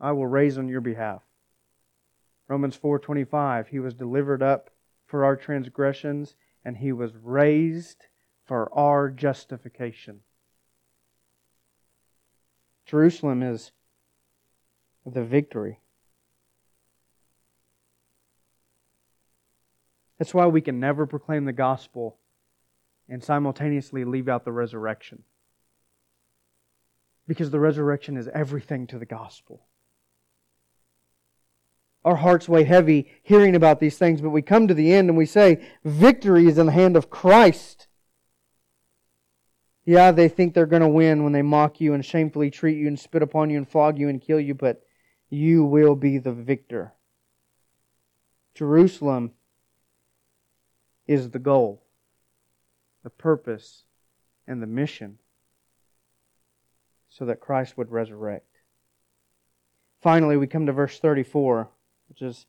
I 0.00 0.12
will 0.12 0.26
raise 0.26 0.58
on 0.58 0.68
your 0.68 0.80
behalf. 0.80 1.22
Romans 2.48 2.76
4:25 2.76 3.68
He 3.68 3.78
was 3.78 3.94
delivered 3.94 4.42
up 4.42 4.70
for 5.06 5.24
our 5.24 5.36
transgressions 5.36 6.36
and 6.64 6.76
he 6.76 6.92
was 6.92 7.12
raised 7.22 8.06
for 8.44 8.72
our 8.76 9.10
justification. 9.10 10.20
Jerusalem 12.86 13.42
is 13.42 13.72
the 15.06 15.24
victory. 15.24 15.80
That's 20.18 20.34
why 20.34 20.46
we 20.46 20.60
can 20.60 20.80
never 20.80 21.06
proclaim 21.06 21.44
the 21.44 21.52
gospel 21.52 22.18
and 23.08 23.22
simultaneously 23.22 24.04
leave 24.04 24.28
out 24.28 24.44
the 24.44 24.52
resurrection. 24.52 25.24
Because 27.26 27.50
the 27.50 27.60
resurrection 27.60 28.16
is 28.16 28.28
everything 28.28 28.86
to 28.88 28.98
the 28.98 29.06
gospel 29.06 29.66
our 32.04 32.16
hearts 32.16 32.48
weigh 32.48 32.64
heavy 32.64 33.10
hearing 33.22 33.56
about 33.56 33.80
these 33.80 33.96
things, 33.96 34.20
but 34.20 34.30
we 34.30 34.42
come 34.42 34.68
to 34.68 34.74
the 34.74 34.92
end 34.92 35.08
and 35.08 35.16
we 35.16 35.26
say, 35.26 35.64
victory 35.84 36.46
is 36.46 36.58
in 36.58 36.66
the 36.66 36.72
hand 36.72 36.96
of 36.96 37.08
Christ. 37.08 37.88
Yeah, 39.84 40.12
they 40.12 40.28
think 40.28 40.54
they're 40.54 40.66
going 40.66 40.82
to 40.82 40.88
win 40.88 41.24
when 41.24 41.32
they 41.32 41.42
mock 41.42 41.80
you 41.80 41.94
and 41.94 42.04
shamefully 42.04 42.50
treat 42.50 42.78
you 42.78 42.88
and 42.88 42.98
spit 42.98 43.22
upon 43.22 43.50
you 43.50 43.58
and 43.58 43.68
flog 43.68 43.98
you 43.98 44.08
and 44.08 44.20
kill 44.20 44.40
you, 44.40 44.54
but 44.54 44.82
you 45.30 45.64
will 45.64 45.94
be 45.94 46.18
the 46.18 46.32
victor. 46.32 46.92
Jerusalem 48.54 49.32
is 51.06 51.30
the 51.30 51.38
goal, 51.38 51.82
the 53.02 53.10
purpose, 53.10 53.84
and 54.46 54.62
the 54.62 54.66
mission 54.66 55.18
so 57.08 57.24
that 57.26 57.40
Christ 57.40 57.76
would 57.76 57.90
resurrect. 57.90 58.58
Finally, 60.00 60.36
we 60.36 60.46
come 60.46 60.66
to 60.66 60.72
verse 60.72 60.98
34 60.98 61.68
which 62.08 62.22
is 62.22 62.46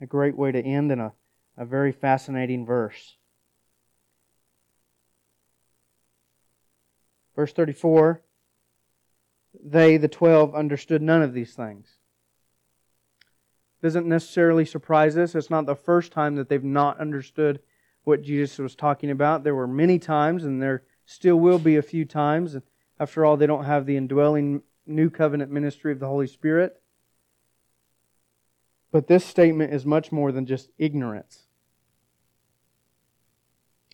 a 0.00 0.06
great 0.06 0.36
way 0.36 0.52
to 0.52 0.60
end 0.60 0.90
in 0.90 1.00
a, 1.00 1.12
a 1.56 1.64
very 1.64 1.92
fascinating 1.92 2.64
verse. 2.64 3.16
Verse 7.36 7.52
34 7.52 8.22
They, 9.62 9.96
the 9.96 10.08
twelve, 10.08 10.54
understood 10.54 11.02
none 11.02 11.22
of 11.22 11.32
these 11.32 11.54
things. 11.54 11.96
Doesn't 13.82 14.06
necessarily 14.06 14.66
surprise 14.66 15.16
us. 15.16 15.34
It's 15.34 15.48
not 15.48 15.66
the 15.66 15.74
first 15.74 16.12
time 16.12 16.36
that 16.36 16.48
they've 16.48 16.62
not 16.62 17.00
understood 17.00 17.60
what 18.04 18.22
Jesus 18.22 18.58
was 18.58 18.74
talking 18.74 19.10
about. 19.10 19.42
There 19.42 19.54
were 19.54 19.66
many 19.66 19.98
times, 19.98 20.44
and 20.44 20.60
there 20.60 20.82
still 21.06 21.36
will 21.36 21.58
be 21.58 21.76
a 21.76 21.82
few 21.82 22.04
times. 22.04 22.56
After 22.98 23.24
all, 23.24 23.36
they 23.36 23.46
don't 23.46 23.64
have 23.64 23.86
the 23.86 23.96
indwelling 23.96 24.62
new 24.86 25.08
covenant 25.08 25.50
ministry 25.50 25.92
of 25.92 26.00
the 26.00 26.08
Holy 26.08 26.26
Spirit. 26.26 26.79
But 28.92 29.06
this 29.06 29.24
statement 29.24 29.72
is 29.72 29.86
much 29.86 30.10
more 30.10 30.32
than 30.32 30.46
just 30.46 30.70
ignorance. 30.78 31.46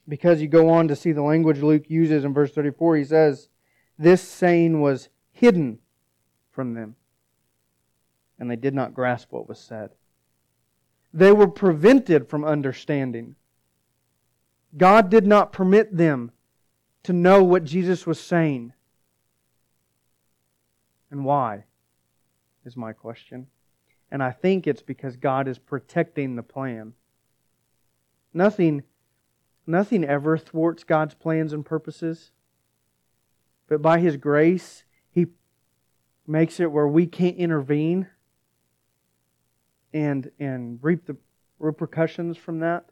Because 0.08 0.40
you 0.40 0.48
go 0.48 0.70
on 0.70 0.88
to 0.88 0.96
see 0.96 1.12
the 1.12 1.22
language 1.22 1.60
Luke 1.60 1.84
uses 1.88 2.24
in 2.24 2.32
verse 2.32 2.52
34, 2.52 2.96
he 2.96 3.04
says, 3.04 3.48
This 3.98 4.22
saying 4.22 4.80
was 4.80 5.08
hidden 5.32 5.80
from 6.50 6.74
them, 6.74 6.96
and 8.38 8.50
they 8.50 8.56
did 8.56 8.74
not 8.74 8.94
grasp 8.94 9.32
what 9.32 9.48
was 9.48 9.58
said. 9.58 9.90
They 11.12 11.32
were 11.32 11.48
prevented 11.48 12.28
from 12.28 12.44
understanding. 12.44 13.36
God 14.76 15.10
did 15.10 15.26
not 15.26 15.52
permit 15.52 15.96
them 15.96 16.30
to 17.02 17.12
know 17.12 17.42
what 17.42 17.64
Jesus 17.64 18.06
was 18.06 18.20
saying. 18.20 18.72
And 21.10 21.24
why? 21.24 21.64
Is 22.64 22.76
my 22.76 22.92
question. 22.92 23.46
And 24.10 24.22
I 24.22 24.30
think 24.30 24.66
it's 24.66 24.82
because 24.82 25.16
God 25.16 25.48
is 25.48 25.58
protecting 25.58 26.36
the 26.36 26.42
plan. 26.42 26.94
Nothing, 28.32 28.84
nothing 29.66 30.04
ever 30.04 30.38
thwarts 30.38 30.84
God's 30.84 31.14
plans 31.14 31.52
and 31.52 31.64
purposes. 31.64 32.30
But 33.68 33.82
by 33.82 33.98
His 33.98 34.16
grace, 34.16 34.84
He 35.10 35.26
makes 36.26 36.60
it 36.60 36.70
where 36.70 36.86
we 36.86 37.06
can't 37.06 37.36
intervene 37.36 38.08
and, 39.92 40.30
and 40.38 40.78
reap 40.82 41.06
the 41.06 41.16
repercussions 41.58 42.36
from 42.36 42.60
that. 42.60 42.84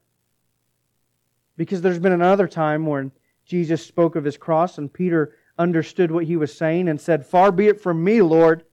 Because 1.57 1.83
there's 1.83 1.99
been 1.99 2.12
another 2.12 2.49
time 2.49 2.87
when 2.87 3.12
Jesus 3.45 3.85
spoke 3.85 4.17
of 4.17 4.25
his 4.25 4.37
cross 4.37 4.79
and 4.79 4.93
Peter 4.93 5.37
understood 5.59 6.11
what 6.11 6.25
he 6.25 6.37
was 6.37 6.57
saying 6.57 6.89
and 6.89 7.01
said, 7.01 7.27
Far 7.27 7.53
be 7.53 7.69
it 7.69 7.81
from 7.81 8.03
me, 8.03 8.23
Lord, 8.23 8.65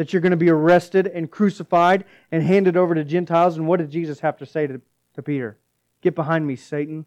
that 0.00 0.14
you're 0.14 0.22
going 0.22 0.30
to 0.30 0.36
be 0.38 0.48
arrested 0.48 1.06
and 1.08 1.30
crucified 1.30 2.06
and 2.32 2.42
handed 2.42 2.74
over 2.74 2.94
to 2.94 3.04
Gentiles. 3.04 3.58
And 3.58 3.68
what 3.68 3.80
did 3.80 3.90
Jesus 3.90 4.20
have 4.20 4.38
to 4.38 4.46
say 4.46 4.66
to, 4.66 4.80
to 5.12 5.22
Peter? 5.22 5.58
Get 6.00 6.14
behind 6.14 6.46
me, 6.46 6.56
Satan. 6.56 7.04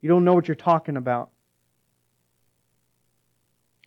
You 0.00 0.08
don't 0.08 0.24
know 0.24 0.34
what 0.34 0.46
you're 0.46 0.54
talking 0.54 0.96
about. 0.96 1.30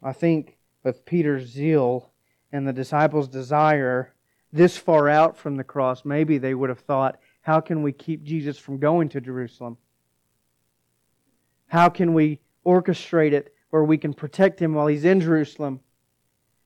I 0.04 0.12
think 0.12 0.58
with 0.84 1.06
Peter's 1.06 1.48
zeal 1.48 2.12
and 2.52 2.68
the 2.68 2.74
disciples' 2.74 3.30
desire 3.30 4.14
this 4.52 4.76
far 4.76 5.08
out 5.08 5.38
from 5.38 5.56
the 5.56 5.64
cross, 5.64 6.04
maybe 6.04 6.40
they 6.40 6.54
would 6.54 6.68
have 6.68 6.82
thought, 6.82 7.22
how 7.44 7.62
can 7.62 7.84
we 7.84 7.94
keep 7.94 8.22
Jesus 8.22 8.58
from 8.58 8.80
going 8.80 9.08
to 9.08 9.22
Jerusalem? 9.22 9.78
How 11.68 11.88
can 11.88 12.14
we 12.14 12.42
orchestrate 12.66 13.32
it 13.32 13.54
where 13.70 13.86
we 13.86 13.98
can 13.98 14.14
protect 14.14 14.62
him 14.62 14.74
while 14.74 14.88
he's 14.88 15.06
in 15.06 15.22
Jerusalem? 15.22 15.80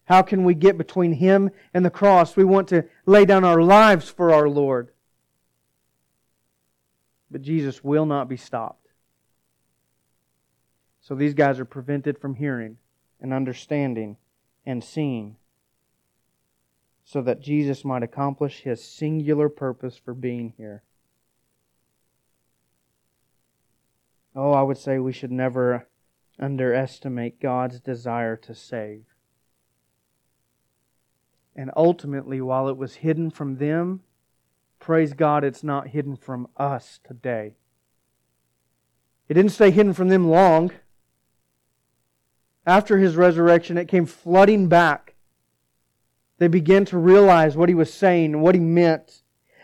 How 0.06 0.22
can 0.22 0.44
we 0.44 0.54
get 0.54 0.78
between 0.78 1.14
him 1.14 1.50
and 1.74 1.86
the 1.86 1.90
cross? 1.90 2.36
We 2.36 2.44
want 2.44 2.68
to 2.70 2.86
lay 3.06 3.26
down 3.26 3.44
our 3.44 3.62
lives 3.62 4.10
for 4.10 4.34
our 4.34 4.50
Lord. 4.50 4.90
But 7.32 7.42
Jesus 7.42 7.84
will 7.84 8.06
not 8.06 8.28
be 8.28 8.38
stopped. 8.38 8.88
So 11.02 11.16
these 11.16 11.34
guys 11.34 11.60
are 11.60 11.66
prevented 11.66 12.18
from 12.18 12.36
hearing 12.36 12.78
and 13.20 13.34
understanding 13.34 14.18
and 14.66 14.84
seeing 14.84 15.38
so 17.04 17.22
that 17.22 17.42
Jesus 17.42 17.84
might 17.84 18.04
accomplish 18.04 18.62
his 18.62 18.84
singular 18.84 19.50
purpose 19.50 19.98
for 19.98 20.14
being 20.14 20.54
here. 20.58 20.84
Oh, 24.36 24.54
I 24.54 24.62
would 24.62 24.78
say 24.78 24.98
we 24.98 25.12
should 25.12 25.32
never 25.32 25.88
underestimate 26.40 27.40
God's 27.40 27.80
desire 27.80 28.36
to 28.38 28.56
save. 28.56 29.13
And 31.56 31.72
ultimately, 31.76 32.42
while 32.42 32.68
it 32.68 32.78
was 32.78 32.96
hidden 32.96 33.30
from 33.30 33.58
them, 33.58 34.02
praise 34.80 35.14
God, 35.14 35.44
it's 35.44 35.64
not 35.64 35.90
hidden 35.90 36.16
from 36.16 36.48
us 36.58 37.00
today. 37.04 37.56
It 39.30 39.36
didn't 39.36 39.52
stay 39.52 39.72
hidden 39.72 39.94
from 39.94 40.10
them 40.10 40.30
long. 40.30 40.72
After 42.66 42.98
his 42.98 43.16
resurrection, 43.16 43.78
it 43.78 43.88
came 43.88 44.06
flooding 44.06 44.68
back. 44.68 45.16
They 46.40 46.48
began 46.48 46.86
to 46.86 46.98
realize 46.98 47.56
what 47.56 47.70
he 47.70 47.76
was 47.76 47.94
saying 47.94 48.34
and 48.34 48.42
what 48.42 48.56
he 48.56 48.62
meant. 48.62 49.22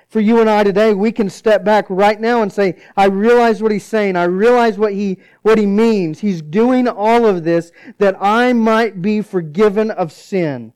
For 0.07 0.19
you 0.19 0.41
and 0.41 0.49
I 0.49 0.63
today, 0.63 0.93
we 0.93 1.11
can 1.11 1.29
step 1.29 1.63
back 1.63 1.85
right 1.89 2.19
now 2.19 2.41
and 2.41 2.51
say, 2.51 2.81
I 2.97 3.05
realize 3.05 3.61
what 3.61 3.71
he's 3.71 3.85
saying. 3.85 4.15
I 4.15 4.23
realize 4.23 4.77
what 4.77 4.93
he, 4.93 5.19
what 5.43 5.59
he 5.59 5.67
means. 5.67 6.19
He's 6.19 6.41
doing 6.41 6.87
all 6.87 7.27
of 7.27 7.43
this 7.43 7.71
that 7.99 8.15
I 8.19 8.53
might 8.53 9.01
be 9.01 9.21
forgiven 9.21 9.91
of 9.91 10.11
sin. 10.11 10.73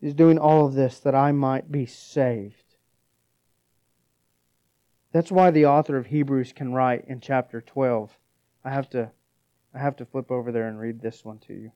He's 0.00 0.14
doing 0.14 0.38
all 0.38 0.66
of 0.66 0.74
this 0.74 0.98
that 1.00 1.14
I 1.14 1.32
might 1.32 1.72
be 1.72 1.86
saved. 1.86 2.76
That's 5.12 5.32
why 5.32 5.50
the 5.50 5.66
author 5.66 5.96
of 5.96 6.06
Hebrews 6.06 6.52
can 6.52 6.74
write 6.74 7.06
in 7.08 7.20
chapter 7.20 7.60
12. 7.60 8.18
I 8.64 8.70
have 8.70 8.90
to 8.90 9.10
I 9.74 9.78
have 9.78 9.96
to 9.96 10.06
flip 10.06 10.30
over 10.30 10.52
there 10.52 10.68
and 10.68 10.80
read 10.80 11.00
this 11.00 11.24
one 11.24 11.38
to 11.40 11.54
you. 11.54 11.72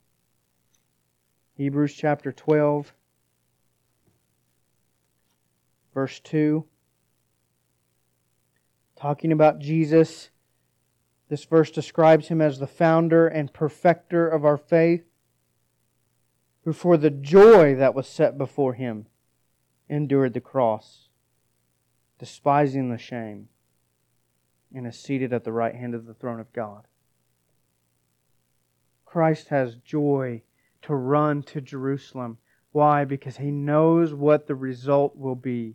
Hebrews 1.55 1.95
chapter 1.95 2.33
12 2.33 2.95
verse 5.93 6.21
2 6.21 6.65
talking 8.97 9.33
about 9.33 9.59
Jesus 9.59 10.31
this 11.29 11.45
verse 11.45 11.71
describes 11.71 12.29
him 12.29 12.41
as 12.41 12.59
the 12.59 12.67
founder 12.67 13.29
and 13.29 13.53
perfecter 13.53 14.29
of 14.29 14.45
our 14.45 14.57
faith 14.57 15.10
who 16.71 16.75
for 16.75 16.97
the 16.97 17.11
joy 17.11 17.75
that 17.75 17.97
was 17.97 18.07
set 18.07 18.39
before 18.39 18.75
him 18.75 19.07
endured 19.89 20.35
the 20.35 20.41
cross, 20.41 21.09
despising 22.17 22.91
the 22.91 22.97
shame, 22.97 23.49
and 24.73 24.87
is 24.87 24.97
seated 24.97 25.33
at 25.33 25.43
the 25.43 25.51
right 25.51 25.75
hand 25.75 25.97
of 25.97 26.07
the 26.07 26.15
throne 26.15 26.39
of 26.39 26.53
God. 26.53 26.87
Christ 29.05 29.49
has 29.49 29.75
joy 29.75 30.43
to 30.83 30.95
run 30.95 31.43
to 31.43 31.61
Jerusalem. 31.61 32.39
Why? 32.71 33.05
Because 33.05 33.39
he 33.39 33.51
knows 33.51 34.15
what 34.15 34.47
the 34.47 34.55
result 34.55 35.17
will 35.17 35.35
be 35.35 35.75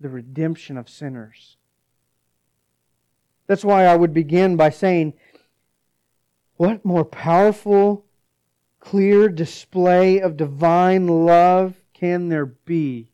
the 0.00 0.08
redemption 0.08 0.78
of 0.78 0.88
sinners. 0.88 1.58
That's 3.46 3.62
why 3.62 3.84
I 3.84 3.94
would 3.94 4.14
begin 4.14 4.56
by 4.56 4.70
saying, 4.70 5.12
what 6.56 6.82
more 6.82 7.04
powerful 7.04 8.06
clear 8.84 9.28
display 9.30 10.20
of 10.20 10.36
divine 10.36 11.06
love 11.08 11.74
can 11.94 12.28
there 12.28 12.46
be? 12.46 13.08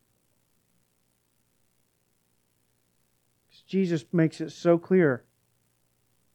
Jesus 3.65 4.03
makes 4.11 4.41
it 4.41 4.51
so 4.51 4.77
clear. 4.77 5.23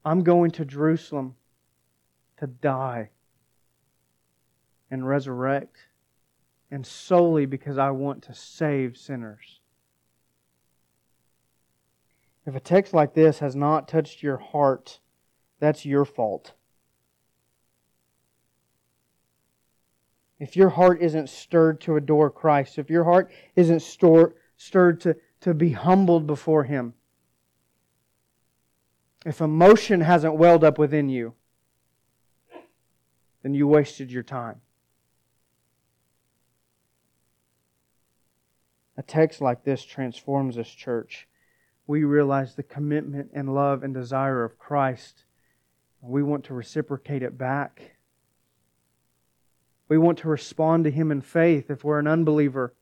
I'm 0.03 0.23
going 0.23 0.49
to 0.51 0.65
Jerusalem 0.65 1.35
to 2.37 2.47
die 2.47 3.11
and 4.89 5.07
resurrect, 5.07 5.77
and 6.71 6.83
solely 6.83 7.45
because 7.45 7.77
I 7.77 7.91
want 7.91 8.23
to 8.23 8.33
save 8.33 8.97
sinners. 8.97 9.59
If 12.47 12.55
a 12.55 12.59
text 12.59 12.93
like 12.93 13.13
this 13.13 13.37
has 13.39 13.55
not 13.55 13.87
touched 13.87 14.23
your 14.23 14.37
heart, 14.37 14.99
that's 15.59 15.85
your 15.85 16.05
fault. 16.05 16.53
If 20.39 20.55
your 20.55 20.69
heart 20.69 21.01
isn't 21.01 21.29
stirred 21.29 21.81
to 21.81 21.95
adore 21.95 22.29
Christ, 22.29 22.77
if 22.77 22.89
your 22.89 23.03
heart 23.03 23.31
isn't 23.55 23.81
stir, 23.81 24.33
stirred 24.55 25.01
to, 25.01 25.15
to 25.41 25.53
be 25.53 25.71
humbled 25.71 26.27
before 26.27 26.63
Him, 26.63 26.93
if 29.25 29.41
emotion 29.41 30.01
hasn't 30.01 30.35
welled 30.35 30.63
up 30.63 30.77
within 30.77 31.09
you, 31.09 31.33
then 33.41 33.53
you 33.53 33.67
wasted 33.67 34.11
your 34.11 34.23
time. 34.23 34.61
A 38.95 39.03
text 39.03 39.41
like 39.41 39.63
this 39.63 39.83
transforms 39.83 40.55
this 40.55 40.69
church. 40.69 41.27
We 41.85 42.03
realize 42.03 42.55
the 42.55 42.63
commitment 42.63 43.31
and 43.33 43.53
love 43.53 43.83
and 43.83 43.93
desire 43.93 44.43
of 44.43 44.57
Christ. 44.57 45.25
We 46.01 46.23
want 46.23 46.43
to 46.45 46.53
reciprocate 46.53 47.21
it 47.21 47.37
back. 47.37 47.96
We 49.89 49.97
want 49.97 50.19
to 50.19 50.27
respond 50.27 50.83
to 50.83 50.91
Him 50.91 51.11
in 51.11 51.21
faith 51.21 51.69
if 51.69 51.83
we're 51.83 51.99
an 51.99 52.07
unbeliever. 52.07 52.73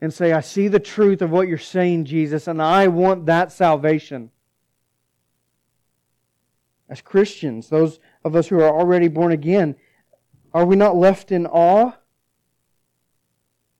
And 0.00 0.12
say, 0.12 0.32
I 0.32 0.40
see 0.40 0.68
the 0.68 0.80
truth 0.80 1.20
of 1.20 1.30
what 1.30 1.48
you're 1.48 1.58
saying, 1.58 2.06
Jesus, 2.06 2.46
and 2.46 2.62
I 2.62 2.88
want 2.88 3.26
that 3.26 3.52
salvation. 3.52 4.30
As 6.88 7.02
Christians, 7.02 7.68
those 7.68 8.00
of 8.24 8.34
us 8.34 8.48
who 8.48 8.60
are 8.60 8.68
already 8.68 9.08
born 9.08 9.32
again, 9.32 9.76
are 10.54 10.64
we 10.64 10.74
not 10.74 10.96
left 10.96 11.30
in 11.30 11.46
awe? 11.46 11.92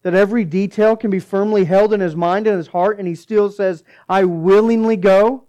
that 0.02 0.14
every 0.14 0.44
detail 0.44 0.96
can 0.96 1.10
be 1.10 1.20
firmly 1.20 1.64
held 1.64 1.92
in 1.92 2.00
his 2.00 2.16
mind 2.16 2.46
and 2.46 2.56
his 2.56 2.68
heart, 2.68 2.98
and 2.98 3.06
he 3.06 3.14
still 3.14 3.50
says, 3.50 3.84
I 4.08 4.24
willingly 4.24 4.96
go. 4.96 5.44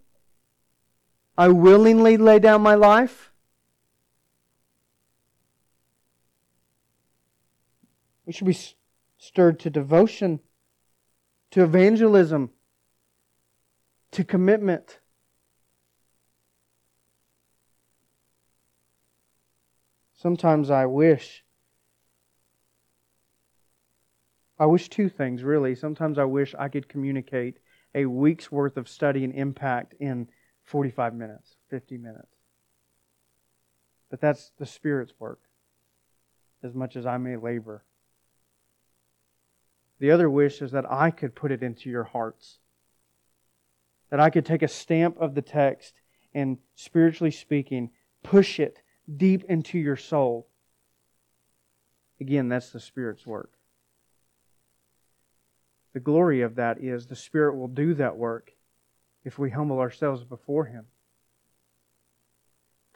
I 1.37 1.47
willingly 1.47 2.17
lay 2.17 2.39
down 2.39 2.61
my 2.61 2.75
life. 2.75 3.30
We 8.31 8.33
should 8.33 8.47
be 8.47 8.57
stirred 9.17 9.59
to 9.59 9.69
devotion, 9.69 10.39
to 11.49 11.65
evangelism, 11.65 12.51
to 14.11 14.23
commitment. 14.23 14.99
Sometimes 20.13 20.69
I 20.69 20.85
wish 20.85 21.43
I 24.57 24.65
wish 24.65 24.87
two 24.87 25.09
things, 25.09 25.43
really. 25.43 25.75
Sometimes 25.75 26.17
I 26.17 26.23
wish 26.23 26.55
I 26.57 26.69
could 26.69 26.87
communicate 26.87 27.57
a 27.93 28.05
week's 28.05 28.49
worth 28.49 28.77
of 28.77 28.87
study 28.87 29.25
and 29.25 29.33
impact 29.35 29.93
in 29.99 30.29
45 30.63 31.13
minutes, 31.15 31.57
50 31.69 31.97
minutes. 31.97 32.33
But 34.09 34.21
that's 34.21 34.53
the 34.57 34.65
Spirit's 34.65 35.15
work, 35.19 35.41
as 36.63 36.73
much 36.73 36.95
as 36.95 37.05
I 37.05 37.17
may 37.17 37.35
labor. 37.35 37.83
The 40.01 40.09
other 40.09 40.31
wish 40.31 40.63
is 40.63 40.71
that 40.71 40.91
I 40.91 41.11
could 41.11 41.35
put 41.35 41.51
it 41.51 41.61
into 41.61 41.87
your 41.87 42.05
hearts. 42.05 42.57
That 44.09 44.19
I 44.19 44.31
could 44.31 44.47
take 44.47 44.63
a 44.63 44.67
stamp 44.67 45.15
of 45.21 45.35
the 45.35 45.43
text 45.43 45.93
and, 46.33 46.57
spiritually 46.73 47.29
speaking, 47.29 47.91
push 48.23 48.59
it 48.59 48.79
deep 49.15 49.43
into 49.47 49.77
your 49.77 49.95
soul. 49.95 50.47
Again, 52.19 52.49
that's 52.49 52.71
the 52.71 52.79
Spirit's 52.79 53.27
work. 53.27 53.51
The 55.93 55.99
glory 55.99 56.41
of 56.41 56.55
that 56.55 56.79
is 56.83 57.05
the 57.05 57.15
Spirit 57.15 57.55
will 57.55 57.67
do 57.67 57.93
that 57.93 58.17
work 58.17 58.53
if 59.23 59.37
we 59.37 59.51
humble 59.51 59.77
ourselves 59.77 60.23
before 60.23 60.65
Him. 60.65 60.85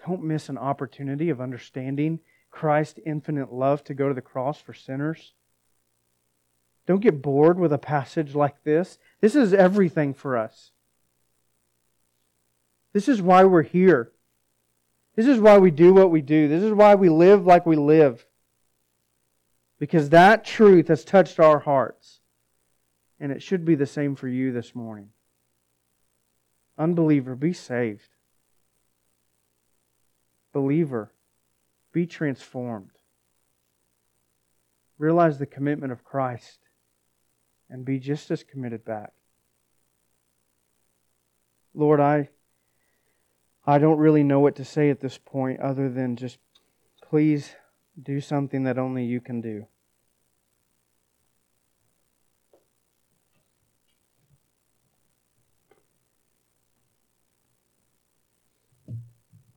Don't 0.08 0.24
miss 0.24 0.50
an 0.50 0.58
opportunity 0.58 1.30
of 1.30 1.40
understanding 1.40 2.22
Christ's 2.50 3.00
infinite 3.06 3.54
love 3.54 3.84
to 3.84 3.94
go 3.94 4.08
to 4.08 4.16
the 4.16 4.22
cross 4.22 4.60
for 4.60 4.74
sinners. 4.74 5.36
Don't 6.88 7.02
get 7.02 7.22
bored 7.22 7.60
with 7.60 7.74
a 7.74 7.78
passage 7.78 8.36
like 8.36 8.64
this. 8.64 9.00
This 9.20 9.36
is 9.36 9.54
everything 9.54 10.14
for 10.14 10.38
us. 10.38 10.72
This 12.94 13.10
is 13.10 13.22
why 13.22 13.44
we're 13.44 13.64
here. 13.64 14.12
This 15.16 15.26
is 15.26 15.40
why 15.40 15.58
we 15.58 15.72
do 15.72 15.94
what 15.94 16.12
we 16.12 16.22
do. 16.22 16.48
This 16.48 16.64
is 16.64 16.74
why 16.74 16.96
we 16.96 17.10
live 17.10 17.46
like 17.46 17.66
we 17.66 17.76
live. 17.76 18.26
Because 19.80 20.10
that 20.10 20.46
truth 20.46 20.88
has 20.90 21.04
touched 21.04 21.40
our 21.40 21.60
hearts. 21.60 22.20
And 23.20 23.32
it 23.32 23.42
should 23.42 23.66
be 23.66 23.76
the 23.76 23.86
same 23.86 24.16
for 24.16 24.28
you 24.28 24.52
this 24.52 24.76
morning. 24.76 25.10
Unbeliever, 26.78 27.36
be 27.36 27.54
saved. 27.54 28.10
Believer, 30.54 31.12
be 31.92 32.06
transformed. 32.06 32.92
Realize 34.98 35.40
the 35.40 35.46
commitment 35.46 35.92
of 35.92 36.04
Christ 36.04 36.65
and 37.70 37.86
be 37.86 38.00
just 38.00 38.32
as 38.32 38.44
committed 38.44 38.86
back. 38.86 39.14
Lord, 41.74 42.00
I 42.00 42.30
I 43.68 43.80
don't 43.80 43.98
really 43.98 44.24
know 44.24 44.40
what 44.40 44.56
to 44.58 44.66
say 44.66 44.92
at 44.92 45.00
this 45.00 45.18
point 45.18 45.60
other 45.60 45.90
than 45.90 46.16
just 46.16 46.38
please 47.02 47.56
do 48.02 48.22
something 48.22 48.64
that 48.64 48.78
only 48.78 49.06
you 49.06 49.20
can 49.20 49.42
do. 49.42 49.66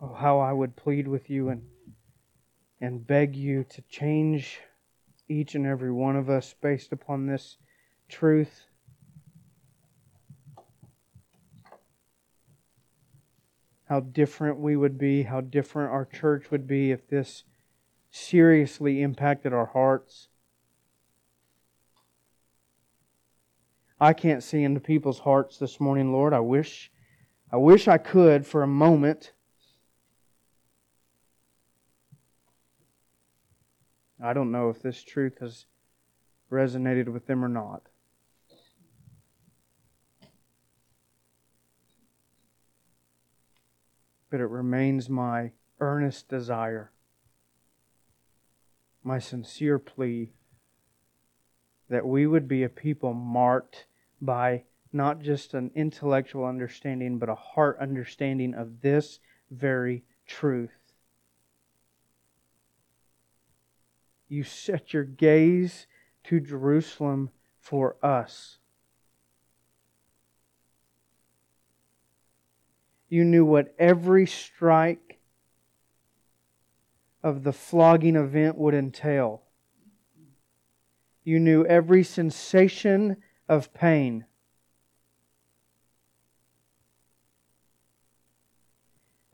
Oh, 0.01 0.15
how 0.15 0.39
I 0.39 0.53
would 0.53 0.77
plead 0.77 1.09
with 1.09 1.29
you 1.29 1.49
and, 1.49 1.63
and 2.81 3.05
beg 3.07 3.35
you 3.35 3.65
to 3.65 3.83
change 3.83 4.61
each 5.29 5.55
and 5.55 5.67
every 5.67 5.93
one 5.93 6.17
of 6.17 6.31
us 6.31 6.55
based 6.63 6.93
upon 6.93 7.27
this 7.27 7.59
truth. 8.09 8.67
How 13.85 14.01
different 14.01 14.59
we 14.59 14.77
would 14.77 14.99
be, 14.99 15.23
how 15.23 15.41
different 15.41 15.93
our 15.93 16.05
church 16.05 16.51
would 16.51 16.67
be 16.67 16.91
if 16.91 17.09
this 17.09 17.45
seriously 18.11 19.03
impacted 19.03 19.53
our 19.53 19.67
hearts. 19.67 20.29
I 24.01 24.13
can't 24.13 24.43
see 24.43 24.63
into 24.63 24.81
people's 24.81 25.21
hearts 25.21 25.59
this 25.59 25.81
morning, 25.81 26.13
Lord. 26.13 26.33
I 26.33 26.41
wish 26.41 26.91
I 27.51 27.57
wish 27.57 27.89
I 27.89 27.99
could 27.99 28.47
for 28.47 28.63
a 28.63 28.67
moment. 28.67 29.33
I 34.23 34.33
don't 34.33 34.53
know 34.53 34.69
if 34.69 34.83
this 34.83 35.03
truth 35.03 35.39
has 35.41 35.67
resonated 36.51 37.09
with 37.09 37.27
them 37.27 37.45
or 37.45 37.49
not. 37.49 37.88
But 44.31 44.41
it 44.41 44.47
remains 44.47 45.09
my 45.09 45.53
earnest 45.81 46.29
desire, 46.29 46.91
my 49.03 49.18
sincere 49.18 49.79
plea, 49.79 50.33
that 51.89 52.07
we 52.07 52.26
would 52.26 52.47
be 52.47 52.62
a 52.62 52.68
people 52.68 53.14
marked 53.14 53.87
by 54.20 54.64
not 54.93 55.20
just 55.20 55.55
an 55.55 55.70
intellectual 55.74 56.45
understanding, 56.45 57.18
but 57.18 57.29
a 57.29 57.35
heart 57.35 57.79
understanding 57.81 58.55
of 58.55 58.81
this 58.83 59.20
very 59.51 60.05
truth. 60.26 60.89
you 64.29 64.45
set 64.45 64.93
your 64.93 65.05
gaze 65.05 65.87
to 66.24 66.39
Jerusalem 66.39 67.31
for 67.59 67.97
us. 68.03 68.59
You 73.09 73.25
knew 73.25 73.45
what 73.45 73.75
every 73.79 74.27
strike 74.27 75.19
of 77.23 77.43
the 77.43 77.53
flogging 77.53 78.17
event 78.17 78.57
would 78.57 78.75
entail. 78.75 79.43
You 81.25 81.41
knew 81.41 81.65
every 81.65 82.05
sensation 82.05 83.17
of 83.49 83.73
pain. 83.75 84.25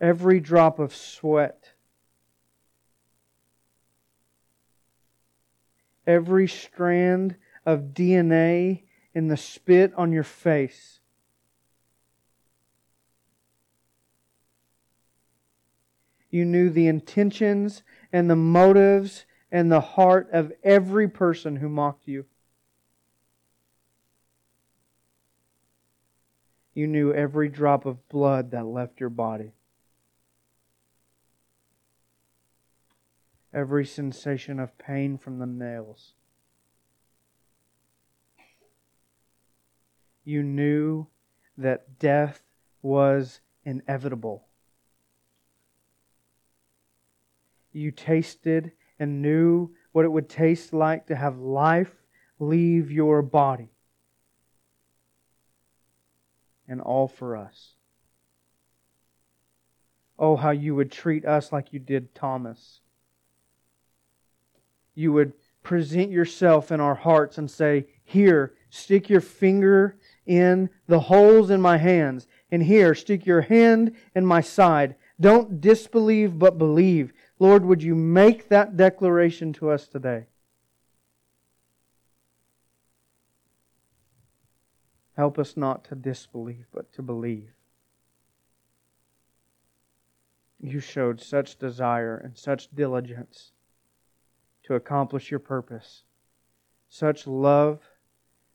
Every 0.01 0.41
drop 0.41 0.79
of 0.79 0.95
sweat 0.95 1.75
every 6.07 6.49
strand 6.49 7.37
of 7.64 7.95
DNA 7.95 8.83
in 9.14 9.29
the 9.29 9.37
spit 9.37 9.93
on 9.97 10.12
your 10.12 10.25
face. 10.25 11.01
You 16.35 16.45
knew 16.45 16.68
the 16.68 16.89
intentions 16.89 17.85
and 18.12 18.28
the 18.28 18.35
motives 18.35 19.24
and 19.53 19.70
the 19.70 19.80
heart 19.80 20.28
of 20.32 20.53
every 20.64 21.07
person 21.07 21.55
who 21.55 21.68
mocked 21.68 22.09
you. 22.09 22.24
You 26.74 26.89
knew 26.89 27.12
every 27.12 27.49
drop 27.49 27.87
of 27.87 28.09
blood 28.09 28.51
that 28.51 28.66
left 28.66 28.99
your 28.99 29.11
body. 29.11 29.53
every 33.55 33.87
sensation 33.87 34.59
of 34.59 34.76
pain 34.78 35.16
from 35.16 35.39
the 35.39 35.47
nails. 35.47 36.14
You 40.24 40.43
knew 40.43 41.07
that 41.57 42.01
death 42.01 42.43
was 42.82 43.41
inevitable. 43.64 44.49
You 47.75 47.91
tasted 47.91 48.72
and 48.99 49.20
knew 49.20 49.70
what 49.93 50.05
it 50.05 50.12
would 50.12 50.29
taste 50.29 50.72
like 50.72 51.07
to 51.07 51.16
have 51.16 51.39
life 51.39 51.93
leave 52.39 52.91
your 52.91 53.22
body. 53.22 53.68
And 56.66 56.81
all 56.81 57.09
for 57.09 57.37
us. 57.37 57.75
Oh, 60.18 60.37
how 60.37 60.51
you 60.51 60.75
would 60.75 60.91
treat 60.91 61.25
us 61.25 61.53
like 61.53 61.72
you 61.72 61.79
did 61.79 62.14
Thomas 62.14 62.81
you 64.95 65.12
would 65.12 65.33
present 65.62 66.11
yourself 66.11 66.70
in 66.70 66.81
our 66.81 66.95
hearts 66.95 67.39
and 67.39 67.51
say, 67.51 67.87
Here, 68.05 68.55
stick 68.70 69.09
your 69.09 69.20
finger 69.20 69.97
in 70.27 70.70
the 70.87 71.01
holes 71.01 71.51
in 71.51 71.61
my 71.61 71.79
hands, 71.79 72.27
and 72.51 72.62
here, 72.62 72.95
stick 72.95 73.27
your 73.27 73.43
hand 73.43 73.95
in 74.14 74.25
my 74.25 74.41
side. 74.41 74.95
Don't 75.20 75.61
disbelieve, 75.61 76.39
but 76.39 76.59
believe. 76.59 77.12
Lord, 77.45 77.66
would 77.66 77.82
you 77.82 77.95
make 77.95 78.49
that 78.49 78.74
declaration 78.74 79.53
to 79.53 79.68
us 79.68 79.86
today? 79.86 80.28
Help 85.14 85.38
us 85.38 85.55
not 85.55 85.84
to 85.84 85.95
disbelieve, 85.95 86.64
but 86.72 86.90
to 86.95 87.03
believe. 87.03 87.51
You 90.59 90.80
showed 90.80 91.20
such 91.20 91.59
desire 91.59 92.16
and 92.16 92.34
such 92.34 92.74
diligence 92.74 93.53
to 94.62 94.74
accomplish 94.74 95.30
your 95.30 95.38
purpose, 95.38 96.05
such 96.88 97.26
love 97.26 97.82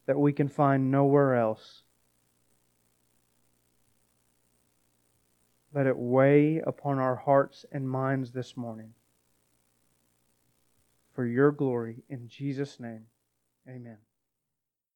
that 0.07 0.17
we 0.17 0.33
can 0.33 0.47
find 0.47 0.89
nowhere 0.89 1.35
else. 1.35 1.83
Let 5.73 5.87
it 5.87 5.97
weigh 5.97 6.59
upon 6.59 6.97
our 6.99 7.15
hearts 7.15 7.65
and 7.71 7.89
minds 7.89 8.31
this 8.31 8.57
morning. 8.57 8.93
For 11.13 11.25
your 11.25 11.51
glory, 11.51 12.03
in 12.09 12.27
Jesus' 12.27 12.79
name, 12.79 13.05
amen. 13.67 13.97